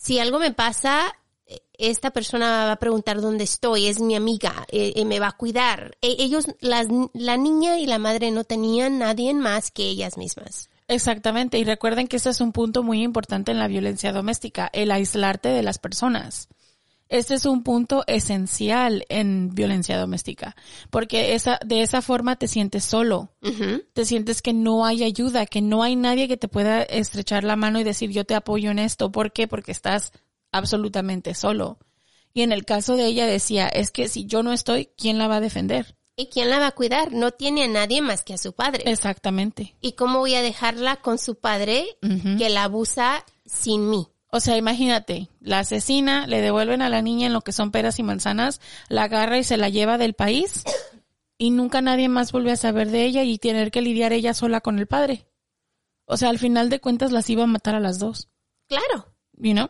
si 0.00 0.18
algo 0.18 0.38
me 0.38 0.52
pasa, 0.52 1.12
eh, 1.46 1.60
esta 1.76 2.10
persona 2.10 2.64
va 2.64 2.72
a 2.72 2.78
preguntar 2.78 3.20
dónde 3.20 3.44
estoy, 3.44 3.86
es 3.86 4.00
mi 4.00 4.16
amiga, 4.16 4.66
eh, 4.70 4.94
eh, 4.96 5.04
me 5.04 5.20
va 5.20 5.28
a 5.28 5.36
cuidar. 5.36 5.98
E- 6.00 6.16
ellos, 6.18 6.46
la 6.60 7.36
niña 7.36 7.78
y 7.78 7.84
la 7.84 7.98
madre 7.98 8.30
no 8.30 8.44
tenían 8.44 8.98
nadie 8.98 9.34
más 9.34 9.70
que 9.70 9.82
ellas 9.82 10.16
mismas. 10.16 10.70
Exactamente, 10.88 11.58
y 11.58 11.64
recuerden 11.64 12.08
que 12.08 12.16
este 12.16 12.30
es 12.30 12.40
un 12.40 12.52
punto 12.52 12.82
muy 12.82 13.02
importante 13.02 13.52
en 13.52 13.58
la 13.58 13.68
violencia 13.68 14.10
doméstica, 14.12 14.70
el 14.72 14.90
aislarte 14.90 15.50
de 15.50 15.62
las 15.62 15.78
personas. 15.78 16.48
Este 17.10 17.34
es 17.34 17.44
un 17.44 17.64
punto 17.64 18.04
esencial 18.06 19.04
en 19.08 19.52
violencia 19.52 19.98
doméstica, 19.98 20.54
porque 20.90 21.34
esa, 21.34 21.58
de 21.66 21.82
esa 21.82 22.02
forma 22.02 22.36
te 22.36 22.46
sientes 22.46 22.84
solo, 22.84 23.30
te 23.92 24.04
sientes 24.04 24.42
que 24.42 24.52
no 24.52 24.86
hay 24.86 25.02
ayuda, 25.02 25.44
que 25.44 25.60
no 25.60 25.82
hay 25.82 25.96
nadie 25.96 26.28
que 26.28 26.36
te 26.36 26.46
pueda 26.46 26.82
estrechar 26.82 27.42
la 27.42 27.56
mano 27.56 27.80
y 27.80 27.84
decir 27.84 28.10
yo 28.10 28.24
te 28.24 28.36
apoyo 28.36 28.70
en 28.70 28.78
esto. 28.78 29.10
¿Por 29.10 29.32
qué? 29.32 29.48
Porque 29.48 29.72
estás 29.72 30.12
absolutamente 30.52 31.34
solo. 31.34 31.78
Y 32.32 32.42
en 32.42 32.52
el 32.52 32.64
caso 32.64 32.94
de 32.94 33.06
ella 33.06 33.26
decía, 33.26 33.66
es 33.66 33.90
que 33.90 34.06
si 34.06 34.26
yo 34.26 34.44
no 34.44 34.52
estoy, 34.52 34.90
¿quién 34.96 35.18
la 35.18 35.26
va 35.26 35.36
a 35.36 35.40
defender? 35.40 35.96
¿Y 36.14 36.26
quién 36.26 36.48
la 36.48 36.60
va 36.60 36.68
a 36.68 36.72
cuidar? 36.76 37.12
No 37.12 37.32
tiene 37.32 37.64
a 37.64 37.68
nadie 37.68 38.02
más 38.02 38.22
que 38.22 38.34
a 38.34 38.38
su 38.38 38.52
padre. 38.52 38.84
Exactamente. 38.86 39.74
¿Y 39.80 39.92
cómo 39.92 40.20
voy 40.20 40.36
a 40.36 40.42
dejarla 40.42 40.96
con 40.96 41.18
su 41.18 41.40
padre 41.40 41.86
que 42.38 42.50
la 42.50 42.64
abusa 42.64 43.24
sin 43.46 43.90
mí? 43.90 44.06
O 44.32 44.38
sea, 44.40 44.56
imagínate, 44.56 45.28
la 45.40 45.58
asesina, 45.60 46.26
le 46.26 46.40
devuelven 46.40 46.82
a 46.82 46.88
la 46.88 47.02
niña 47.02 47.26
en 47.26 47.32
lo 47.32 47.40
que 47.40 47.52
son 47.52 47.72
peras 47.72 47.98
y 47.98 48.04
manzanas, 48.04 48.60
la 48.88 49.04
agarra 49.04 49.38
y 49.38 49.44
se 49.44 49.56
la 49.56 49.68
lleva 49.68 49.98
del 49.98 50.14
país 50.14 50.64
y 51.36 51.50
nunca 51.50 51.80
nadie 51.80 52.08
más 52.08 52.30
vuelve 52.30 52.52
a 52.52 52.56
saber 52.56 52.90
de 52.90 53.04
ella 53.04 53.24
y 53.24 53.38
tener 53.38 53.70
que 53.70 53.82
lidiar 53.82 54.12
ella 54.12 54.32
sola 54.34 54.60
con 54.60 54.78
el 54.78 54.86
padre. 54.86 55.26
O 56.04 56.16
sea, 56.16 56.28
al 56.28 56.38
final 56.38 56.70
de 56.70 56.80
cuentas 56.80 57.10
las 57.12 57.28
iba 57.30 57.44
a 57.44 57.48
matar 57.48 57.74
a 57.74 57.80
las 57.80 57.98
dos, 57.98 58.28
Claro. 58.68 59.12
you 59.36 59.52
know? 59.52 59.68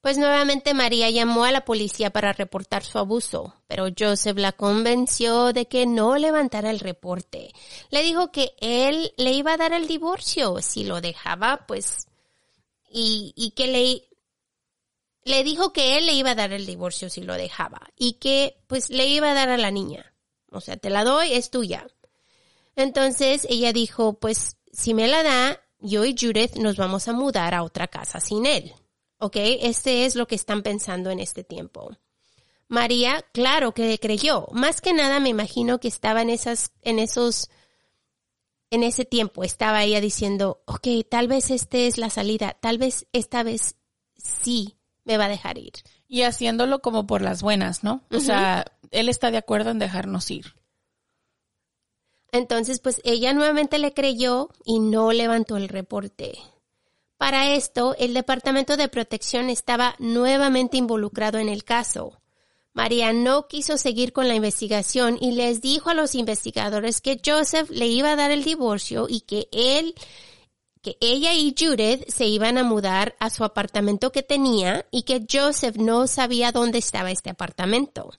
Pues 0.00 0.18
nuevamente 0.18 0.74
María 0.74 1.08
llamó 1.08 1.44
a 1.44 1.50
la 1.50 1.64
policía 1.64 2.10
para 2.10 2.34
reportar 2.34 2.84
su 2.84 2.98
abuso, 2.98 3.54
pero 3.66 3.86
Joseph 3.98 4.36
la 4.36 4.52
convenció 4.52 5.54
de 5.54 5.66
que 5.66 5.86
no 5.86 6.18
levantara 6.18 6.70
el 6.70 6.78
reporte. 6.78 7.52
Le 7.90 8.02
dijo 8.02 8.30
que 8.30 8.54
él 8.60 9.14
le 9.16 9.32
iba 9.32 9.54
a 9.54 9.56
dar 9.56 9.72
el 9.72 9.88
divorcio 9.88 10.60
si 10.60 10.84
lo 10.84 11.00
dejaba, 11.00 11.64
pues 11.66 12.06
y, 12.94 13.32
y 13.36 13.50
que 13.50 13.66
le, 13.66 14.08
le 15.24 15.42
dijo 15.42 15.72
que 15.72 15.98
él 15.98 16.06
le 16.06 16.12
iba 16.12 16.30
a 16.30 16.34
dar 16.36 16.52
el 16.52 16.64
divorcio 16.64 17.10
si 17.10 17.22
lo 17.22 17.34
dejaba 17.34 17.90
y 17.96 18.14
que 18.14 18.56
pues 18.68 18.88
le 18.88 19.06
iba 19.08 19.32
a 19.32 19.34
dar 19.34 19.48
a 19.48 19.58
la 19.58 19.72
niña. 19.72 20.14
O 20.52 20.60
sea, 20.60 20.76
te 20.76 20.90
la 20.90 21.02
doy, 21.02 21.32
es 21.32 21.50
tuya. 21.50 21.88
Entonces 22.76 23.46
ella 23.50 23.72
dijo, 23.72 24.20
pues 24.20 24.58
si 24.72 24.94
me 24.94 25.08
la 25.08 25.24
da, 25.24 25.60
yo 25.80 26.04
y 26.04 26.14
Judith 26.18 26.54
nos 26.54 26.76
vamos 26.76 27.08
a 27.08 27.12
mudar 27.12 27.52
a 27.52 27.64
otra 27.64 27.88
casa 27.88 28.20
sin 28.20 28.46
él. 28.46 28.72
¿Ok? 29.18 29.36
Este 29.36 30.06
es 30.06 30.14
lo 30.14 30.28
que 30.28 30.36
están 30.36 30.62
pensando 30.62 31.10
en 31.10 31.18
este 31.18 31.42
tiempo. 31.42 31.96
María, 32.68 33.24
claro 33.32 33.74
que 33.74 33.98
creyó. 33.98 34.46
Más 34.52 34.80
que 34.80 34.92
nada 34.92 35.18
me 35.18 35.30
imagino 35.30 35.80
que 35.80 35.88
estaba 35.88 36.22
en 36.22 36.30
esas, 36.30 36.72
en 36.82 37.00
esos, 37.00 37.50
en 38.74 38.82
ese 38.82 39.04
tiempo 39.04 39.44
estaba 39.44 39.82
ella 39.82 40.00
diciendo, 40.00 40.62
ok, 40.66 40.88
tal 41.08 41.28
vez 41.28 41.50
este 41.50 41.86
es 41.86 41.98
la 41.98 42.10
salida, 42.10 42.56
tal 42.60 42.78
vez 42.78 43.06
esta 43.12 43.42
vez 43.42 43.76
sí 44.16 44.76
me 45.04 45.16
va 45.16 45.26
a 45.26 45.28
dejar 45.28 45.58
ir. 45.58 45.72
Y 46.08 46.22
haciéndolo 46.22 46.80
como 46.80 47.06
por 47.06 47.22
las 47.22 47.42
buenas, 47.42 47.82
¿no? 47.84 48.02
O 48.10 48.20
sea, 48.20 48.64
él 48.90 49.08
está 49.08 49.30
de 49.30 49.38
acuerdo 49.38 49.70
en 49.70 49.78
dejarnos 49.78 50.30
ir. 50.30 50.54
Entonces, 52.32 52.80
pues 52.80 53.00
ella 53.04 53.32
nuevamente 53.32 53.78
le 53.78 53.94
creyó 53.94 54.48
y 54.64 54.80
no 54.80 55.12
levantó 55.12 55.56
el 55.56 55.68
reporte. 55.68 56.36
Para 57.16 57.54
esto, 57.54 57.94
el 57.98 58.12
Departamento 58.12 58.76
de 58.76 58.88
Protección 58.88 59.50
estaba 59.50 59.94
nuevamente 59.98 60.76
involucrado 60.76 61.38
en 61.38 61.48
el 61.48 61.64
caso. 61.64 62.20
María 62.74 63.12
no 63.12 63.46
quiso 63.46 63.78
seguir 63.78 64.12
con 64.12 64.26
la 64.26 64.34
investigación 64.34 65.16
y 65.20 65.32
les 65.32 65.60
dijo 65.60 65.90
a 65.90 65.94
los 65.94 66.16
investigadores 66.16 67.00
que 67.00 67.20
Joseph 67.24 67.70
le 67.70 67.86
iba 67.86 68.10
a 68.10 68.16
dar 68.16 68.32
el 68.32 68.42
divorcio 68.42 69.06
y 69.08 69.20
que 69.20 69.48
él, 69.52 69.94
que 70.82 70.96
ella 71.00 71.32
y 71.34 71.54
Judith 71.56 72.04
se 72.08 72.26
iban 72.26 72.58
a 72.58 72.64
mudar 72.64 73.14
a 73.20 73.30
su 73.30 73.44
apartamento 73.44 74.10
que 74.10 74.24
tenía 74.24 74.86
y 74.90 75.04
que 75.04 75.24
Joseph 75.30 75.76
no 75.76 76.08
sabía 76.08 76.50
dónde 76.50 76.78
estaba 76.78 77.12
este 77.12 77.30
apartamento. 77.30 78.10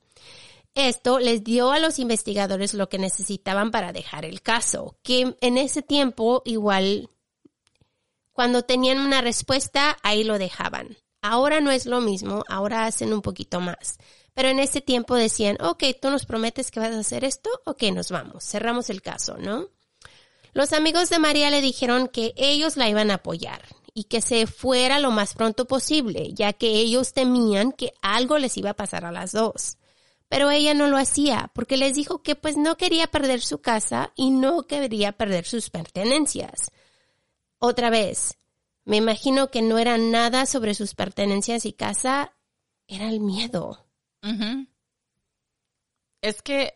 Esto 0.74 1.20
les 1.20 1.44
dio 1.44 1.72
a 1.72 1.80
los 1.80 2.00
investigadores 2.00 2.74
lo 2.74 2.88
que 2.88 2.98
necesitaban 2.98 3.72
para 3.72 3.92
dejar 3.92 4.24
el 4.24 4.42
caso, 4.42 4.96
que 5.04 5.36
en 5.42 5.58
ese 5.58 5.82
tiempo 5.82 6.42
igual 6.46 7.10
cuando 8.32 8.64
tenían 8.64 9.00
una 9.00 9.20
respuesta 9.20 9.98
ahí 10.02 10.24
lo 10.24 10.38
dejaban. 10.38 10.98
Ahora 11.22 11.60
no 11.60 11.72
es 11.72 11.86
lo 11.86 12.00
mismo, 12.00 12.44
ahora 12.48 12.86
hacen 12.86 13.12
un 13.12 13.22
poquito 13.22 13.60
más. 13.60 13.98
Pero 14.36 14.50
en 14.50 14.60
ese 14.60 14.82
tiempo 14.82 15.16
decían, 15.16 15.58
ok, 15.62 15.84
tú 16.00 16.12
nos 16.12 16.26
prometes 16.26 16.70
que 16.70 16.80
vas 16.80 16.94
a 16.94 17.00
hacer 17.00 17.24
esto, 17.24 17.50
ok, 17.66 17.84
nos 17.94 18.12
vamos, 18.12 18.44
cerramos 18.44 18.92
el 18.92 19.02
caso, 19.02 19.38
¿no? 19.38 19.70
Los 20.54 20.74
amigos 20.74 21.10
de 21.10 21.20
María 21.20 21.50
le 21.50 21.62
dijeron 21.62 22.08
que 22.08 22.34
ellos 22.38 22.78
la 22.78 22.88
iban 22.88 23.12
a 23.12 23.16
apoyar 23.16 23.62
y 23.94 24.04
que 24.04 24.22
se 24.22 24.46
fuera 24.46 25.00
lo 25.00 25.10
más 25.10 25.34
pronto 25.34 25.66
posible, 25.66 26.34
ya 26.34 26.54
que 26.54 26.68
ellos 26.68 27.14
temían 27.14 27.72
que 27.72 27.94
algo 28.02 28.38
les 28.38 28.58
iba 28.58 28.72
a 28.72 28.76
pasar 28.76 29.06
a 29.06 29.12
las 29.12 29.32
dos. 29.32 29.78
Pero 30.28 30.52
ella 30.52 30.74
no 30.74 30.88
lo 30.88 30.98
hacía 30.98 31.50
porque 31.54 31.78
les 31.78 31.96
dijo 31.96 32.22
que 32.22 32.36
pues 32.36 32.58
no 32.58 32.76
quería 32.76 33.08
perder 33.08 33.42
su 33.42 33.60
casa 33.60 34.12
y 34.16 34.32
no 34.32 34.68
quería 34.68 35.14
perder 35.14 35.46
sus 35.46 35.70
pertenencias. 35.70 36.72
Otra 37.58 37.90
vez, 37.90 38.38
me 38.84 38.98
imagino 38.98 39.50
que 39.50 39.62
no 39.62 39.78
era 39.78 39.98
nada 39.98 40.46
sobre 40.46 40.74
sus 40.74 40.94
pertenencias 40.94 41.66
y 41.66 41.72
casa, 41.74 42.34
era 42.88 43.08
el 43.08 43.22
miedo. 43.22 43.85
Es 46.22 46.42
que 46.42 46.74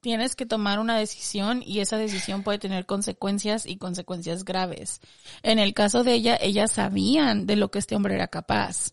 tienes 0.00 0.34
que 0.36 0.46
tomar 0.46 0.80
una 0.80 0.98
decisión 0.98 1.62
y 1.64 1.80
esa 1.80 1.96
decisión 1.96 2.42
puede 2.42 2.58
tener 2.58 2.86
consecuencias 2.86 3.66
y 3.66 3.76
consecuencias 3.76 4.44
graves. 4.44 5.00
En 5.42 5.58
el 5.58 5.74
caso 5.74 6.04
de 6.04 6.14
ella, 6.14 6.36
ellas 6.40 6.72
sabían 6.72 7.46
de 7.46 7.56
lo 7.56 7.70
que 7.70 7.78
este 7.78 7.94
hombre 7.94 8.14
era 8.14 8.28
capaz. 8.28 8.92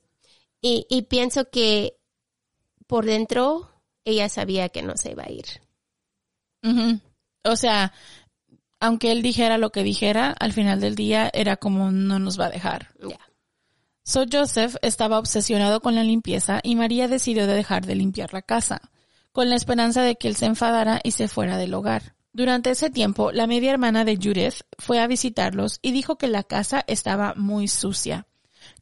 Y, 0.61 0.86
y 0.89 1.03
pienso 1.03 1.49
que 1.49 1.97
por 2.88 3.05
dentro 3.05 3.70
ella 4.05 4.30
sabía 4.30 4.70
que 4.70 4.82
no 4.82 4.97
se 4.97 5.11
iba 5.11 5.24
a 5.24 5.32
ir. 5.32 5.45
O 7.43 7.55
sea, 7.55 7.93
aunque 8.80 9.11
él 9.11 9.22
dijera 9.22 9.57
lo 9.57 9.72
que 9.72 9.84
dijera, 9.84 10.32
al 10.32 10.53
final 10.53 10.80
del 10.80 10.95
día 10.95 11.30
era 11.34 11.57
como 11.57 11.91
no 11.91 12.20
nos 12.20 12.39
va 12.39 12.47
a 12.47 12.51
dejar. 12.51 12.89
Ya. 13.01 13.20
So 14.10 14.26
Joseph 14.26 14.76
estaba 14.82 15.20
obsesionado 15.20 15.82
con 15.82 15.93
la 15.93 16.03
limpieza 16.03 16.62
y 16.64 16.76
María 16.76 17.07
decidió 17.07 17.45
de 17.45 17.53
dejar 17.53 17.86
de 17.86 17.93
limpiar 17.93 18.34
la 18.34 18.41
casa, 18.41 18.82
con 19.32 19.51
la 19.51 19.55
esperanza 19.55 20.01
de 20.01 20.16
que 20.16 20.28
él 20.28 20.36
se 20.36 20.47
enfadara 20.47 20.99
y 21.03 21.12
se 21.12 21.28
fuera 21.28 21.57
del 21.57 21.76
hogar. 21.76 22.16
Durante 22.34 22.72
ese 22.72 22.89
tiempo, 22.89 23.32
la 23.32 23.45
media 23.45 23.70
hermana 23.70 24.05
de 24.05 24.16
Judith 24.16 24.64
fue 24.80 24.99
a 24.99 25.05
visitarlos 25.05 25.78
y 25.84 25.91
dijo 25.91 26.18
que 26.18 26.28
la 26.28 26.41
casa 26.41 26.84
estaba 26.88 27.36
muy 27.36 27.68
sucia. 27.68 28.26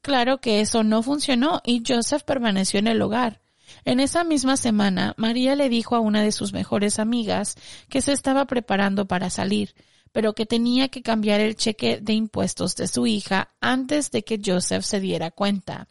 Claro 0.01 0.37
que 0.37 0.61
eso 0.61 0.85
no 0.85 1.03
funcionó 1.03 1.61
y 1.65 1.83
Joseph 1.85 2.23
permaneció 2.23 2.79
en 2.79 2.87
el 2.87 3.01
hogar. 3.01 3.41
En 3.83 3.99
esa 3.99 4.23
misma 4.23 4.55
semana, 4.55 5.13
María 5.17 5.57
le 5.57 5.67
dijo 5.67 5.97
a 5.97 5.99
una 5.99 6.21
de 6.21 6.31
sus 6.31 6.53
mejores 6.53 6.99
amigas 6.99 7.55
que 7.89 7.99
se 7.99 8.13
estaba 8.13 8.45
preparando 8.45 9.09
para 9.09 9.29
salir, 9.29 9.75
pero 10.17 10.33
que 10.33 10.47
tenía 10.47 10.87
que 10.87 11.03
cambiar 11.03 11.41
el 11.41 11.55
cheque 11.55 11.99
de 12.01 12.13
impuestos 12.13 12.75
de 12.75 12.87
su 12.87 13.05
hija 13.05 13.51
antes 13.61 14.09
de 14.09 14.23
que 14.23 14.41
Joseph 14.43 14.83
se 14.83 14.99
diera 14.99 15.29
cuenta. 15.29 15.87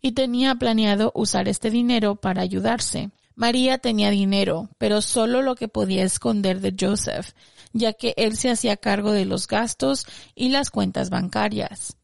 Y 0.00 0.12
tenía 0.12 0.54
planeado 0.54 1.10
usar 1.12 1.48
este 1.48 1.70
dinero 1.72 2.14
para 2.14 2.40
ayudarse. 2.40 3.10
María 3.34 3.78
tenía 3.78 4.10
dinero, 4.10 4.68
pero 4.78 5.02
solo 5.02 5.42
lo 5.42 5.56
que 5.56 5.66
podía 5.66 6.04
esconder 6.04 6.60
de 6.60 6.72
Joseph, 6.78 7.32
ya 7.72 7.94
que 7.94 8.14
él 8.16 8.36
se 8.36 8.48
hacía 8.48 8.76
cargo 8.76 9.10
de 9.10 9.24
los 9.24 9.48
gastos 9.48 10.06
y 10.36 10.50
las 10.50 10.70
cuentas 10.70 11.10
bancarias. 11.10 11.96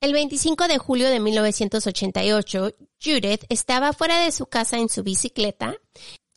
El 0.00 0.14
25 0.14 0.68
de 0.68 0.78
julio 0.78 1.10
de 1.10 1.20
1988, 1.20 2.76
Judith 2.98 3.44
estaba 3.50 3.92
fuera 3.92 4.20
de 4.20 4.32
su 4.32 4.46
casa 4.46 4.78
en 4.78 4.88
su 4.88 5.02
bicicleta 5.02 5.76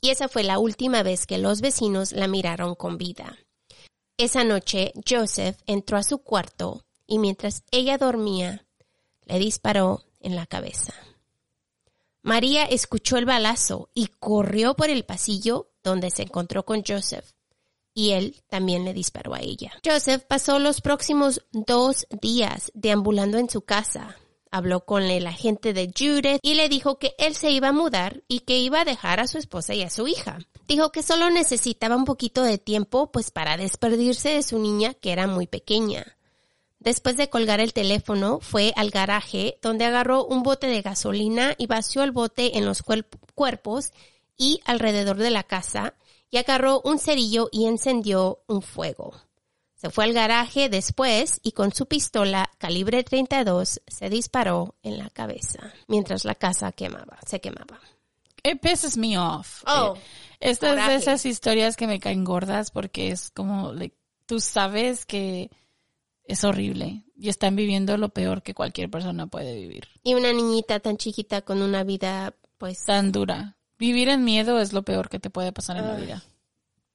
y 0.02 0.10
esa 0.10 0.28
fue 0.28 0.44
la 0.44 0.60
última 0.60 1.04
vez 1.04 1.26
que 1.26 1.38
los 1.38 1.62
vecinos 1.62 2.12
la 2.12 2.28
miraron 2.28 2.76
con 2.76 2.98
vida. 2.98 3.38
Esa 4.20 4.44
noche, 4.44 4.94
Joseph 5.08 5.58
entró 5.68 5.96
a 5.96 6.02
su 6.02 6.18
cuarto 6.18 6.84
y 7.06 7.20
mientras 7.20 7.64
ella 7.70 8.00
dormía, 8.00 8.66
le 9.26 9.38
disparó 9.38 10.02
en 10.20 10.36
la 10.36 10.48
cabeza. 10.48 10.94
María 12.24 12.66
escuchó 12.66 13.18
el 13.18 13.26
balazo 13.26 13.90
y 13.94 14.08
corrió 14.08 14.74
por 14.74 14.90
el 14.90 15.06
pasillo 15.06 15.70
donde 15.84 16.10
se 16.10 16.24
encontró 16.24 16.66
con 16.66 16.84
Joseph. 16.84 17.32
Y 17.94 18.12
él 18.12 18.42
también 18.50 18.86
le 18.86 18.94
disparó 18.94 19.36
a 19.36 19.40
ella. 19.40 19.72
Joseph 19.86 20.24
pasó 20.28 20.58
los 20.58 20.82
próximos 20.82 21.46
dos 21.52 22.08
días 22.20 22.72
deambulando 22.74 23.38
en 23.38 23.50
su 23.50 23.62
casa. 23.62 24.18
Habló 24.58 24.86
con 24.86 25.04
el 25.04 25.28
agente 25.28 25.72
de 25.74 25.92
Judith 25.96 26.40
y 26.42 26.56
le 26.56 26.68
dijo 26.68 26.98
que 26.98 27.14
él 27.20 27.36
se 27.36 27.52
iba 27.52 27.68
a 27.68 27.74
mudar 27.74 28.24
y 28.28 28.40
que 28.40 28.58
iba 28.58 28.82
a 28.82 28.86
dejar 28.86 29.20
a 29.20 29.28
su 29.28 29.38
esposa 29.38 29.76
y 29.76 29.84
a 29.84 29.92
su 29.92 30.08
hija. 30.08 30.40
Dijo 30.68 30.92
que 30.92 31.04
solo 31.04 31.30
necesitaba 31.30 31.96
un 31.96 32.06
poquito 32.06 32.42
de 32.42 32.58
tiempo 32.58 33.12
pues 33.12 33.30
para 33.30 33.56
despedirse 33.56 34.30
de 34.30 34.42
su 34.42 34.58
niña 34.58 34.96
que 34.96 35.12
era 35.12 35.28
muy 35.28 35.46
pequeña. 35.46 36.18
Después 36.80 37.18
de 37.18 37.30
colgar 37.30 37.60
el 37.60 37.72
teléfono, 37.74 38.40
fue 38.42 38.74
al 38.76 38.90
garaje 38.90 39.60
donde 39.62 39.86
agarró 39.86 40.26
un 40.26 40.42
bote 40.42 40.66
de 40.66 40.82
gasolina 40.82 41.54
y 41.60 41.68
vació 41.68 42.02
el 42.04 42.12
bote 42.12 42.58
en 42.58 42.66
los 42.66 42.84
cuerp- 42.84 43.20
cuerpos 43.36 43.92
y 44.38 44.60
alrededor 44.66 45.18
de 45.18 45.30
la 45.30 45.44
casa 45.44 45.94
y 46.32 46.38
agarró 46.38 46.82
un 46.84 46.98
cerillo 46.98 47.50
y 47.52 47.66
encendió 47.68 48.40
un 48.48 48.64
fuego. 48.64 49.14
Se 49.78 49.90
fue 49.92 50.06
al 50.06 50.14
garaje 50.14 50.70
después 50.70 51.40
y 51.44 51.52
con 51.54 51.72
su 51.72 51.86
pistola 51.86 52.50
calibre 52.58 53.04
32 53.04 53.82
se 53.88 54.10
disparó 54.10 54.76
en 54.84 54.98
la 54.98 55.10
cabeza 55.12 55.72
mientras 55.88 56.26
la 56.26 56.34
casa 56.36 56.72
quemaba, 56.72 57.20
se 57.26 57.40
quemaba. 57.40 57.80
It 58.44 58.60
pisses 58.60 58.98
me 58.98 59.18
off. 59.20 59.64
Oh, 59.68 59.94
Eh, 59.96 60.02
Esta 60.40 60.74
es 60.74 60.88
de 60.88 60.96
esas 60.96 61.26
historias 61.26 61.76
que 61.78 61.86
me 61.88 62.00
caen 62.00 62.24
gordas 62.24 62.72
porque 62.72 63.10
es 63.12 63.30
como, 63.32 63.72
like, 63.74 63.96
tú 64.26 64.40
sabes 64.40 65.06
que 65.06 65.52
es 66.26 66.44
horrible 66.44 67.04
y 67.16 67.30
están 67.30 67.56
viviendo 67.56 67.98
lo 67.98 68.10
peor 68.10 68.42
que 68.44 68.54
cualquier 68.56 68.90
persona 68.90 69.28
puede 69.28 69.56
vivir. 69.56 69.88
Y 70.04 70.14
una 70.16 70.34
niñita 70.34 70.80
tan 70.80 70.98
chiquita 70.98 71.42
con 71.44 71.62
una 71.62 71.84
vida 71.84 72.34
pues 72.58 72.84
Tan 72.84 73.12
dura. 73.12 73.56
Vivir 73.78 74.10
en 74.10 74.24
miedo 74.24 74.60
es 74.60 74.74
lo 74.74 74.82
peor 74.82 75.08
que 75.10 75.20
te 75.20 75.30
puede 75.30 75.52
pasar 75.52 75.78
en 75.78 75.86
la 75.88 75.94
Ay, 75.96 76.02
vida. 76.02 76.24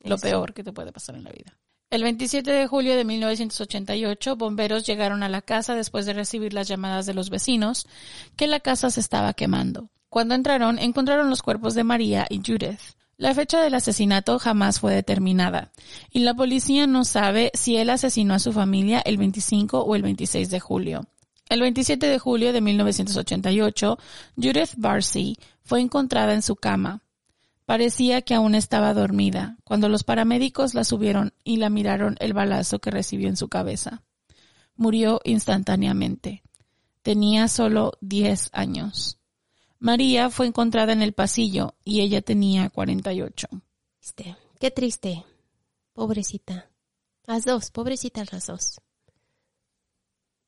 Lo 0.00 0.16
eso. 0.16 0.22
peor 0.22 0.52
que 0.52 0.64
te 0.64 0.72
puede 0.72 0.90
pasar 0.92 1.14
en 1.14 1.22
la 1.24 1.30
vida. 1.30 1.56
El 1.92 2.04
27 2.04 2.50
de 2.50 2.66
julio 2.66 2.96
de 2.96 3.04
1988, 3.04 4.36
bomberos 4.36 4.86
llegaron 4.86 5.22
a 5.22 5.28
la 5.28 5.42
casa 5.42 5.74
después 5.74 6.06
de 6.06 6.14
recibir 6.14 6.54
las 6.54 6.66
llamadas 6.66 7.04
de 7.04 7.12
los 7.12 7.28
vecinos 7.28 7.86
que 8.34 8.46
la 8.46 8.60
casa 8.60 8.90
se 8.90 8.98
estaba 8.98 9.34
quemando. 9.34 9.90
Cuando 10.08 10.34
entraron, 10.34 10.78
encontraron 10.78 11.28
los 11.28 11.42
cuerpos 11.42 11.74
de 11.74 11.84
María 11.84 12.26
y 12.30 12.38
Judith. 12.38 12.80
La 13.18 13.34
fecha 13.34 13.60
del 13.60 13.74
asesinato 13.74 14.38
jamás 14.38 14.80
fue 14.80 14.94
determinada, 14.94 15.70
y 16.10 16.20
la 16.20 16.32
policía 16.32 16.86
no 16.86 17.04
sabe 17.04 17.50
si 17.52 17.76
él 17.76 17.90
asesinó 17.90 18.32
a 18.32 18.38
su 18.38 18.54
familia 18.54 19.02
el 19.04 19.18
25 19.18 19.82
o 19.82 19.94
el 19.94 20.00
26 20.00 20.48
de 20.48 20.60
julio. 20.60 21.06
El 21.50 21.60
27 21.60 22.06
de 22.06 22.18
julio 22.18 22.54
de 22.54 22.62
1988, 22.62 23.98
Judith 24.36 24.72
Barcy 24.78 25.36
fue 25.62 25.82
encontrada 25.82 26.32
en 26.32 26.40
su 26.40 26.56
cama. 26.56 27.02
Parecía 27.72 28.20
que 28.20 28.34
aún 28.34 28.54
estaba 28.54 28.92
dormida 28.92 29.56
cuando 29.64 29.88
los 29.88 30.04
paramédicos 30.04 30.74
la 30.74 30.84
subieron 30.84 31.32
y 31.42 31.56
la 31.56 31.70
miraron 31.70 32.16
el 32.20 32.34
balazo 32.34 32.80
que 32.80 32.90
recibió 32.90 33.30
en 33.30 33.38
su 33.38 33.48
cabeza. 33.48 34.02
Murió 34.76 35.22
instantáneamente. 35.24 36.42
Tenía 37.00 37.48
solo 37.48 37.94
10 38.02 38.50
años. 38.52 39.16
María 39.78 40.28
fue 40.28 40.48
encontrada 40.48 40.92
en 40.92 41.00
el 41.00 41.14
pasillo 41.14 41.74
y 41.82 42.02
ella 42.02 42.20
tenía 42.20 42.68
48. 42.68 43.48
Triste. 44.00 44.36
Qué 44.60 44.70
triste. 44.70 45.24
Pobrecita. 45.94 46.68
Las 47.24 47.46
dos, 47.46 47.70
pobrecitas 47.70 48.34
las 48.34 48.48
dos. 48.48 48.82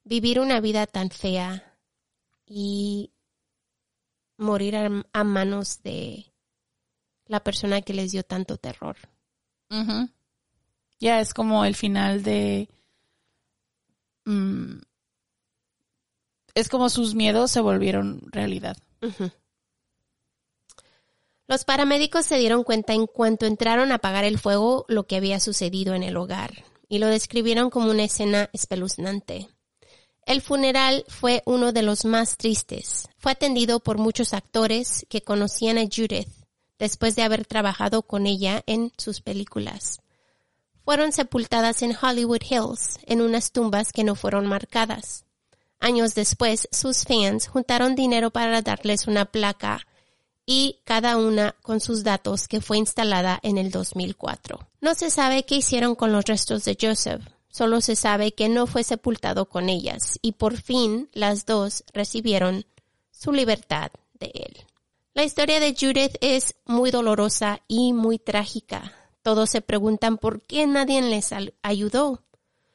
Vivir 0.05 0.41
una 0.41 0.61
vida 0.61 0.87
tan 0.87 1.09
fea 1.09 1.75
y 2.45 3.13
morir 4.37 4.77
a 4.77 5.25
manos 5.25 5.83
de 5.83 6.34
la 7.27 7.41
persona 7.41 7.83
que 7.83 7.95
les 7.95 8.13
dio 8.13 8.23
tanto 8.23 8.57
terror. 8.57 8.97
Ya 11.01 11.21
es 11.21 11.35
como 11.35 11.65
el 11.65 11.75
final 11.75 12.23
de... 12.23 12.69
mm, 14.25 14.79
es 16.55 16.69
como 16.69 16.89
sus 16.89 17.15
miedos 17.15 17.51
se 17.51 17.61
volvieron 17.61 18.23
realidad. 18.31 18.77
Los 21.47 21.65
paramédicos 21.65 22.25
se 22.25 22.39
dieron 22.39 22.63
cuenta 22.63 22.95
en 22.95 23.07
cuanto 23.07 23.47
entraron 23.47 23.93
a 23.93 23.97
apagar 23.97 24.25
el 24.25 24.39
fuego 24.39 24.87
lo 24.89 25.07
que 25.07 25.17
había 25.17 25.41
sucedido 25.41 25.95
en 25.95 26.03
el 26.03 26.17
hogar 26.17 26.65
y 26.89 26.99
lo 26.99 27.09
describieron 27.09 27.71
como 27.71 27.91
una 27.91 28.05
escena 28.05 28.49
espeluznante. 28.53 29.49
El 30.27 30.41
funeral 30.41 31.05
fue 31.09 31.43
uno 31.45 31.73
de 31.73 31.83
los 31.83 32.07
más 32.07 32.39
tristes. 32.39 33.09
Fue 33.19 33.33
atendido 33.33 33.81
por 33.81 33.99
muchos 33.99 34.33
actores 34.33 35.05
que 35.11 35.21
conocían 35.21 35.77
a 35.77 35.83
Judith 35.83 36.29
después 36.79 37.17
de 37.17 37.23
haber 37.23 37.47
trabajado 37.47 38.03
con 38.03 38.27
ella 38.27 38.63
en 38.67 38.93
sus 38.97 39.21
películas. 39.21 40.01
Fueron 40.85 41.13
sepultadas 41.13 41.83
en 41.83 41.97
Hollywood 42.01 42.43
Hills, 42.49 42.99
en 43.07 43.21
unas 43.21 43.53
tumbas 43.53 43.93
que 43.93 44.05
no 44.05 44.15
fueron 44.15 44.47
marcadas. 44.47 45.25
Años 45.81 46.15
después, 46.15 46.69
sus 46.73 47.05
fans 47.05 47.49
juntaron 47.49 47.95
dinero 47.95 48.31
para 48.31 48.63
darles 48.63 49.07
una 49.07 49.25
placa 49.25 49.87
y 50.47 50.81
cada 50.85 51.17
una 51.17 51.55
con 51.63 51.81
sus 51.81 52.05
datos 52.05 52.49
que 52.49 52.61
fue 52.61 52.79
instalada 52.79 53.41
en 53.43 53.59
el 53.59 53.71
2004. 53.71 54.59
No 54.81 54.95
se 54.95 55.11
sabe 55.11 55.45
qué 55.45 55.57
hicieron 55.57 55.95
con 55.95 56.13
los 56.13 56.25
restos 56.25 56.65
de 56.65 56.77
Joseph, 56.81 57.23
solo 57.49 57.81
se 57.81 57.97
sabe 57.97 58.33
que 58.33 58.49
no 58.49 58.67
fue 58.67 58.85
sepultado 58.85 59.47
con 59.47 59.69
ellas 59.69 60.19
y 60.23 60.33
por 60.33 60.61
fin 60.61 61.09
las 61.13 61.47
dos 61.47 61.85
recibieron 61.93 62.67
su 63.11 63.33
libertad 63.33 63.91
de 64.15 64.33
él. 64.35 64.67
La 65.17 65.23
historia 65.23 65.61
de 65.61 65.77
Judith 65.79 66.17
es 66.21 66.57
muy 66.67 66.91
dolorosa 66.91 67.61
y 67.69 67.93
muy 67.93 68.19
trágica. 68.19 68.93
Todos 69.23 69.49
se 69.49 69.61
preguntan 69.61 70.19
por 70.19 70.43
qué 70.43 70.67
nadie 70.67 71.01
les 71.03 71.31
ayudó. 71.63 72.25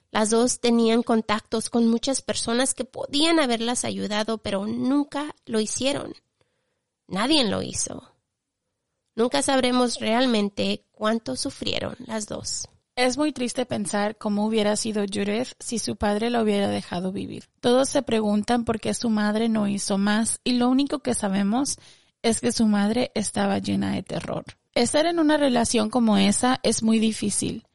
Las 0.10 0.30
dos 0.30 0.62
tenían 0.62 1.04
contactos 1.04 1.70
con 1.70 1.90
muchas 1.90 2.22
personas 2.22 2.74
que 2.74 2.86
podían 2.86 3.42
haberlas 3.42 3.84
ayudado, 3.84 4.38
pero 4.38 4.66
nunca 4.68 5.36
lo 5.46 5.60
hicieron. 5.60 6.14
Nadie 7.10 7.44
lo 7.44 7.62
hizo. 7.62 8.14
Nunca 9.16 9.42
sabremos 9.42 10.00
realmente 10.00 10.86
cuánto 10.92 11.36
sufrieron 11.36 11.98
las 12.08 12.26
dos. 12.28 12.70
Es 12.96 13.18
muy 13.18 13.34
triste 13.34 13.66
pensar 13.66 14.18
cómo 14.18 14.46
hubiera 14.46 14.78
sido 14.78 15.04
Judith 15.04 15.50
si 15.60 15.78
su 15.78 15.98
padre 15.98 16.30
la 16.30 16.42
hubiera 16.42 16.70
dejado 16.70 17.12
vivir. 17.12 17.50
Todos 17.60 17.90
se 17.90 18.02
preguntan 18.02 18.64
por 18.64 18.80
qué 18.80 18.94
su 18.94 19.10
madre 19.10 19.50
no 19.50 19.68
hizo 19.68 19.98
más 19.98 20.40
y 20.46 20.54
lo 20.54 20.70
único 20.70 21.00
que 21.00 21.14
sabemos 21.14 21.80
es 22.22 22.42
que 22.42 22.52
su 22.52 22.68
madre 22.68 23.12
estaba 23.16 23.60
llena 23.60 23.94
de 23.94 24.04
terror. 24.04 24.46
Estar 24.76 25.06
en 25.06 25.20
una 25.20 25.38
relación 25.38 25.90
como 25.90 26.18
esa 26.18 26.60
es 26.64 26.84
muy 26.84 27.00
difícil 27.00 27.66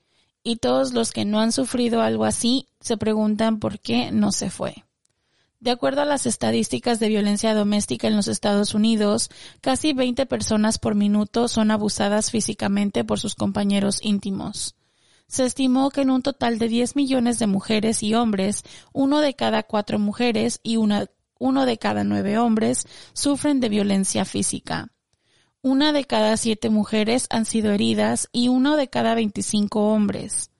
y 0.44 0.56
todos 0.56 0.92
los 0.92 1.10
que 1.10 1.24
no 1.24 1.40
han 1.40 1.50
sufrido 1.50 2.02
algo 2.02 2.24
así 2.24 2.68
se 2.78 2.96
preguntan 2.96 3.58
por 3.58 3.80
qué 3.80 4.12
no 4.12 4.30
se 4.30 4.50
fue. 4.50 4.84
De 5.58 5.70
acuerdo 5.70 6.02
a 6.02 6.04
las 6.04 6.26
estadísticas 6.26 7.00
de 7.00 7.08
violencia 7.08 7.54
doméstica 7.54 8.06
en 8.06 8.16
los 8.16 8.28
Estados 8.28 8.74
Unidos, 8.74 9.30
casi 9.62 9.94
20 9.94 10.26
personas 10.26 10.78
por 10.78 10.94
minuto 10.94 11.48
son 11.48 11.70
abusadas 11.70 12.30
físicamente 12.30 13.02
por 13.02 13.18
sus 13.18 13.34
compañeros 13.34 13.98
íntimos. 14.02 14.76
Se 15.26 15.46
estimó 15.46 15.90
que 15.90 16.02
en 16.02 16.10
un 16.10 16.20
total 16.20 16.58
de 16.58 16.68
10 16.68 16.96
millones 16.96 17.38
de 17.38 17.46
mujeres 17.46 18.02
y 18.02 18.14
hombres, 18.14 18.62
uno 18.92 19.20
de 19.20 19.34
cada 19.34 19.62
cuatro 19.62 19.98
mujeres 19.98 20.60
y 20.62 20.76
una, 20.76 21.06
uno 21.44 21.66
de 21.66 21.76
cada 21.76 22.04
nueve 22.04 22.38
hombres 22.38 22.86
sufren 23.12 23.60
de 23.60 23.68
violencia 23.68 24.24
física. 24.24 24.88
Una 25.60 25.92
de 25.92 26.06
cada 26.06 26.38
siete 26.38 26.70
mujeres 26.70 27.26
han 27.28 27.44
sido 27.44 27.70
heridas 27.72 28.30
y 28.32 28.48
uno 28.48 28.78
de 28.78 28.88
cada 28.88 29.14
25 29.14 29.92
hombres. 29.92 30.50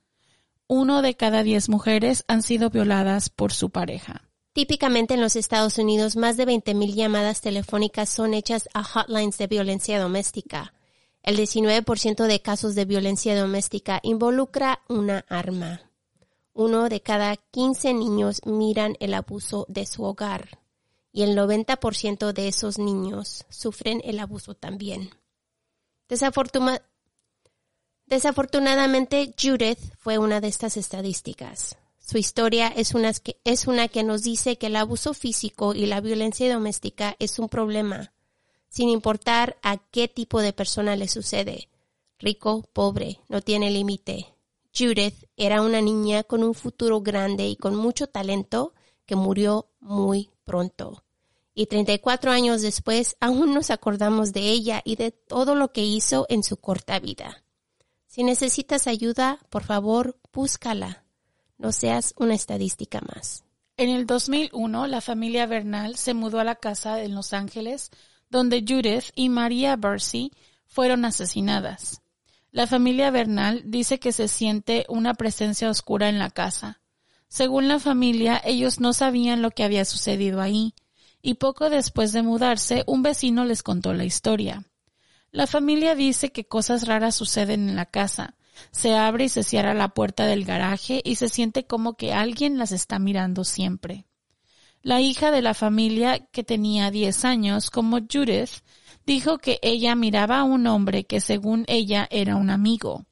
Uno 0.67 1.01
de 1.01 1.17
cada 1.17 1.43
diez 1.43 1.71
mujeres 1.71 2.23
han 2.29 2.43
sido 2.43 2.69
violadas 2.69 3.31
por 3.31 3.55
su 3.55 3.71
pareja. 3.71 4.29
Típicamente 4.53 5.15
en 5.15 5.23
los 5.23 5.37
Estados 5.37 5.79
Unidos, 5.79 6.17
más 6.17 6.37
de 6.37 6.47
20.000 6.47 6.93
llamadas 6.93 7.41
telefónicas 7.41 8.11
son 8.11 8.35
hechas 8.35 8.69
a 8.75 8.83
hotlines 8.83 9.39
de 9.39 9.47
violencia 9.47 9.99
doméstica. 9.99 10.75
El 11.23 11.39
19% 11.39 12.27
de 12.27 12.43
casos 12.43 12.75
de 12.75 12.85
violencia 12.85 13.35
doméstica 13.41 14.01
involucra 14.03 14.83
una 14.91 15.25
arma. 15.31 15.81
Uno 16.53 16.91
de 16.91 17.01
cada 17.01 17.37
15 17.37 17.95
niños 17.95 18.43
miran 18.45 18.99
el 19.01 19.15
abuso 19.15 19.65
de 19.71 19.87
su 19.87 20.03
hogar 20.05 20.63
y 21.15 21.23
el 21.23 21.39
90% 21.39 22.33
de 22.33 22.49
esos 22.49 22.77
niños 22.79 23.47
sufren 23.49 24.03
el 24.05 24.19
abuso 24.19 24.55
también. 24.55 25.11
Desafortuna- 26.09 26.83
Desafortunadamente, 28.07 29.33
Judith 29.41 29.79
fue 29.99 30.19
una 30.19 30.41
de 30.41 30.49
estas 30.49 30.77
estadísticas. 30.77 31.77
Su 31.99 32.19
historia 32.19 32.67
es 32.67 32.95
una, 32.95 33.13
que, 33.15 33.41
es 33.45 33.69
una 33.69 33.87
que 33.87 34.03
nos 34.03 34.23
dice 34.25 34.59
que 34.59 34.67
el 34.67 34.75
abuso 34.77 35.15
físico 35.15 35.73
y 35.73 35.87
la 35.87 36.01
violencia 36.01 36.53
doméstica 36.53 37.15
es 37.21 37.39
un 37.39 37.49
problema, 37.49 38.13
sin 38.69 38.89
importar 38.89 39.57
a 39.63 39.79
qué 39.79 40.09
tipo 40.09 40.43
de 40.43 40.53
persona 40.53 40.97
le 40.97 41.07
sucede. 41.07 41.69
Rico, 42.19 42.69
pobre, 42.73 43.21
no 43.29 43.41
tiene 43.41 43.71
límite. 43.71 44.27
Judith 44.77 45.15
era 45.37 45.63
una 45.63 45.81
niña 45.81 46.25
con 46.25 46.43
un 46.43 46.55
futuro 46.55 47.01
grande 47.03 47.47
y 47.47 47.55
con 47.55 47.77
mucho 47.77 48.09
talento 48.09 48.75
que 49.07 49.15
murió 49.15 49.69
muy 49.79 50.31
pronto. 50.43 51.04
Y 51.55 51.67
34 51.67 52.33
años 52.33 52.63
después 52.63 53.17
aún 53.21 53.55
nos 53.55 53.71
acordamos 53.71 54.33
de 54.33 54.51
ella 54.51 54.83
y 54.85 54.97
de 54.97 55.13
todo 55.13 55.55
lo 55.55 55.73
que 55.73 55.85
hizo 55.85 56.27
en 56.29 56.43
su 56.43 56.57
corta 56.57 56.99
vida. 56.99 57.45
Si 58.07 58.25
necesitas 58.25 58.87
ayuda, 58.87 59.39
por 59.51 59.65
favor, 59.65 60.19
búscala. 60.33 61.05
No 61.59 61.73
seas 61.73 62.15
una 62.17 62.35
estadística 62.35 63.01
más. 63.01 63.45
En 63.77 63.89
el 63.89 64.07
2001, 64.07 64.87
la 64.87 65.01
familia 65.01 65.47
Bernal 65.47 65.97
se 65.97 66.15
mudó 66.15 66.39
a 66.39 66.45
la 66.45 66.55
casa 66.55 67.03
en 67.03 67.15
Los 67.15 67.33
Ángeles, 67.33 67.91
donde 68.31 68.65
Judith 68.67 69.11
y 69.15 69.29
María 69.29 69.77
Bercy 69.77 70.33
fueron 70.67 71.05
asesinadas. 71.05 72.01
La 72.53 72.69
familia 72.69 73.11
Bernal 73.11 73.63
dice 73.65 73.99
que 73.99 74.13
se 74.13 74.29
siente 74.29 74.87
una 74.89 75.15
presencia 75.15 75.69
oscura 75.69 76.09
en 76.09 76.21
la 76.21 76.31
casa. 76.31 76.81
Según 77.27 77.67
la 77.67 77.81
familia, 77.81 78.41
ellos 78.45 78.79
no 78.79 78.93
sabían 78.93 79.43
lo 79.43 79.51
que 79.51 79.65
había 79.65 79.85
sucedido 79.85 80.41
ahí, 80.41 80.73
y 81.27 81.35
poco 81.35 81.71
después 81.71 82.13
de 82.13 82.23
mudarse, 82.23 82.85
un 82.87 83.03
vecino 83.03 83.47
les 83.47 83.63
contó 83.63 83.95
la 83.95 84.05
historia. 84.05 84.63
La 85.31 85.47
familia 85.47 85.95
dice 85.95 86.33
que 86.33 86.47
cosas 86.47 86.87
raras 86.87 87.15
suceden 87.15 87.71
en 87.71 87.77
la 87.77 87.87
casa. 87.87 88.37
Se 88.73 88.95
abre 88.95 89.25
y 89.25 89.29
se 89.31 89.43
cierra 89.43 89.73
la 89.73 89.89
puerta 89.89 90.27
del 90.27 90.45
garaje 90.45 91.01
y 91.03 91.15
se 91.15 91.31
siente 91.31 91.67
como 91.67 91.97
que 91.97 92.13
alguien 92.13 92.59
las 92.59 92.73
está 92.73 92.99
mirando 92.99 93.45
siempre. 93.45 94.05
La 94.83 95.01
hija 95.01 95.31
de 95.31 95.41
la 95.41 95.55
familia, 95.55 96.27
que 96.27 96.45
tenía 96.45 96.91
10 96.91 97.25
años, 97.25 97.71
como 97.71 98.01
Judith, 98.01 98.63
dijo 99.07 99.39
que 99.39 99.59
ella 99.63 99.95
miraba 99.95 100.41
a 100.41 100.45
un 100.45 100.67
hombre 100.67 101.05
que 101.05 101.23
según 101.23 101.65
ella 101.69 102.07
era 102.11 102.37
un 102.37 102.51
amigo. 102.51 103.07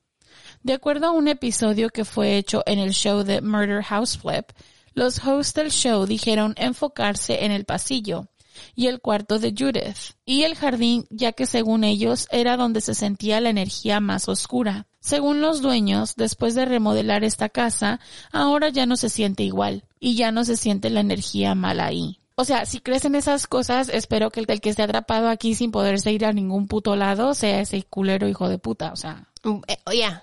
De 0.62 0.74
acuerdo 0.74 1.06
a 1.06 1.12
un 1.12 1.28
episodio 1.28 1.88
que 1.88 2.04
fue 2.04 2.36
hecho 2.36 2.62
en 2.66 2.78
el 2.78 2.92
show 2.92 3.24
de 3.24 3.40
Murder 3.40 3.82
House 3.82 4.18
Flip, 4.18 4.52
los 4.94 5.24
hosts 5.24 5.54
del 5.54 5.70
show 5.70 6.06
dijeron 6.06 6.54
enfocarse 6.56 7.44
en 7.44 7.52
el 7.52 7.64
pasillo 7.64 8.28
y 8.74 8.86
el 8.86 9.00
cuarto 9.00 9.38
de 9.38 9.54
Judith 9.56 10.14
y 10.24 10.42
el 10.42 10.54
jardín, 10.54 11.06
ya 11.10 11.32
que 11.32 11.46
según 11.46 11.84
ellos 11.84 12.28
era 12.30 12.56
donde 12.56 12.80
se 12.80 12.94
sentía 12.94 13.40
la 13.40 13.50
energía 13.50 14.00
más 14.00 14.28
oscura. 14.28 14.86
Según 15.00 15.40
los 15.40 15.62
dueños, 15.62 16.14
después 16.16 16.54
de 16.54 16.64
remodelar 16.64 17.24
esta 17.24 17.48
casa, 17.48 18.00
ahora 18.30 18.68
ya 18.68 18.86
no 18.86 18.96
se 18.96 19.08
siente 19.08 19.42
igual 19.42 19.84
y 19.98 20.14
ya 20.14 20.30
no 20.30 20.44
se 20.44 20.56
siente 20.56 20.90
la 20.90 21.00
energía 21.00 21.54
mala 21.54 21.86
ahí. 21.86 22.18
O 22.34 22.44
sea, 22.44 22.66
si 22.66 22.80
crees 22.80 23.04
en 23.04 23.14
esas 23.14 23.46
cosas, 23.46 23.88
espero 23.88 24.30
que 24.30 24.40
el, 24.40 24.46
el 24.48 24.60
que 24.60 24.70
esté 24.70 24.82
atrapado 24.82 25.28
aquí 25.28 25.54
sin 25.54 25.70
poderse 25.70 26.12
ir 26.12 26.24
a 26.24 26.32
ningún 26.32 26.66
puto 26.66 26.96
lado 26.96 27.34
sea 27.34 27.60
ese 27.60 27.82
culero 27.82 28.28
hijo 28.28 28.48
de 28.48 28.58
puta. 28.58 28.92
O 28.92 28.96
sea, 28.96 29.28
Mm, 29.44 29.60
eh, 29.66 29.78
yeah, 29.92 30.22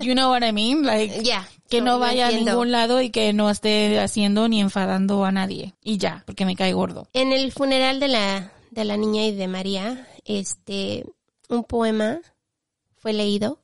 you 0.00 0.14
know 0.14 0.30
what 0.30 0.42
I 0.42 0.52
mean? 0.52 0.82
Like, 0.84 1.22
yeah. 1.22 1.46
que 1.68 1.80
no 1.80 1.98
vaya 1.98 2.28
a 2.28 2.30
ningún 2.30 2.70
lado 2.70 3.00
y 3.00 3.10
que 3.10 3.32
no 3.32 3.50
esté 3.50 3.98
haciendo 4.00 4.48
ni 4.48 4.60
enfadando 4.60 5.24
a 5.24 5.32
nadie. 5.32 5.74
Y 5.82 5.98
ya, 5.98 6.22
porque 6.26 6.46
me 6.46 6.56
cae 6.56 6.72
gordo. 6.72 7.06
En 7.12 7.32
el 7.32 7.52
funeral 7.52 8.00
de 8.00 8.08
la, 8.08 8.52
de 8.70 8.84
la 8.84 8.96
niña 8.96 9.24
y 9.26 9.34
de 9.34 9.48
María, 9.48 10.08
este, 10.24 11.04
un 11.48 11.64
poema 11.64 12.20
fue 12.96 13.12
leído 13.12 13.60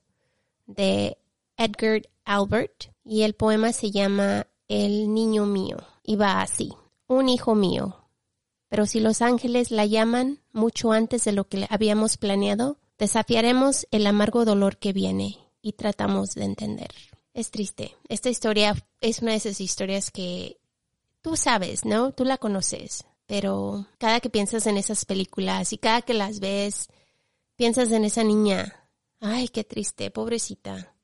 de 0.66 1.16
Edgar 1.56 2.02
Albert 2.24 2.92
y 3.04 3.22
el 3.22 3.34
poema 3.34 3.72
se 3.72 3.90
llama 3.90 4.46
El 4.68 5.12
niño 5.12 5.46
mío 5.46 5.78
y 6.02 6.16
va 6.16 6.42
así. 6.42 6.72
un 7.06 7.28
hijo 7.28 7.54
mío. 7.54 7.96
Pero 8.68 8.86
si 8.86 8.98
los 8.98 9.22
ángeles 9.22 9.70
la 9.70 9.86
llaman 9.86 10.40
mucho 10.52 10.92
antes 10.92 11.24
de 11.24 11.32
lo 11.32 11.44
que 11.44 11.66
habíamos 11.70 12.16
planeado, 12.16 12.78
desafiaremos 12.98 13.86
el 13.90 14.06
amargo 14.06 14.44
dolor 14.44 14.78
que 14.78 14.92
viene 14.92 15.43
y 15.64 15.72
tratamos 15.72 16.34
de 16.34 16.44
entender. 16.44 16.90
Es 17.32 17.50
triste. 17.50 17.96
Esta 18.10 18.28
historia 18.28 18.76
es 19.00 19.20
una 19.20 19.30
de 19.30 19.38
esas 19.38 19.62
historias 19.62 20.10
que 20.10 20.58
tú 21.22 21.36
sabes, 21.36 21.86
¿no? 21.86 22.12
Tú 22.12 22.26
la 22.26 22.36
conoces. 22.36 23.06
Pero 23.26 23.86
cada 23.96 24.20
que 24.20 24.28
piensas 24.28 24.66
en 24.66 24.76
esas 24.76 25.06
películas 25.06 25.72
y 25.72 25.78
cada 25.78 26.02
que 26.02 26.12
las 26.12 26.38
ves, 26.38 26.88
piensas 27.56 27.90
en 27.92 28.04
esa 28.04 28.22
niña. 28.22 28.86
Ay, 29.20 29.48
qué 29.48 29.64
triste, 29.64 30.10
pobrecita. 30.10 30.94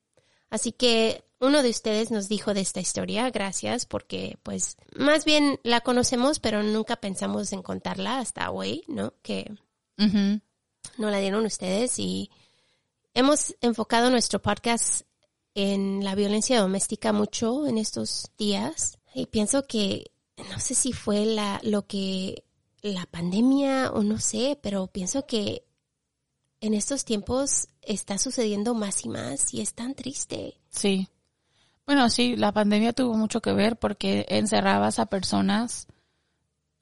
Así 0.51 0.73
que 0.73 1.25
uno 1.41 1.63
de 1.63 1.71
ustedes 1.71 2.11
nos 2.11 2.29
dijo 2.29 2.53
de 2.53 2.61
esta 2.61 2.81
historia, 2.81 3.31
gracias, 3.31 3.87
porque 3.87 4.37
pues 4.43 4.77
más 4.95 5.25
bien 5.25 5.59
la 5.63 5.81
conocemos, 5.81 6.39
pero 6.39 6.63
nunca 6.63 6.97
pensamos 6.97 7.55
en 7.55 7.63
contarla 7.63 8.19
hasta 8.19 8.51
hoy, 8.51 8.85
¿no? 8.89 9.15
Que 9.23 9.51
no 9.97 11.11
la 11.11 11.19
dieron 11.19 11.47
ustedes 11.47 11.99
y 11.99 12.31
hemos 13.21 13.55
enfocado 13.61 14.11
nuestro 14.11 14.41
podcast 14.41 15.03
en 15.55 16.03
la 16.03 16.15
violencia 16.15 16.59
doméstica 16.59 17.13
mucho 17.13 17.67
en 17.67 17.77
estos 17.77 18.31
días 18.39 18.99
y 19.15 19.27
pienso 19.27 19.67
que 19.67 20.11
no 20.51 20.59
sé 20.59 20.75
si 20.75 20.95
fue 20.95 21.27
la 21.27 21.61
lo 21.63 21.87
que 21.87 22.45
la 22.81 23.05
pandemia 23.05 23.91
o 23.93 24.03
no 24.03 24.19
sé, 24.19 24.59
pero 24.63 24.87
pienso 24.87 25.27
que 25.27 25.67
en 26.63 26.73
estos 26.73 27.05
tiempos 27.05 27.69
está 27.83 28.17
sucediendo 28.17 28.73
más 28.73 29.05
y 29.05 29.11
más 29.11 29.53
y 29.53 29.61
es 29.61 29.75
tan 29.75 29.95
triste. 29.95 30.55
Sí. 30.71 31.07
Bueno, 31.85 32.09
sí, 32.09 32.37
la 32.37 32.53
pandemia 32.53 32.95
tuvo 32.95 33.19
mucho 33.19 33.43
que 33.43 33.53
ver 33.53 33.79
porque 33.79 34.25
encerrabas 34.31 34.99
a 34.99 35.07
personas 35.07 35.89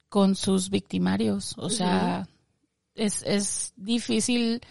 con 0.07 0.37
sus 0.37 0.69
victimarios. 0.69 1.55
O 1.57 1.69
sea, 1.69 2.29
es, 2.95 3.23
es 3.23 3.73
difícil 3.75 4.61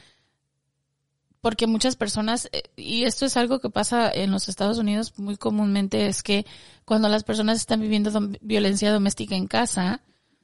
porque 1.41 1.67
muchas 1.67 1.97
personas, 1.97 2.49
eh, 2.53 2.63
y 2.77 3.05
esto 3.05 3.27
es 3.27 3.37
algo 3.37 3.61
que 3.61 3.71
pasa 3.71 4.11
en 4.11 4.31
los 4.31 4.49
Estados 4.49 4.79
Unidos 4.79 5.15
muy 5.19 5.37
comúnmente, 5.37 6.07
es 6.07 6.23
que 6.23 6.47
cuando 6.85 7.09
las 7.09 7.25
personas 7.25 7.59
están 7.59 7.81
viviendo 7.81 8.11
violencia 8.41 8.93
doméstica 8.93 9.37
en 9.37 9.47
casa, 9.47 10.03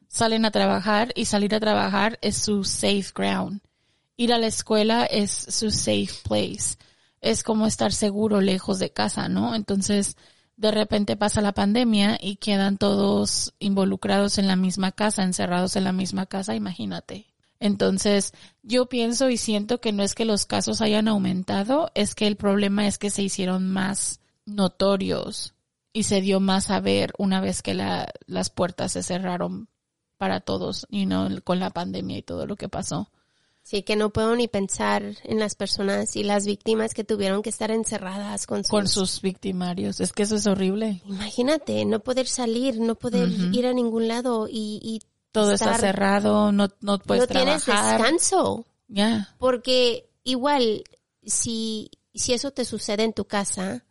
salen 0.08 0.44
a 0.44 0.50
trabajar 0.50 1.12
y 1.16 1.24
salir 1.24 1.54
a 1.54 1.60
trabajar 1.60 2.18
es 2.22 2.36
su 2.36 2.64
safe 2.64 3.06
ground. 3.14 3.60
Ir 4.16 4.32
a 4.32 4.38
la 4.38 4.46
escuela 4.46 5.04
es 5.06 5.32
su 5.32 5.70
safe 5.70 6.10
place. 6.22 6.76
Es 7.20 7.42
como 7.42 7.66
estar 7.66 7.92
seguro 7.92 8.40
lejos 8.40 8.78
de 8.78 8.92
casa, 8.92 9.28
¿no? 9.28 9.54
Entonces, 9.54 10.16
de 10.56 10.70
repente 10.70 11.16
pasa 11.16 11.40
la 11.40 11.52
pandemia 11.52 12.18
y 12.20 12.36
quedan 12.36 12.78
todos 12.78 13.54
involucrados 13.58 14.38
en 14.38 14.46
la 14.46 14.56
misma 14.56 14.92
casa, 14.92 15.24
encerrados 15.24 15.74
en 15.74 15.84
la 15.84 15.92
misma 15.92 16.26
casa, 16.26 16.54
imagínate. 16.54 17.33
Entonces, 17.64 18.34
yo 18.62 18.90
pienso 18.90 19.30
y 19.30 19.38
siento 19.38 19.80
que 19.80 19.90
no 19.90 20.02
es 20.02 20.14
que 20.14 20.26
los 20.26 20.44
casos 20.44 20.82
hayan 20.82 21.08
aumentado, 21.08 21.90
es 21.94 22.14
que 22.14 22.26
el 22.26 22.36
problema 22.36 22.86
es 22.86 22.98
que 22.98 23.08
se 23.08 23.22
hicieron 23.22 23.70
más 23.70 24.20
notorios 24.44 25.54
y 25.90 26.02
se 26.02 26.20
dio 26.20 26.40
más 26.40 26.68
a 26.68 26.80
ver 26.80 27.14
una 27.16 27.40
vez 27.40 27.62
que 27.62 27.72
la, 27.72 28.12
las 28.26 28.50
puertas 28.50 28.92
se 28.92 29.02
cerraron 29.02 29.68
para 30.18 30.40
todos, 30.40 30.86
y 30.90 31.06
no 31.06 31.26
con 31.42 31.58
la 31.58 31.70
pandemia 31.70 32.18
y 32.18 32.22
todo 32.22 32.46
lo 32.46 32.56
que 32.56 32.68
pasó. 32.68 33.08
Sí, 33.62 33.82
que 33.82 33.96
no 33.96 34.10
puedo 34.10 34.36
ni 34.36 34.46
pensar 34.46 35.02
en 35.22 35.38
las 35.38 35.54
personas 35.54 36.16
y 36.16 36.22
las 36.22 36.44
víctimas 36.44 36.92
que 36.92 37.02
tuvieron 37.02 37.40
que 37.40 37.48
estar 37.48 37.70
encerradas 37.70 38.46
con 38.46 38.58
sus, 38.64 38.70
con 38.70 38.88
sus 38.88 39.22
victimarios. 39.22 40.00
Es 40.00 40.12
que 40.12 40.24
eso 40.24 40.36
es 40.36 40.46
horrible. 40.46 41.00
Imagínate, 41.06 41.86
no 41.86 42.00
poder 42.00 42.26
salir, 42.26 42.78
no 42.78 42.94
poder 42.94 43.30
ir 43.52 43.66
a 43.66 43.72
ningún 43.72 44.06
lado 44.06 44.48
y, 44.50 44.80
y 44.82 45.00
todo 45.34 45.50
está 45.52 45.76
cerrado, 45.76 46.52
no, 46.52 46.68
no 46.80 47.00
puedes 47.00 47.22
no 47.22 47.26
tienes 47.26 47.66
descanso. 47.66 48.64
Ya. 48.86 49.34
Porque 49.40 50.08
igual, 50.22 50.84
si, 51.24 51.90
si 52.14 52.34
eso 52.34 52.52
te 52.52 52.64
sucede 52.64 53.02
en 53.02 53.12
tu 53.12 53.24
casa, 53.24 53.84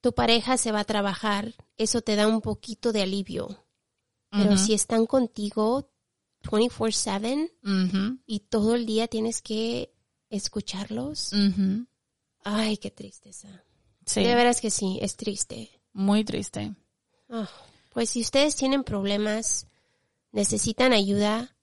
tu 0.00 0.14
pareja 0.14 0.56
se 0.56 0.72
va 0.72 0.80
a 0.80 0.84
trabajar, 0.84 1.52
eso 1.76 2.00
te 2.00 2.16
da 2.16 2.26
un 2.26 2.40
poquito 2.40 2.92
de 2.92 3.02
alivio. 3.02 3.62
Pero 4.30 4.56
si 4.56 4.72
están 4.72 5.04
contigo 5.06 5.90
24/7 6.42 8.18
y 8.26 8.40
todo 8.40 8.74
el 8.74 8.86
día 8.86 9.06
tienes 9.06 9.42
que 9.42 9.94
escucharlos, 10.30 11.30
ay, 12.42 12.78
qué 12.78 12.90
tristeza. 12.90 13.62
Sí. 14.06 14.24
De 14.24 14.34
veras 14.34 14.62
que 14.62 14.70
sí, 14.70 14.98
es 15.02 15.16
triste. 15.16 15.70
Muy 15.92 16.24
triste. 16.24 16.74
Ah, 17.28 17.48
pues 17.92 18.10
si 18.10 18.22
ustedes 18.22 18.56
tienen 18.56 18.82
problemas, 18.82 19.68
necesitan 20.34 20.92
ayuda, 20.92 21.56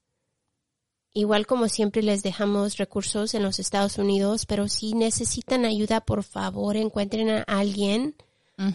igual 1.12 1.46
como 1.46 1.68
siempre 1.68 2.02
les 2.02 2.22
dejamos 2.22 2.78
recursos 2.78 3.34
en 3.34 3.42
los 3.42 3.58
Estados 3.58 3.98
Unidos, 3.98 4.46
pero 4.46 4.66
si 4.66 4.94
necesitan 4.94 5.66
ayuda, 5.66 6.00
por 6.00 6.24
favor, 6.24 6.76
encuentren 6.76 7.28
a 7.30 7.42
alguien. 7.42 8.16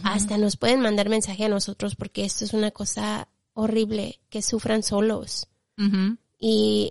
Hasta 0.02 0.36
nos 0.36 0.58
pueden 0.58 0.80
mandar 0.80 1.08
mensaje 1.08 1.46
a 1.46 1.48
nosotros 1.48 1.96
porque 1.96 2.24
esto 2.24 2.44
es 2.44 2.52
una 2.52 2.70
cosa 2.70 3.28
horrible, 3.54 4.20
que 4.28 4.42
sufran 4.42 4.82
solos. 4.82 5.48
Y 6.38 6.90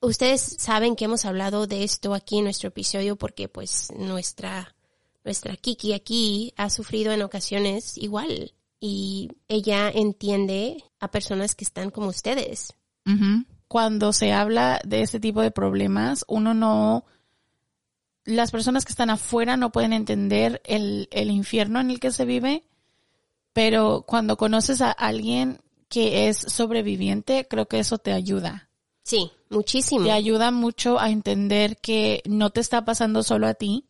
ustedes 0.00 0.56
saben 0.58 0.94
que 0.94 1.06
hemos 1.06 1.24
hablado 1.24 1.66
de 1.66 1.82
esto 1.82 2.14
aquí 2.14 2.38
en 2.38 2.44
nuestro 2.44 2.68
episodio 2.68 3.16
porque 3.16 3.48
pues 3.48 3.92
nuestra, 3.96 4.76
nuestra 5.24 5.56
Kiki 5.56 5.92
aquí 5.92 6.54
ha 6.56 6.70
sufrido 6.70 7.12
en 7.12 7.22
ocasiones 7.22 7.98
igual 7.98 8.54
y 8.86 9.32
ella 9.48 9.90
entiende 9.90 10.84
a 11.00 11.10
personas 11.10 11.56
que 11.56 11.64
están 11.64 11.90
como 11.90 12.06
ustedes. 12.06 12.72
Cuando 13.66 14.12
se 14.12 14.32
habla 14.32 14.80
de 14.84 15.02
este 15.02 15.18
tipo 15.18 15.42
de 15.42 15.50
problemas, 15.50 16.24
uno 16.28 16.54
no, 16.54 17.04
las 18.24 18.52
personas 18.52 18.84
que 18.84 18.92
están 18.92 19.10
afuera 19.10 19.56
no 19.56 19.72
pueden 19.72 19.92
entender 19.92 20.62
el, 20.64 21.08
el 21.10 21.32
infierno 21.32 21.80
en 21.80 21.90
el 21.90 21.98
que 21.98 22.12
se 22.12 22.24
vive, 22.24 22.62
pero 23.52 24.04
cuando 24.06 24.36
conoces 24.36 24.80
a 24.80 24.92
alguien 24.92 25.58
que 25.88 26.28
es 26.28 26.36
sobreviviente, 26.38 27.48
creo 27.48 27.66
que 27.66 27.80
eso 27.80 27.98
te 27.98 28.12
ayuda. 28.12 28.70
Sí, 29.02 29.32
muchísimo. 29.50 30.04
Te 30.04 30.12
ayuda 30.12 30.52
mucho 30.52 31.00
a 31.00 31.10
entender 31.10 31.76
que 31.78 32.22
no 32.24 32.50
te 32.50 32.60
está 32.60 32.84
pasando 32.84 33.24
solo 33.24 33.48
a 33.48 33.54
ti, 33.54 33.88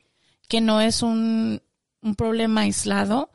que 0.49 0.63
no 0.63 0.81
es 0.81 1.03
un, 1.03 1.61
un 2.01 2.15
problema 2.15 2.63
aislado, 2.63 3.31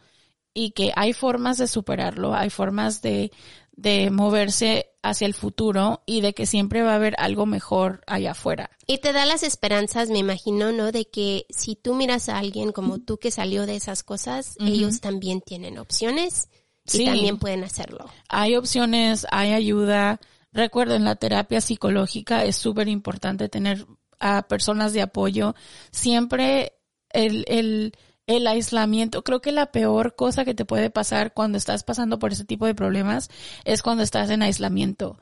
y 0.53 0.71
que 0.71 0.91
hay 0.95 1.13
formas 1.13 1.57
de 1.57 1.67
superarlo, 1.67 2.35
hay 2.35 2.49
formas 2.49 3.01
de, 3.01 3.31
de 3.71 4.09
moverse 4.11 4.91
hacia 5.01 5.25
el 5.25 5.33
futuro 5.33 6.03
y 6.05 6.21
de 6.21 6.33
que 6.33 6.45
siempre 6.45 6.81
va 6.83 6.91
a 6.91 6.95
haber 6.95 7.15
algo 7.17 7.45
mejor 7.45 8.01
allá 8.05 8.31
afuera. 8.31 8.69
Y 8.85 8.99
te 8.99 9.13
da 9.13 9.25
las 9.25 9.43
esperanzas, 9.43 10.09
me 10.09 10.19
imagino, 10.19 10.71
¿no? 10.71 10.91
De 10.91 11.05
que 11.05 11.45
si 11.49 11.75
tú 11.75 11.95
miras 11.95 12.29
a 12.29 12.37
alguien 12.37 12.71
como 12.71 12.99
tú 12.99 13.17
que 13.17 13.31
salió 13.31 13.65
de 13.65 13.75
esas 13.75 14.03
cosas, 14.03 14.55
ellos 14.59 15.01
también 15.01 15.41
tienen 15.41 15.77
opciones 15.77 16.49
y 16.91 17.05
también 17.05 17.39
pueden 17.39 17.63
hacerlo. 17.63 18.05
Hay 18.29 18.55
opciones, 18.55 19.25
hay 19.31 19.53
ayuda. 19.53 20.19
Recuerden, 20.51 21.05
la 21.05 21.15
terapia 21.15 21.61
psicológica 21.61 22.43
es 22.43 22.57
súper 22.57 22.87
importante 22.87 23.49
tener 23.49 23.85
a 24.19 24.43
personas 24.43 24.93
de 24.93 25.01
apoyo. 25.01 25.55
Siempre 25.91 26.73
el, 27.09 27.45
el, 27.47 27.93
el 28.31 28.47
aislamiento, 28.47 29.23
creo 29.23 29.41
que 29.41 29.51
la 29.51 29.71
peor 29.71 30.15
cosa 30.15 30.45
que 30.45 30.53
te 30.53 30.65
puede 30.65 30.89
pasar 30.89 31.33
cuando 31.33 31.57
estás 31.57 31.83
pasando 31.83 32.19
por 32.19 32.31
ese 32.31 32.45
tipo 32.45 32.65
de 32.65 32.75
problemas 32.75 33.29
es 33.65 33.81
cuando 33.83 34.03
estás 34.03 34.29
en 34.29 34.41
aislamiento. 34.41 35.19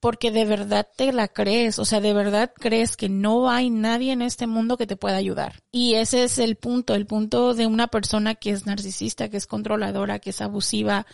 Porque 0.00 0.30
de 0.30 0.44
verdad 0.44 0.86
te 0.96 1.12
la 1.12 1.28
crees, 1.28 1.78
o 1.78 1.84
sea, 1.84 2.00
de 2.00 2.12
verdad 2.12 2.52
crees 2.54 2.96
que 2.96 3.08
no 3.08 3.50
hay 3.50 3.70
nadie 3.70 4.12
en 4.12 4.22
este 4.22 4.46
mundo 4.46 4.76
que 4.76 4.86
te 4.86 4.96
pueda 4.96 5.16
ayudar. 5.16 5.62
Y 5.72 5.94
ese 5.94 6.24
es 6.24 6.38
el 6.38 6.56
punto, 6.56 6.94
el 6.94 7.06
punto 7.06 7.54
de 7.54 7.66
una 7.66 7.86
persona 7.86 8.34
que 8.34 8.50
es 8.50 8.66
narcisista, 8.66 9.30
que 9.30 9.38
es 9.38 9.46
controladora, 9.46 10.18
que 10.18 10.30
es 10.30 10.40
abusiva. 10.42 11.06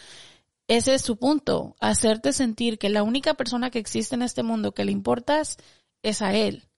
Ese 0.67 0.95
es 0.95 1.03
su 1.03 1.19
punto, 1.19 1.77
hacerte 1.81 2.33
sentir 2.33 2.79
que 2.79 2.91
la 2.91 3.03
única 3.03 3.35
persona 3.35 3.71
que 3.71 3.79
existe 3.79 4.17
en 4.17 4.23
este 4.23 4.43
mundo 4.43 4.73
que 4.73 4.85
le 4.85 4.93
importas 4.93 5.57
es 6.03 6.23
a 6.23 6.35
él 6.35 6.69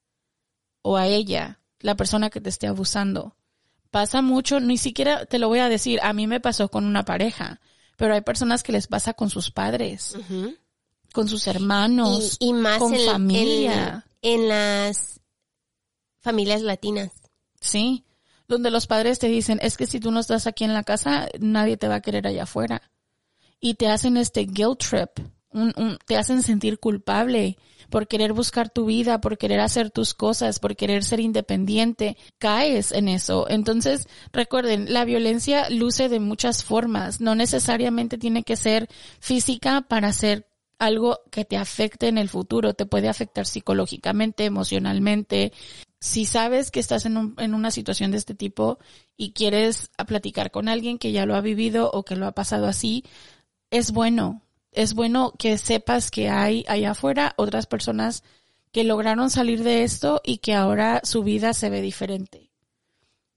o 0.83 0.97
a 0.97 1.07
ella, 1.07 1.61
la 1.79 1.97
persona 1.97 2.29
que 2.29 2.41
te 2.41 2.49
esté 2.49 2.67
abusando 2.67 3.37
pasa 3.93 4.23
mucho, 4.23 4.59
ni 4.59 4.79
siquiera 4.79 5.27
te 5.27 5.39
lo 5.39 5.47
voy 5.47 5.61
a 5.61 5.69
decir, 5.69 6.01
a 6.03 6.13
mí 6.13 6.27
me 6.27 6.41
pasó 6.41 6.69
con 6.69 6.85
una 6.85 7.05
pareja, 7.05 7.61
pero 7.97 8.15
hay 8.15 8.23
personas 8.23 8.65
que 8.65 8.73
les 8.73 8.89
pasa 8.89 9.13
con 9.15 9.31
sus 9.31 9.53
padres, 9.53 10.17
con 11.13 11.29
sus 11.29 11.47
hermanos, 11.47 12.39
y, 12.41 12.53
más 12.55 12.79
con 12.79 12.95
en, 12.95 13.07
familia. 13.07 14.05
En, 14.23 14.49
las 14.49 15.21
familias 16.21 16.63
latinas. 16.63 17.11
Sí, 17.61 18.05
donde 18.49 18.71
los 18.71 18.87
padres 18.87 19.19
te 19.19 19.29
dicen, 19.29 19.59
es 19.63 19.77
que 19.77 19.87
si 19.87 20.01
tú 20.01 20.11
no 20.11 20.21
estás 20.21 20.47
aquí 20.47 20.65
en 20.65 20.73
la 20.75 20.85
casa, 20.85 21.29
nadie 21.39 21.77
te 21.77 21.87
va 21.87 21.97
a 21.97 22.01
querer 22.03 22.27
allá 22.27 22.45
afuera. 22.45 22.91
Y 23.61 23.75
te 23.75 23.89
hacen 23.89 24.17
este 24.17 24.41
guilt 24.47 24.79
trip 24.79 25.11
un- 25.53 25.75
un- 25.77 25.99
te 26.07 26.17
hacen 26.17 26.43
sentir 26.43 26.79
culpable 26.81 27.59
por 27.93 28.09
querer 28.09 28.33
buscar 28.33 28.71
tu 28.71 28.87
vida, 28.87 29.21
por 29.21 29.39
querer 29.39 29.61
hacer 29.61 29.91
tus 29.91 30.15
cosas, 30.15 30.59
por 30.59 30.75
querer 30.77 31.05
ser 31.05 31.21
independiente, 31.21 32.17
caes 32.39 32.91
en 32.91 33.07
eso. 33.09 33.47
Entonces, 33.51 34.09
recuerden, 34.33 34.93
la 34.93 35.05
violencia 35.05 35.69
luce 35.71 36.09
de 36.09 36.19
muchas 36.19 36.65
formas, 36.65 37.21
no 37.21 37.35
necesariamente 37.37 38.19
tiene 38.19 38.43
que 38.45 38.57
ser 38.57 38.89
física 39.21 39.83
para 39.83 40.13
ser 40.15 40.47
algo 40.79 41.21
que 41.31 41.45
te 41.45 41.57
afecte 41.59 42.09
en 42.09 42.19
el 42.19 42.29
futuro, 42.31 42.75
te 42.75 42.87
puede 42.87 43.09
afectar 43.09 43.47
psicológicamente, 43.47 44.47
emocionalmente. 44.47 45.53
Si 46.01 46.25
sabes 46.25 46.71
que 46.73 46.81
estás 46.81 47.07
en, 47.07 47.17
un- 47.19 47.35
en 47.39 47.55
una 47.55 47.71
situación 47.71 48.11
de 48.11 48.17
este 48.17 48.35
tipo 48.35 48.79
y 49.17 49.33
quieres 49.33 49.91
platicar 50.09 50.51
con 50.51 50.69
alguien 50.69 50.99
que 50.99 51.13
ya 51.13 51.27
lo 51.27 51.37
ha 51.37 51.41
vivido 51.43 51.91
o 51.93 52.05
que 52.05 52.17
lo 52.17 52.27
ha 52.27 52.33
pasado 52.33 52.67
así, 52.67 53.05
es 53.71 53.93
bueno. 53.93 54.42
Es 54.73 54.95
bueno 54.95 55.33
que 55.39 55.59
sepas 55.59 56.11
que 56.11 56.29
hay 56.31 56.65
allá 56.67 56.93
afuera 56.93 57.35
otras 57.37 57.67
personas 57.67 58.23
que 58.73 58.85
lograron 58.85 59.29
salir 59.31 59.63
de 59.63 59.83
esto 59.85 60.21
y 60.25 60.39
que 60.39 60.55
ahora 60.55 61.03
su 61.05 61.23
vida 61.23 61.53
se 61.53 61.69
ve 61.71 61.83
diferente. 61.83 62.51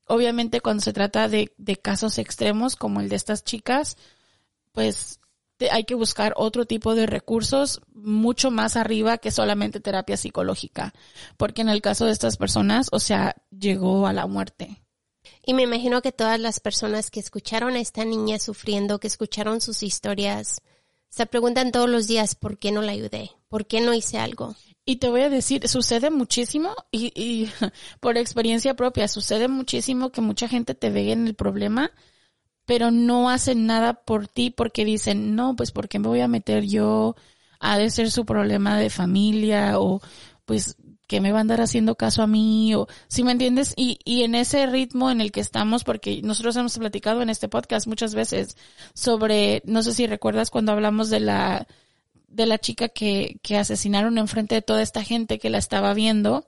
Obviamente 0.08 0.62
cuando 0.62 0.82
se 0.82 0.94
trata 0.94 1.28
de, 1.28 1.54
de 1.58 1.76
casos 1.78 2.18
extremos 2.20 2.76
como 2.76 3.02
el 3.02 3.10
de 3.10 3.16
estas 3.18 3.44
chicas, 3.44 3.98
pues 4.72 5.20
te- 5.58 5.72
hay 5.72 5.84
que 5.84 5.96
buscar 5.96 6.34
otro 6.38 6.66
tipo 6.66 6.96
de 6.96 7.06
recursos 7.06 7.82
mucho 7.94 8.50
más 8.52 8.76
arriba 8.78 9.18
que 9.18 9.32
solamente 9.32 9.80
terapia 9.82 10.16
psicológica. 10.16 10.94
Porque 11.38 11.62
en 11.64 11.70
el 11.70 11.82
caso 11.82 12.06
de 12.06 12.12
estas 12.12 12.38
personas, 12.38 12.88
o 12.92 13.00
sea, 13.00 13.36
llegó 13.50 14.08
a 14.08 14.14
la 14.14 14.28
muerte. 14.28 14.84
Y 15.46 15.54
me 15.54 15.64
imagino 15.64 16.02
que 16.02 16.12
todas 16.12 16.40
las 16.40 16.60
personas 16.60 17.10
que 17.10 17.20
escucharon 17.20 17.76
a 17.76 17.80
esta 17.80 18.06
niña 18.06 18.40
sufriendo, 18.40 19.00
que 19.00 19.08
escucharon 19.08 19.60
sus 19.60 19.82
historias, 19.84 20.62
se 21.16 21.26
preguntan 21.26 21.72
todos 21.72 21.90
los 21.90 22.08
días 22.08 22.36
por 22.36 22.58
qué 22.58 22.74
no 22.74 22.82
la 22.82 22.92
ayudé, 22.92 23.32
por 23.48 23.68
qué 23.68 23.80
no 23.80 23.94
hice 23.94 24.18
algo. 24.18 24.54
Y 24.84 24.98
te 24.98 25.08
voy 25.08 25.22
a 25.22 25.30
decir, 25.30 25.66
sucede 25.70 26.10
muchísimo 26.10 26.76
y, 26.92 27.14
y 27.16 27.50
por 28.02 28.18
experiencia 28.18 28.74
propia, 28.74 29.08
sucede 29.08 29.48
muchísimo 29.48 30.12
que 30.12 30.20
mucha 30.20 30.50
gente 30.50 30.76
te 30.76 30.90
ve 30.90 31.14
en 31.14 31.26
el 31.26 31.34
problema, 31.34 31.92
pero 32.66 32.92
no 32.92 33.30
hacen 33.30 33.66
nada 33.66 33.94
por 33.94 34.28
ti 34.28 34.50
porque 34.50 34.84
dicen, 34.84 35.38
no, 35.38 35.56
pues 35.56 35.72
¿por 35.72 35.88
qué 35.88 36.00
me 36.00 36.10
voy 36.10 36.20
a 36.20 36.28
meter 36.28 36.66
yo? 36.66 37.16
Ha 37.62 37.78
de 37.78 37.92
ser 37.92 38.12
su 38.12 38.26
problema 38.26 38.78
de 38.78 38.90
familia 38.90 39.80
o 39.80 40.02
pues 40.44 40.76
que 41.08 41.22
me 41.22 41.32
va 41.32 41.40
a 41.40 41.42
andar 41.42 41.62
haciendo 41.62 41.96
caso 41.96 42.22
a 42.22 42.28
mí 42.28 42.74
o 42.76 42.88
si 43.08 43.24
me 43.24 43.32
entiendes 43.32 43.74
y, 43.76 44.00
y 44.06 44.24
en 44.24 44.36
ese 44.36 44.66
ritmo 44.66 45.12
en 45.12 45.22
el 45.22 45.32
que 45.32 45.42
estamos 45.42 45.84
porque 45.84 46.22
nosotros 46.24 46.56
hemos 46.56 46.78
platicado 46.78 47.22
en 47.22 47.30
este 47.30 47.48
podcast 47.48 47.88
muchas 47.88 48.16
veces 48.16 48.58
sobre 48.94 49.62
no 49.66 49.84
sé 49.84 49.94
si 49.94 50.08
recuerdas 50.08 50.50
cuando 50.50 50.72
hablamos 50.72 51.10
de 51.10 51.20
la 51.20 51.68
de 52.28 52.46
la 52.46 52.58
chica 52.58 52.90
que, 52.90 53.40
que 53.42 53.58
asesinaron 53.58 54.18
enfrente 54.18 54.56
de 54.56 54.62
toda 54.62 54.82
esta 54.82 55.04
gente 55.04 55.40
que 55.40 55.50
la 55.50 55.58
estaba 55.58 55.94
viendo 55.94 56.46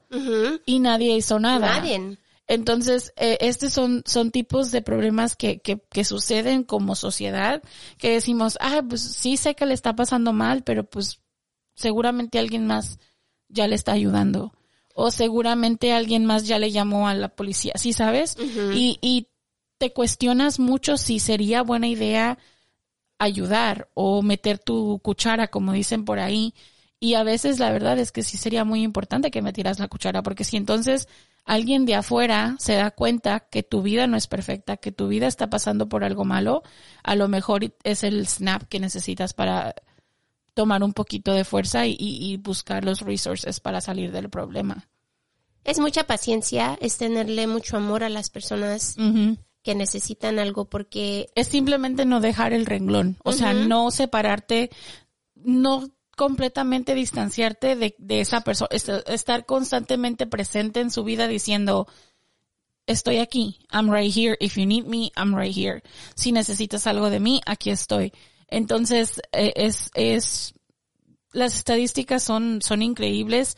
y 0.66 0.80
nadie 0.80 1.16
hizo 1.16 1.40
nada. 1.40 1.80
Nadie. 1.80 2.18
Entonces, 2.48 3.14
eh, 3.18 3.38
estos 3.42 3.74
son, 3.74 4.04
son 4.06 4.32
tipos 4.32 4.72
de 4.72 4.82
problemas 4.82 5.36
que, 5.36 5.60
que, 5.60 5.80
que 5.90 6.06
suceden 6.06 6.64
como 6.64 6.96
sociedad, 6.96 7.62
que 7.98 8.12
decimos, 8.12 8.58
ah, 8.62 8.82
pues 8.88 9.02
sí 9.02 9.38
sé 9.38 9.56
que 9.56 9.66
le 9.66 9.74
está 9.74 9.96
pasando 9.96 10.34
mal, 10.34 10.64
pero 10.64 10.84
pues 10.84 11.22
seguramente 11.76 12.40
alguien 12.40 12.66
más 12.66 13.00
ya 13.50 13.68
le 13.68 13.76
está 13.76 13.94
ayudando. 13.94 14.54
O 14.94 15.12
seguramente 15.12 15.94
alguien 15.94 16.26
más 16.26 16.48
ya 16.48 16.58
le 16.58 16.72
llamó 16.72 17.08
a 17.08 17.14
la 17.14 17.30
policía, 17.30 17.74
¿sí 17.76 17.94
sabes? 17.94 18.36
y, 18.74 18.98
y 19.02 19.28
te 19.78 19.94
cuestionas 19.94 20.60
mucho 20.60 20.98
si 20.98 21.20
sería 21.20 21.62
buena 21.62 21.88
idea 21.88 22.38
ayudar 23.20 23.90
o 23.94 24.22
meter 24.22 24.60
tu 24.60 25.00
cuchara, 25.00 25.48
como 25.48 25.74
dicen 25.74 26.06
por 26.06 26.20
ahí. 26.20 26.54
Y 27.00 27.14
a 27.14 27.24
veces 27.24 27.60
la 27.60 27.72
verdad 27.72 28.00
es 28.00 28.12
que 28.12 28.24
sí 28.24 28.38
sería 28.38 28.64
muy 28.64 28.82
importante 28.82 29.30
que 29.30 29.42
metieras 29.42 29.80
la 29.80 29.88
cuchara, 29.88 30.24
porque 30.24 30.44
si 30.44 30.58
entonces 30.58 31.08
alguien 31.46 31.86
de 31.86 31.96
afuera 31.96 32.56
se 32.60 32.74
da 32.74 32.92
cuenta 32.92 33.42
que 33.42 33.64
tu 33.64 33.82
vida 33.82 34.08
no 34.08 34.18
es 34.18 34.28
perfecta, 34.28 34.78
que 34.78 34.92
tu 34.92 35.08
vida 35.08 35.28
está 35.28 35.50
pasando 35.50 35.88
por 35.88 36.04
algo 36.04 36.26
malo, 36.26 36.64
a 37.04 37.16
lo 37.16 37.28
mejor 37.28 37.74
es 37.84 38.04
el 38.04 38.28
snap 38.28 38.64
que 38.64 38.80
necesitas 38.80 39.34
para 39.34 39.76
tomar 40.58 40.84
un 40.84 40.92
poquito 40.94 41.32
de 41.34 41.46
fuerza 41.46 41.86
y, 41.86 41.92
y- 42.00 42.34
y 42.34 42.38
buscar 42.38 42.84
los 42.84 43.02
resources 43.02 43.60
para 43.62 43.80
salir 43.80 44.12
del 44.12 44.30
problema. 44.30 44.90
Es 45.64 45.80
mucha 45.80 46.04
paciencia, 46.06 46.78
es 46.82 46.98
tenerle 46.98 47.46
mucho 47.48 47.78
amor 47.78 48.04
a 48.04 48.10
las 48.10 48.30
personas 48.30 48.96
que 49.64 49.76
necesitan 49.76 50.40
algo 50.40 50.66
porque 50.66 51.28
es 51.36 51.48
simplemente 51.48 52.06
no 52.06 52.20
dejar 52.22 52.54
el 52.54 52.66
renglón, 52.66 53.18
o 53.24 53.32
sea, 53.34 53.54
no 53.68 53.92
separarte, 53.92 54.70
no 55.36 55.90
completamente 56.16 56.96
distanciarte 56.96 57.76
de, 57.76 57.94
de 58.00 58.22
esa 58.22 58.42
persona, 58.42 58.70
est- 58.72 58.90
estar 59.08 59.46
constantemente 59.46 60.26
presente 60.26 60.80
en 60.80 60.90
su 60.90 61.04
vida 61.04 61.28
diciendo, 61.28 61.86
estoy 62.88 63.18
aquí, 63.18 63.60
I'm 63.72 63.92
right 63.92 64.12
here, 64.16 64.38
if 64.40 64.56
you 64.58 64.66
need 64.66 64.86
me, 64.86 65.12
I'm 65.16 65.36
right 65.36 65.56
here. 65.56 65.84
Si 66.16 66.32
necesitas 66.32 66.88
algo 66.88 67.10
de 67.10 67.20
mí, 67.20 67.42
aquí 67.46 67.70
estoy. 67.70 68.12
Entonces, 68.48 69.22
eh, 69.32 69.54
es, 69.56 69.90
es, 69.94 70.54
las 71.32 71.56
estadísticas 71.56 72.24
son, 72.24 72.62
son 72.62 72.82
increíbles 72.82 73.58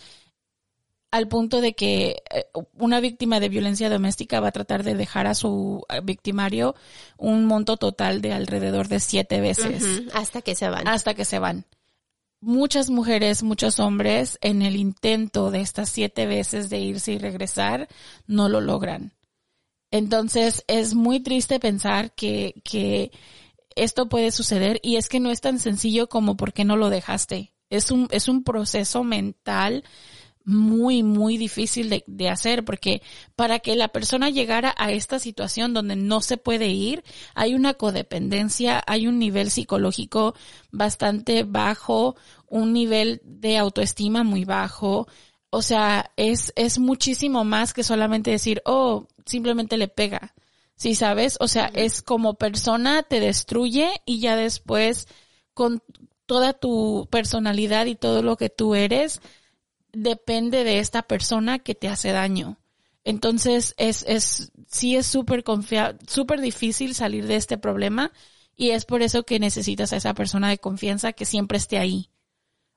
al 1.12 1.28
punto 1.28 1.62
de 1.62 1.74
que 1.74 2.22
eh, 2.30 2.46
una 2.78 3.00
víctima 3.00 3.40
de 3.40 3.50
violencia 3.50 3.90
doméstica 3.90 4.40
va 4.40 4.50
a 4.50 4.54
tratar 4.54 4.84
de 4.84 4.96
dejar 4.96 5.28
a 5.28 5.34
su 5.34 5.84
victimario 6.04 6.76
un 7.18 7.46
monto 7.46 7.78
total 7.78 8.22
de 8.22 8.34
alrededor 8.34 8.88
de 8.88 9.00
siete 9.00 9.42
veces 9.42 10.04
hasta 10.14 10.42
que 10.42 10.56
se 10.56 10.70
van. 10.70 10.88
hasta 10.88 11.14
que 11.14 11.26
se 11.26 11.40
van. 11.40 11.66
Muchas 12.42 12.90
mujeres, 12.90 13.44
muchos 13.44 13.80
hombres, 13.80 14.38
en 14.42 14.62
el 14.62 14.78
intento 14.78 15.52
de 15.52 15.62
estas 15.62 15.90
siete 15.90 16.26
veces 16.26 16.70
de 16.70 16.80
irse 16.80 17.12
y 17.12 17.18
regresar, 17.18 17.90
no 18.28 18.48
lo 18.48 18.62
logran. 18.62 19.12
Entonces, 19.92 20.64
es 20.68 20.94
muy 20.94 21.20
triste 21.20 21.60
pensar 21.60 22.14
que, 22.14 22.62
que 22.64 23.12
esto 23.84 24.10
puede 24.10 24.32
suceder 24.32 24.80
y 24.84 24.98
es 24.98 25.10
que 25.10 25.20
no 25.20 25.32
es 25.32 25.42
tan 25.42 25.60
sencillo 25.60 26.08
como 26.10 26.38
por 26.38 26.54
qué 26.54 26.66
no 26.66 26.78
lo 26.78 26.90
dejaste. 26.90 27.54
Es 27.70 27.92
un, 27.92 28.08
es 28.12 28.28
un 28.28 28.44
proceso 28.44 29.04
mental 29.04 29.84
muy, 30.46 31.04
muy 31.04 31.38
difícil 31.38 31.90
de, 31.90 32.04
de 32.08 32.30
hacer 32.30 32.66
porque 32.66 33.04
para 33.36 33.60
que 33.60 33.76
la 33.76 33.90
persona 33.90 34.30
llegara 34.30 34.74
a 34.78 34.92
esta 34.92 35.20
situación 35.20 35.74
donde 35.74 35.96
no 35.96 36.22
se 36.22 36.38
puede 36.38 36.70
ir, 36.70 37.04
hay 37.36 37.54
una 37.54 37.76
codependencia, 37.76 38.84
hay 38.88 39.08
un 39.08 39.20
nivel 39.20 39.52
psicológico 39.52 40.34
bastante 40.72 41.44
bajo, 41.44 42.16
un 42.48 42.74
nivel 42.74 43.22
de 43.24 43.58
autoestima 43.58 44.24
muy 44.24 44.46
bajo. 44.46 45.08
O 45.52 45.62
sea, 45.62 46.12
es, 46.16 46.52
es 46.56 46.80
muchísimo 46.80 47.44
más 47.44 47.74
que 47.74 47.84
solamente 47.84 48.32
decir, 48.32 48.62
oh, 48.66 49.08
simplemente 49.26 49.78
le 49.78 49.88
pega. 49.88 50.34
¿Sí 50.80 50.96
sabes? 50.96 51.36
O 51.42 51.50
sea, 51.50 51.70
es 51.74 52.02
como 52.02 52.36
persona 52.36 53.04
te 53.04 53.20
destruye 53.20 53.92
y 54.06 54.22
ya 54.22 54.38
después 54.38 55.10
con 55.54 55.84
toda 56.26 56.54
tu 56.54 57.06
personalidad 57.12 57.86
y 57.86 57.96
todo 57.96 58.24
lo 58.24 58.38
que 58.38 58.50
tú 58.50 58.76
eres, 58.76 59.20
depende 59.92 60.64
de 60.64 60.80
esta 60.80 61.02
persona 61.02 61.60
que 61.60 61.76
te 61.76 61.90
hace 61.90 62.14
daño. 62.14 62.60
Entonces 63.04 63.76
es, 63.78 64.06
es, 64.08 64.54
sí 64.68 64.96
es 64.96 65.06
súper 65.06 65.44
súper 66.08 66.40
difícil 66.40 66.96
salir 66.96 67.28
de 67.28 67.36
este 67.36 67.58
problema 67.58 68.14
y 68.56 68.70
es 68.70 68.86
por 68.86 69.02
eso 69.02 69.24
que 69.24 69.38
necesitas 69.38 69.92
a 69.92 69.98
esa 69.98 70.14
persona 70.14 70.48
de 70.48 70.60
confianza 70.60 71.12
que 71.12 71.26
siempre 71.26 71.58
esté 71.58 71.78
ahí 71.78 72.10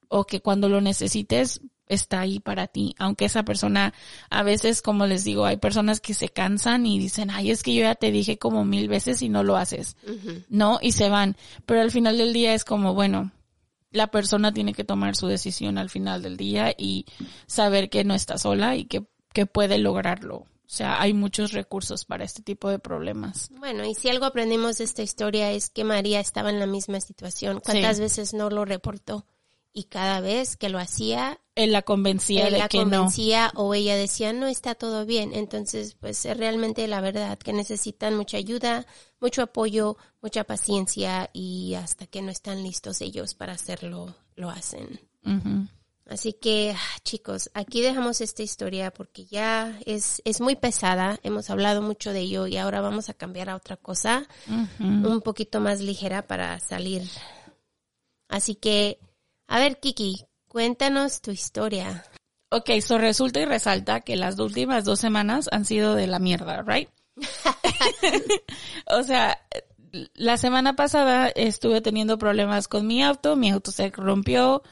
o 0.08 0.24
que 0.24 0.40
cuando 0.40 0.68
lo 0.68 0.80
necesites 0.80 1.60
está 1.86 2.20
ahí 2.20 2.40
para 2.40 2.66
ti. 2.68 2.94
Aunque 2.98 3.24
esa 3.26 3.44
persona, 3.44 3.92
a 4.30 4.42
veces, 4.42 4.82
como 4.82 5.06
les 5.06 5.24
digo, 5.24 5.44
hay 5.44 5.56
personas 5.58 6.00
que 6.00 6.14
se 6.14 6.28
cansan 6.28 6.86
y 6.86 6.98
dicen, 6.98 7.30
ay, 7.30 7.50
es 7.50 7.62
que 7.62 7.74
yo 7.74 7.82
ya 7.82 7.94
te 7.94 8.10
dije 8.10 8.38
como 8.38 8.64
mil 8.64 8.88
veces 8.88 9.20
y 9.22 9.28
no 9.28 9.42
lo 9.42 9.56
haces. 9.56 9.96
No, 10.48 10.78
y 10.80 10.92
se 10.92 11.08
van. 11.08 11.36
Pero 11.66 11.80
al 11.82 11.90
final 11.90 12.16
del 12.18 12.32
día 12.32 12.54
es 12.54 12.64
como, 12.64 12.94
bueno, 12.94 13.30
la 13.90 14.06
persona 14.10 14.52
tiene 14.54 14.72
que 14.72 14.84
tomar 14.84 15.16
su 15.16 15.26
decisión 15.26 15.76
al 15.76 15.90
final 15.90 16.22
del 16.22 16.36
día 16.38 16.74
y 16.76 17.04
saber 17.46 17.90
que 17.90 18.04
no 18.04 18.14
está 18.14 18.38
sola 18.38 18.74
y 18.76 18.86
que, 18.86 19.04
que 19.34 19.44
puede 19.46 19.76
lograrlo. 19.78 20.36
O 20.64 20.74
sea, 20.74 21.02
hay 21.02 21.12
muchos 21.12 21.52
recursos 21.52 22.06
para 22.06 22.24
este 22.24 22.40
tipo 22.40 22.70
de 22.70 22.78
problemas. 22.78 23.50
Bueno, 23.58 23.84
y 23.84 23.94
si 23.94 24.08
algo 24.08 24.24
aprendimos 24.24 24.78
de 24.78 24.84
esta 24.84 25.02
historia 25.02 25.50
es 25.50 25.68
que 25.68 25.84
María 25.84 26.18
estaba 26.20 26.48
en 26.48 26.58
la 26.58 26.66
misma 26.66 26.98
situación. 27.02 27.60
¿Cuántas 27.62 27.96
Sí. 27.98 28.02
veces 28.02 28.32
no 28.32 28.48
lo 28.48 28.64
reportó? 28.64 29.26
Y 29.74 29.84
cada 29.84 30.20
vez 30.20 30.56
que 30.56 30.68
lo 30.68 30.78
hacía, 30.78 31.40
Él 31.54 31.72
la 31.72 31.82
convencía 31.82 32.46
él 32.46 32.52
de 32.52 32.58
la 32.58 32.68
que 32.68 32.84
no. 32.84 33.08
o 33.54 33.74
ella 33.74 33.96
decía, 33.96 34.32
no 34.32 34.46
está 34.46 34.74
todo 34.74 35.06
bien. 35.06 35.32
Entonces, 35.34 35.94
pues 35.94 36.24
es 36.26 36.36
realmente 36.36 36.86
la 36.88 37.00
verdad 37.00 37.38
que 37.38 37.54
necesitan 37.54 38.14
mucha 38.14 38.36
ayuda, 38.36 38.86
mucho 39.20 39.42
apoyo, 39.42 39.96
mucha 40.20 40.44
paciencia 40.44 41.30
y 41.32 41.74
hasta 41.74 42.06
que 42.06 42.20
no 42.20 42.30
están 42.30 42.62
listos 42.62 43.00
ellos 43.00 43.34
para 43.34 43.52
hacerlo, 43.54 44.14
lo 44.36 44.50
hacen. 44.50 45.00
Así 46.06 46.34
que, 46.34 46.74
ah, 46.76 46.98
chicos, 47.04 47.50
aquí 47.54 47.80
dejamos 47.80 48.20
esta 48.20 48.42
historia 48.42 48.92
porque 48.92 49.24
ya 49.24 49.78
es, 49.86 50.20
es 50.26 50.42
muy 50.42 50.56
pesada. 50.56 51.18
Hemos 51.22 51.48
hablado 51.48 51.80
mucho 51.80 52.12
de 52.12 52.20
ello 52.20 52.46
y 52.46 52.58
ahora 52.58 52.82
vamos 52.82 53.08
a 53.08 53.14
cambiar 53.14 53.48
a 53.48 53.56
otra 53.56 53.76
cosa 53.78 54.28
un 54.78 55.22
poquito 55.22 55.60
más 55.60 55.80
ligera 55.80 56.26
para 56.26 56.58
salir. 56.60 57.02
Así 58.28 58.54
que 58.54 58.98
A 59.46 59.58
ver, 59.58 59.80
Kiki, 59.80 60.24
cuéntanos 60.48 61.20
tu 61.20 61.30
historia. 61.30 62.04
Ok, 62.50 62.70
so 62.80 62.98
resulta 62.98 63.40
y 63.40 63.44
resalta 63.46 64.00
que 64.00 64.16
las 64.16 64.38
últimas 64.38 64.84
dos 64.84 65.00
semanas 65.00 65.48
han 65.52 65.64
sido 65.64 65.94
de 65.94 66.06
la 66.06 66.18
mierda, 66.18 66.62
right? 66.62 66.88
o 68.86 69.02
sea, 69.02 69.38
la 70.14 70.36
semana 70.36 70.76
pasada 70.76 71.28
estuve 71.28 71.80
teniendo 71.80 72.18
problemas 72.18 72.68
con 72.68 72.86
mi 72.86 73.02
auto, 73.02 73.36
mi 73.36 73.50
auto 73.50 73.70
se 73.72 73.90
rompió 73.90 74.62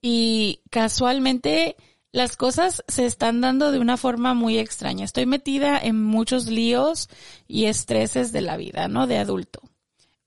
y 0.00 0.60
casualmente 0.70 1.76
las 2.12 2.36
cosas 2.36 2.82
se 2.88 3.04
están 3.04 3.40
dando 3.40 3.72
de 3.72 3.78
una 3.78 3.96
forma 3.96 4.34
muy 4.34 4.58
extraña. 4.58 5.04
Estoy 5.04 5.26
metida 5.26 5.78
en 5.78 6.02
muchos 6.02 6.46
líos 6.46 7.08
y 7.46 7.66
estreses 7.66 8.32
de 8.32 8.40
la 8.40 8.56
vida, 8.56 8.88
¿no? 8.88 9.06
De 9.06 9.18
adulto. 9.18 9.60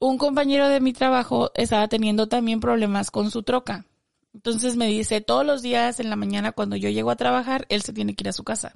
Un 0.02 0.18
compañero 0.18 0.68
de 0.68 0.80
mi 0.80 0.94
trabajo 0.94 1.52
estaba 1.54 1.88
teniendo 1.88 2.28
también 2.28 2.60
problemas 2.60 3.12
con 3.12 3.30
su 3.30 3.44
troca. 3.44 3.86
Entonces 4.34 4.76
me 4.76 4.88
dice, 4.88 5.22
todos 5.22 5.46
los 5.46 5.62
días 5.62 6.00
en 6.00 6.10
la 6.10 6.16
mañana 6.16 6.54
cuando 6.54 6.76
yo 6.76 6.90
llego 6.90 7.12
a 7.12 7.16
trabajar, 7.16 7.68
él 7.70 7.84
se 7.84 7.94
tiene 7.94 8.16
que 8.16 8.24
ir 8.24 8.30
a 8.30 8.34
su 8.34 8.44
casa. 8.44 8.74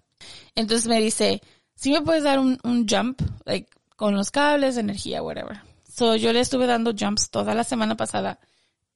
Entonces 0.54 0.88
me 0.88 1.02
dice, 1.02 1.42
si 1.74 1.92
me 1.92 2.04
puedes 2.04 2.24
dar 2.24 2.38
un, 2.38 2.60
un 2.64 2.86
jump, 2.88 3.24
like, 3.44 3.68
con 3.96 4.14
los 4.14 4.30
cables, 4.30 4.78
energía, 4.78 5.24
whatever. 5.24 5.62
So 5.92 6.16
yo 6.16 6.32
le 6.32 6.42
estuve 6.42 6.68
dando 6.68 6.94
jumps 6.96 7.32
toda 7.32 7.56
la 7.56 7.64
semana 7.64 7.98
pasada 7.98 8.38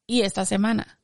y 0.06 0.22
esta 0.22 0.46
semana. 0.46 1.00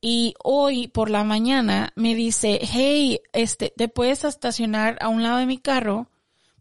Y 0.00 0.34
hoy 0.42 0.88
por 0.88 1.08
la 1.08 1.22
mañana 1.22 1.92
me 1.94 2.16
dice, 2.16 2.58
hey, 2.62 3.20
este, 3.32 3.72
te 3.76 3.86
puedes 3.86 4.24
estacionar 4.24 4.98
a 5.00 5.08
un 5.08 5.22
lado 5.22 5.38
de 5.38 5.46
mi 5.46 5.58
carro 5.58 6.10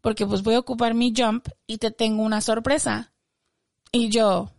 porque 0.02 0.28
pues 0.28 0.44
voy 0.44 0.54
a 0.54 0.60
ocupar 0.60 0.94
mi 0.94 1.16
jump 1.18 1.48
y 1.66 1.80
te 1.80 1.90
tengo 1.90 2.22
una 2.22 2.42
sorpresa. 2.42 3.12
Y 3.96 4.10
yo, 4.10 4.52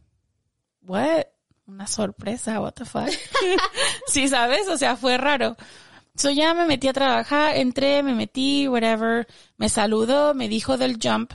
what? 0.81 1.27
Una 1.67 1.87
sorpresa, 1.87 2.59
what 2.59 2.73
the 2.73 2.87
fuck? 2.87 3.11
sí, 4.07 4.29
¿sabes? 4.29 4.67
O 4.67 4.79
sea, 4.79 4.97
fue 4.97 5.19
raro. 5.19 5.59
So 6.15 6.31
ya 6.31 6.55
me 6.55 6.65
metí 6.65 6.89
a 6.89 6.95
trabajar, 6.95 7.55
entré, 7.55 8.03
me 8.03 8.15
metí, 8.15 8.67
whatever, 8.67 9.27
me 9.59 9.69
saludó, 9.69 10.33
me 10.33 10.49
dijo 10.49 10.79
del 10.79 10.99
jump, 11.03 11.33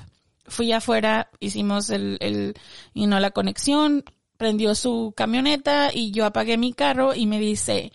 fui 0.47 0.71
afuera, 0.71 1.29
hicimos 1.39 1.91
el, 1.91 2.17
el, 2.21 2.55
you 2.95 3.05
know, 3.05 3.19
la 3.19 3.29
conexión, 3.29 4.03
prendió 4.35 4.73
su 4.73 5.13
camioneta 5.15 5.91
y 5.93 6.09
yo 6.09 6.25
apagué 6.25 6.57
mi 6.57 6.73
carro 6.73 7.13
y 7.13 7.27
me 7.27 7.39
dice, 7.39 7.91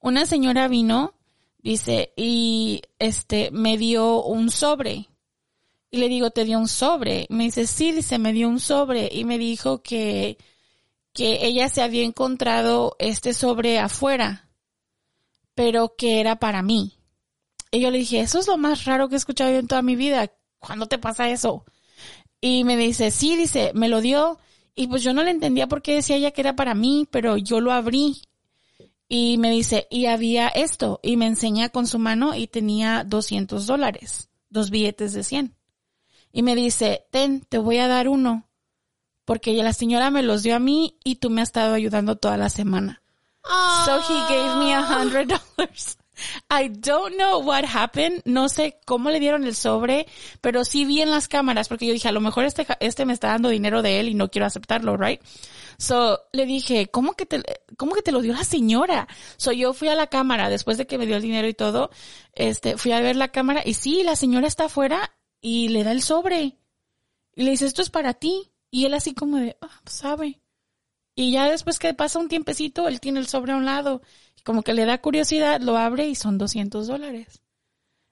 una 0.00 0.24
señora 0.24 0.68
vino, 0.68 1.12
dice, 1.58 2.14
y 2.16 2.80
este, 2.98 3.50
me 3.50 3.76
dio 3.76 4.22
un 4.22 4.48
sobre. 4.48 5.09
Y 5.90 5.98
le 5.98 6.08
digo, 6.08 6.30
¿te 6.30 6.44
dio 6.44 6.58
un 6.58 6.68
sobre? 6.68 7.26
Me 7.30 7.44
dice, 7.44 7.66
sí, 7.66 7.92
dice, 7.92 8.18
me 8.18 8.32
dio 8.32 8.48
un 8.48 8.60
sobre 8.60 9.08
y 9.12 9.24
me 9.24 9.38
dijo 9.38 9.82
que, 9.82 10.38
que 11.12 11.44
ella 11.46 11.68
se 11.68 11.82
había 11.82 12.04
encontrado 12.04 12.96
este 12.98 13.34
sobre 13.34 13.78
afuera, 13.78 14.48
pero 15.54 15.96
que 15.96 16.20
era 16.20 16.38
para 16.38 16.62
mí. 16.62 16.96
Y 17.72 17.80
yo 17.80 17.90
le 17.90 17.98
dije, 17.98 18.20
eso 18.20 18.38
es 18.38 18.46
lo 18.46 18.56
más 18.56 18.84
raro 18.84 19.08
que 19.08 19.16
he 19.16 19.18
escuchado 19.18 19.50
yo 19.50 19.58
en 19.58 19.66
toda 19.66 19.82
mi 19.82 19.96
vida. 19.96 20.30
¿Cuándo 20.58 20.86
te 20.86 20.98
pasa 20.98 21.28
eso? 21.30 21.64
Y 22.40 22.64
me 22.64 22.76
dice, 22.76 23.10
sí, 23.10 23.36
dice, 23.36 23.72
me 23.74 23.88
lo 23.88 24.00
dio. 24.00 24.38
Y 24.74 24.86
pues 24.86 25.02
yo 25.02 25.12
no 25.12 25.24
le 25.24 25.30
entendía 25.30 25.66
por 25.66 25.82
qué 25.82 25.94
decía 25.94 26.16
ella 26.16 26.30
que 26.30 26.40
era 26.40 26.56
para 26.56 26.74
mí, 26.74 27.08
pero 27.10 27.36
yo 27.36 27.60
lo 27.60 27.72
abrí. 27.72 28.22
Y 29.08 29.38
me 29.38 29.50
dice, 29.50 29.88
y 29.90 30.06
había 30.06 30.48
esto. 30.48 31.00
Y 31.02 31.16
me 31.16 31.26
enseña 31.26 31.68
con 31.68 31.86
su 31.86 31.98
mano 31.98 32.34
y 32.34 32.46
tenía 32.46 33.04
200 33.04 33.66
dólares, 33.66 34.30
dos 34.48 34.70
billetes 34.70 35.12
de 35.12 35.24
100. 35.24 35.59
Y 36.32 36.42
me 36.42 36.54
dice, 36.54 37.06
ten, 37.10 37.40
te 37.42 37.58
voy 37.58 37.78
a 37.78 37.88
dar 37.88 38.08
uno. 38.08 38.48
Porque 39.24 39.52
la 39.54 39.72
señora 39.72 40.10
me 40.10 40.22
los 40.22 40.42
dio 40.42 40.56
a 40.56 40.58
mí 40.58 40.98
y 41.04 41.16
tú 41.16 41.30
me 41.30 41.42
has 41.42 41.48
estado 41.48 41.74
ayudando 41.74 42.16
toda 42.16 42.36
la 42.36 42.48
semana. 42.48 43.02
So 43.84 44.00
he 44.00 44.20
gave 44.28 44.58
me 44.58 44.74
a 44.74 44.82
hundred 44.82 45.28
dollars. 45.28 45.96
I 46.50 46.68
don't 46.68 47.16
know 47.16 47.38
what 47.38 47.64
happened. 47.64 48.22
No 48.24 48.48
sé 48.48 48.78
cómo 48.84 49.10
le 49.10 49.20
dieron 49.20 49.44
el 49.44 49.54
sobre, 49.54 50.06
pero 50.40 50.64
sí 50.64 50.84
vi 50.84 51.00
en 51.00 51.10
las 51.10 51.28
cámaras 51.28 51.68
porque 51.68 51.86
yo 51.86 51.92
dije, 51.92 52.08
a 52.08 52.12
lo 52.12 52.20
mejor 52.20 52.44
este, 52.44 52.66
este 52.80 53.06
me 53.06 53.12
está 53.12 53.28
dando 53.28 53.48
dinero 53.48 53.82
de 53.82 54.00
él 54.00 54.08
y 54.08 54.14
no 54.14 54.30
quiero 54.30 54.46
aceptarlo, 54.46 54.96
right? 54.96 55.20
So, 55.78 56.20
le 56.32 56.44
dije, 56.44 56.88
¿cómo 56.88 57.14
que 57.14 57.24
te, 57.24 57.42
cómo 57.78 57.94
que 57.94 58.02
te 58.02 58.12
lo 58.12 58.20
dio 58.20 58.34
la 58.34 58.44
señora? 58.44 59.08
So, 59.38 59.52
yo 59.52 59.72
fui 59.72 59.88
a 59.88 59.94
la 59.94 60.08
cámara 60.08 60.50
después 60.50 60.76
de 60.76 60.86
que 60.86 60.98
me 60.98 61.06
dio 61.06 61.16
el 61.16 61.22
dinero 61.22 61.48
y 61.48 61.54
todo, 61.54 61.90
este, 62.34 62.76
fui 62.76 62.92
a 62.92 63.00
ver 63.00 63.16
la 63.16 63.28
cámara 63.28 63.62
y 63.64 63.74
sí, 63.74 64.02
la 64.02 64.16
señora 64.16 64.46
está 64.46 64.66
afuera 64.66 65.12
y 65.40 65.68
le 65.68 65.84
da 65.84 65.92
el 65.92 66.02
sobre. 66.02 66.56
Y 67.34 67.42
le 67.42 67.52
dice, 67.52 67.66
esto 67.66 67.82
es 67.82 67.90
para 67.90 68.14
ti. 68.14 68.50
Y 68.70 68.84
él 68.84 68.94
así 68.94 69.14
como 69.14 69.38
de, 69.38 69.56
ah, 69.60 69.80
pues 69.84 69.96
sabe. 69.96 70.40
Y 71.14 71.32
ya 71.32 71.50
después 71.50 71.78
que 71.78 71.92
pasa 71.94 72.18
un 72.18 72.28
tiempecito, 72.28 72.88
él 72.88 73.00
tiene 73.00 73.20
el 73.20 73.26
sobre 73.26 73.52
a 73.52 73.56
un 73.56 73.64
lado. 73.64 74.02
Y 74.38 74.42
como 74.42 74.62
que 74.62 74.74
le 74.74 74.84
da 74.84 75.00
curiosidad, 75.00 75.60
lo 75.60 75.76
abre 75.76 76.08
y 76.08 76.14
son 76.14 76.38
200 76.38 76.86
dólares. 76.86 77.42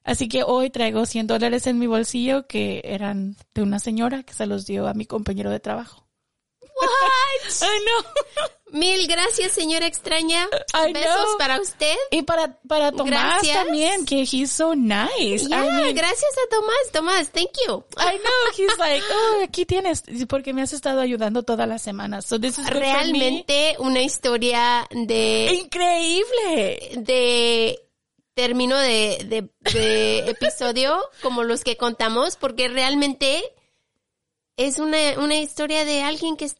Así 0.04 0.28
que 0.28 0.42
hoy 0.42 0.70
traigo 0.70 1.04
100 1.04 1.26
dólares 1.26 1.66
en 1.66 1.78
mi 1.78 1.86
bolsillo 1.86 2.46
que 2.46 2.80
eran 2.84 3.36
de 3.54 3.62
una 3.62 3.78
señora 3.78 4.22
que 4.22 4.32
se 4.32 4.46
los 4.46 4.66
dio 4.66 4.88
a 4.88 4.94
mi 4.94 5.04
compañero 5.04 5.50
de 5.50 5.60
trabajo. 5.60 6.07
What? 6.80 7.62
I 7.62 7.78
know. 7.84 8.48
Mil 8.70 9.06
gracias, 9.06 9.52
señora 9.52 9.86
extraña. 9.86 10.46
I 10.74 10.92
Besos 10.92 11.24
know. 11.24 11.38
para 11.38 11.60
usted. 11.60 11.96
Y 12.10 12.22
para, 12.22 12.60
para 12.68 12.92
Tomás 12.92 13.42
Gracias. 13.42 13.56
también, 13.64 14.04
que 14.04 14.22
he's 14.30 14.50
so 14.50 14.74
nice. 14.74 15.48
Ya, 15.48 15.64
I 15.64 15.70
mean, 15.70 15.94
gracias 15.94 16.32
a 16.36 16.50
Tomás. 16.54 16.92
Tomás, 16.92 17.30
thank 17.30 17.50
you. 17.66 17.82
I 17.96 18.18
know, 18.18 18.52
he's 18.56 18.76
like, 18.78 19.02
oh, 19.10 19.44
aquí 19.44 19.64
tienes, 19.64 20.02
porque 20.28 20.52
me 20.52 20.60
has 20.62 20.72
estado 20.74 21.00
ayudando 21.00 21.42
toda 21.44 21.66
la 21.66 21.78
semana. 21.78 22.20
So 22.20 22.38
this 22.38 22.58
is. 22.58 22.66
Realmente 22.66 23.76
una 23.78 24.02
historia 24.02 24.86
de, 24.90 25.62
Increíble. 25.64 26.90
de 26.96 27.80
término 28.34 28.76
de, 28.76 29.24
de, 29.24 29.48
de 29.72 30.18
episodio 30.30 31.00
como 31.22 31.42
los 31.42 31.64
que 31.64 31.76
contamos, 31.78 32.36
porque 32.36 32.68
realmente 32.68 33.42
es 34.58 34.78
una, 34.78 34.98
una 35.18 35.36
historia 35.36 35.84
de 35.86 36.02
alguien 36.02 36.36
que 36.36 36.50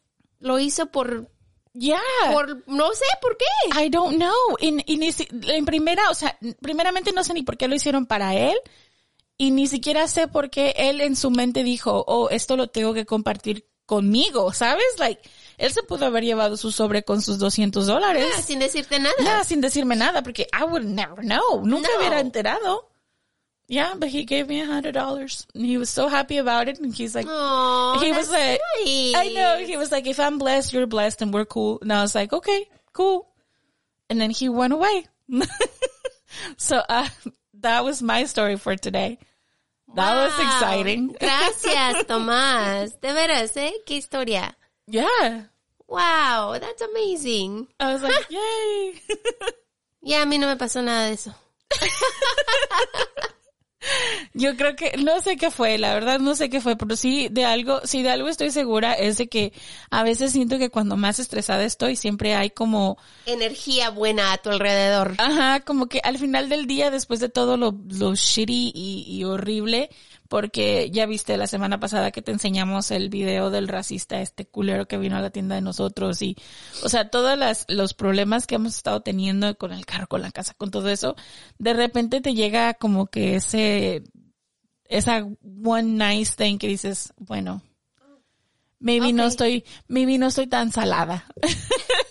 lo 0.41 0.59
hizo 0.59 0.87
por, 0.87 1.31
Yeah. 1.75 2.01
por, 2.33 2.65
no 2.69 2.93
sé 2.93 3.05
por 3.23 3.37
qué. 3.37 3.85
I 3.85 3.89
don't 3.89 4.17
know. 4.17 4.33
Y, 4.61 4.83
y 4.93 4.97
ni 4.97 5.11
en 5.49 5.65
primera, 5.65 6.11
o 6.11 6.15
sea, 6.15 6.37
primeramente 6.61 7.13
no 7.13 7.23
sé 7.23 7.35
ni 7.35 7.43
por 7.43 7.57
qué 7.57 7.69
lo 7.69 7.75
hicieron 7.77 8.07
para 8.07 8.35
él. 8.35 8.57
Y 9.37 9.53
ni 9.53 9.69
siquiera 9.69 10.09
sé 10.09 10.27
por 10.27 10.51
qué 10.51 10.75
él 10.77 11.01
en 11.01 11.15
su 11.15 11.31
mente 11.31 11.63
dijo, 11.63 12.05
oh, 12.09 12.29
esto 12.31 12.57
lo 12.57 12.67
tengo 12.69 12.93
que 12.95 13.07
compartir 13.07 13.69
conmigo, 13.87 14.53
¿sabes? 14.53 14.85
Like, 14.99 15.23
él 15.59 15.73
se 15.73 15.83
pudo 15.85 16.07
haber 16.07 16.25
llevado 16.25 16.57
su 16.57 16.73
sobre 16.73 17.05
con 17.05 17.23
sus 17.23 17.39
200 17.39 17.87
dólares. 17.87 18.27
Ah, 18.37 18.43
sin 18.43 18.59
decirte 18.59 18.99
nada. 18.99 19.15
Nada, 19.23 19.45
sin 19.45 19.61
decirme 19.61 19.95
nada, 19.95 20.23
porque 20.25 20.49
I 20.53 20.65
would 20.65 20.83
never 20.83 21.21
know. 21.25 21.65
Nunca 21.65 21.89
No. 21.93 21.99
hubiera 22.01 22.19
enterado. 22.21 22.88
Yeah, 23.71 23.93
but 23.99 24.09
he 24.09 24.25
gave 24.25 24.49
me 24.49 24.63
a 24.63 24.67
hundred 24.67 24.93
dollars. 24.93 25.47
And 25.55 25.65
he 25.65 25.77
was 25.77 25.91
so 25.91 26.09
happy 26.09 26.39
about 26.39 26.69
it, 26.69 26.81
and 26.81 26.95
he's 26.95 27.15
like, 27.15 27.27
Oh, 27.29 27.99
he 28.01 28.11
was 28.13 28.31
like, 28.31 28.59
nice. 28.79 29.15
I 29.15 29.33
know. 29.35 29.59
He 29.65 29.77
was 29.77 29.93
like, 29.93 30.07
if 30.07 30.19
I'm 30.19 30.39
blessed, 30.39 30.73
you're 30.73 30.87
blessed, 30.87 31.21
and 31.21 31.35
we're 31.35 31.45
cool. 31.45 31.79
And 31.83 31.93
I 31.93 32.01
was 32.01 32.15
like, 32.15 32.33
okay, 32.33 32.65
cool. 32.95 33.29
And 34.09 34.19
then 34.19 34.31
he 34.31 34.49
went 34.49 34.73
away. 34.73 35.05
so 36.57 36.83
uh, 36.89 37.09
that 37.61 37.85
was 37.85 38.01
my 38.01 38.25
story 38.25 38.57
for 38.57 38.75
today. 38.75 39.19
That 39.95 40.15
was 40.15 40.33
exciting. 40.33 41.09
Gracias, 41.21 42.05
Tomás. 42.05 42.99
De 43.01 43.09
veras, 43.13 43.55
¿eh? 43.57 43.73
Qué 43.87 43.97
historia. 43.97 44.55
Yeah. 44.87 45.43
Wow, 45.87 46.57
that's 46.59 46.81
amazing. 46.83 47.69
I 47.81 47.93
was 47.93 48.03
like, 48.03 48.27
yay. 48.31 48.95
yeah, 50.03 50.23
a 50.23 50.27
mí 50.27 50.39
no 50.39 50.47
me 50.47 50.57
pasó 50.57 50.83
nada 50.83 51.07
de 51.09 51.13
eso. 51.13 51.35
Yo 54.35 54.57
creo 54.57 54.77
que, 54.77 54.97
no 54.99 55.21
sé 55.21 55.37
qué 55.37 55.51
fue, 55.51 55.79
la 55.79 55.95
verdad 55.95 56.19
no 56.19 56.35
sé 56.35 56.51
qué 56.51 56.61
fue, 56.61 56.77
pero 56.77 56.97
sí 56.97 57.29
de 57.31 57.45
algo, 57.45 57.81
sí 57.85 58.03
de 58.03 58.11
algo 58.11 58.29
estoy 58.29 58.51
segura 58.51 58.93
es 58.93 59.19
de 59.19 59.29
que 59.29 59.53
a 59.91 60.03
veces 60.03 60.33
siento 60.33 60.59
que 60.59 60.71
cuando 60.71 60.97
más 60.97 61.19
estresada 61.19 61.65
estoy 61.65 61.97
siempre 61.97 62.35
hay 62.35 62.51
como, 62.51 62.99
Energía 63.27 63.91
buena 63.91 64.33
a 64.33 64.39
tu 64.39 64.51
alrededor. 64.51 65.15
ajá, 65.19 65.61
como 65.61 65.87
que 65.87 66.01
al 66.03 66.19
final 66.19 66.49
del 66.49 66.67
día 66.67 66.91
después 66.91 67.21
de 67.21 67.29
todo 67.29 67.57
lo, 67.57 67.75
lo 67.89 68.15
shitty 68.15 68.73
y, 68.75 69.05
y 69.09 69.25
horrible, 69.25 69.91
porque 70.29 70.91
ya 70.91 71.07
viste 71.07 71.37
la 71.37 71.47
semana 71.47 71.81
pasada 71.81 72.11
que 72.11 72.23
te 72.23 72.33
enseñamos 72.33 72.91
el 72.91 73.09
video 73.09 73.51
del 73.51 73.67
racista, 73.67 74.21
este 74.21 74.47
culero 74.47 74.87
que 74.87 74.99
vino 74.99 75.17
a 75.17 75.23
la 75.23 75.31
tienda 75.31 75.55
de 75.55 75.63
nosotros 75.63 76.21
y, 76.23 76.37
o 76.85 76.89
sea, 76.89 77.09
todos 77.09 77.39
los 77.69 77.95
problemas 77.95 78.47
que 78.47 78.57
hemos 78.57 78.77
estado 78.77 79.01
teniendo 79.01 79.57
con 79.57 79.73
el 79.73 79.87
carro, 79.87 80.07
con 80.07 80.23
la 80.23 80.31
casa, 80.31 80.55
con 80.55 80.71
todo 80.71 80.91
eso, 80.91 81.17
de 81.59 81.73
repente 81.73 82.21
te 82.21 82.35
llega 82.35 82.75
como 82.75 83.07
que 83.07 83.37
ese, 83.37 84.05
esa 84.85 85.27
one 85.65 86.15
nice 86.15 86.35
thing 86.37 86.59
que 86.59 86.69
dices, 86.69 87.15
bueno, 87.17 87.63
maybe 88.79 89.13
no 89.13 89.25
estoy, 89.25 89.65
maybe 89.89 90.19
no 90.19 90.27
estoy 90.27 90.47
tan 90.47 90.73
salada. 90.73 91.27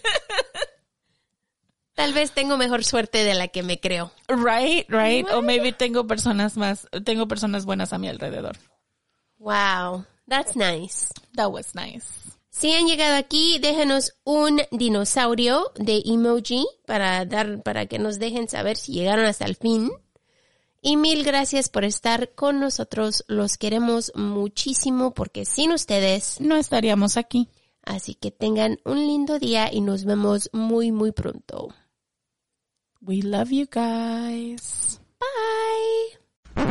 Tal 1.98 2.14
vez 2.14 2.32
tengo 2.32 2.58
mejor 2.58 2.84
suerte 2.84 3.24
de 3.24 3.34
la 3.34 3.48
que 3.48 3.64
me 3.64 3.80
creo. 3.80 4.12
Right, 4.28 4.88
right. 4.88 5.28
O 5.34 5.42
maybe 5.42 5.72
tengo 5.74 6.06
personas 6.06 6.56
más, 6.56 6.88
tengo 7.04 7.28
personas 7.28 7.66
buenas 7.66 7.92
a 7.92 7.98
mi 7.98 8.08
alrededor. 8.08 8.56
Wow, 9.40 10.06
that's 10.30 10.56
nice. 10.56 11.08
That 11.36 11.50
was 11.50 11.74
nice. 11.74 12.06
Si 12.52 12.72
han 12.72 12.86
llegado 12.86 13.16
aquí, 13.16 13.58
déjenos 13.58 14.14
un 14.24 14.62
dinosaurio 14.70 15.72
de 15.76 16.04
emoji 16.06 16.68
para 16.86 17.26
dar, 17.26 17.64
para 17.64 17.88
que 17.88 17.98
nos 17.98 18.20
dejen 18.20 18.48
saber 18.48 18.78
si 18.78 18.92
llegaron 18.94 19.26
hasta 19.26 19.46
el 19.46 19.56
fin. 19.56 19.90
Y 20.84 20.98
mil 20.98 21.24
gracias 21.24 21.68
por 21.68 21.84
estar 21.84 22.36
con 22.36 22.60
nosotros. 22.60 23.24
Los 23.28 23.58
queremos 23.58 24.12
muchísimo 24.14 25.16
porque 25.16 25.46
sin 25.46 25.72
ustedes, 25.72 26.40
No 26.42 26.58
estaríamos 26.58 27.18
aquí. 27.18 27.50
así 27.82 28.14
que 28.14 28.30
tengan 28.30 28.80
un 28.86 28.98
lindo 29.08 29.40
día 29.40 29.74
y 29.74 29.82
nos 29.82 30.06
vemos 30.06 30.52
muy, 30.54 30.92
muy 30.92 31.12
pronto. 31.12 31.70
We 33.08 33.22
love 33.22 33.52
you 33.52 33.68
guys. 33.72 35.00
Bye. 35.20 36.66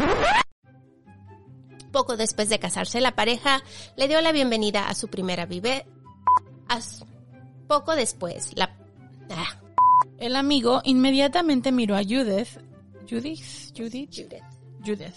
Poco 1.92 2.16
después 2.16 2.48
de 2.50 2.58
casarse, 2.58 3.00
la 3.00 3.12
pareja 3.16 3.62
le 3.96 4.06
dio 4.06 4.20
la 4.20 4.32
bienvenida 4.32 4.86
a 4.88 4.94
su 4.94 5.08
primera 5.08 5.46
vive. 5.46 5.86
su- 6.80 7.06
Poco 7.66 7.96
después, 7.96 8.52
la. 8.56 8.76
Ah, 9.30 9.58
El 10.18 10.36
amigo 10.36 10.82
inmediatamente 10.84 11.72
miró 11.72 11.96
a 11.96 12.02
Judith. 12.02 12.58
Judith, 13.08 13.72
Judith, 13.74 14.10
Judith. 14.10 14.42
Judith. 14.84 15.14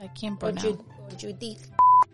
I 0.00 0.08
can't 0.20 0.38
pronounce. 0.38 0.66
Ju- 0.68 0.84
Judith. 1.20 1.70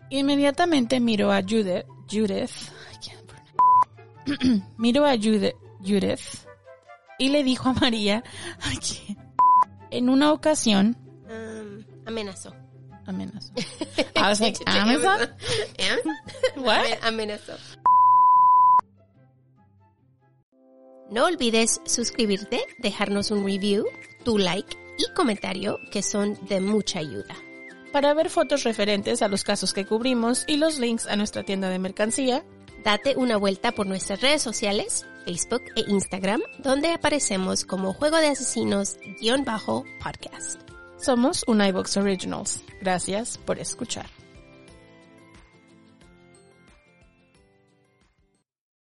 Inmediatamente 0.09 0.99
miró 0.99 1.31
a 1.31 1.41
Judith. 1.41 1.85
Judith. 2.09 2.51
I 2.91 2.97
can't 3.07 3.25
pronounce. 3.25 4.63
miró 4.77 5.05
a 5.05 5.15
Judith, 5.17 5.55
Judith 5.83 6.45
y 7.21 7.29
le 7.29 7.43
dijo 7.43 7.69
a 7.69 7.73
María 7.73 8.23
can't. 8.61 9.17
en 9.91 10.09
una 10.09 10.31
ocasión 10.33 10.97
Um, 11.29 11.83
amenazó. 12.05 12.53
amenazó. 13.05 13.53
I 14.15 14.21
was 14.21 14.39
like, 14.41 14.57
Amazon? 14.65 15.29
What? 16.57 16.79
Amen- 16.79 16.97
Amenazó. 17.03 17.53
No 21.09 21.25
olvides 21.25 21.81
suscribirte, 21.85 22.61
dejarnos 22.79 23.31
un 23.31 23.45
review, 23.45 23.85
tu 24.23 24.37
like 24.37 24.77
y 24.97 25.13
comentario 25.13 25.77
que 25.91 26.01
son 26.03 26.37
de 26.47 26.61
mucha 26.61 26.99
ayuda. 26.99 27.35
Para 27.91 28.13
ver 28.13 28.29
fotos 28.29 28.63
referentes 28.63 29.21
a 29.21 29.27
los 29.27 29.43
casos 29.43 29.73
que 29.73 29.85
cubrimos 29.85 30.45
y 30.47 30.55
los 30.57 30.79
links 30.79 31.07
a 31.07 31.15
nuestra 31.17 31.43
tienda 31.43 31.69
de 31.69 31.79
mercancía, 31.79 32.43
Date 32.83 33.13
una 33.15 33.37
vuelta 33.37 33.73
por 33.73 33.85
nuestras 33.85 34.21
redes 34.21 34.41
sociales, 34.41 35.05
Facebook 35.25 35.63
e 35.75 35.81
Instagram, 35.89 36.41
donde 36.59 36.91
aparecemos 36.91 37.65
como 37.65 37.93
Juego 37.93 38.17
de 38.17 38.27
Asesinos-podcast. 38.27 40.61
somos 40.97 41.43
un 41.47 41.61
iBox 41.61 41.97
Originals. 41.97 42.63
Gracias 42.81 43.37
por 43.37 43.59
escuchar. 43.59 44.20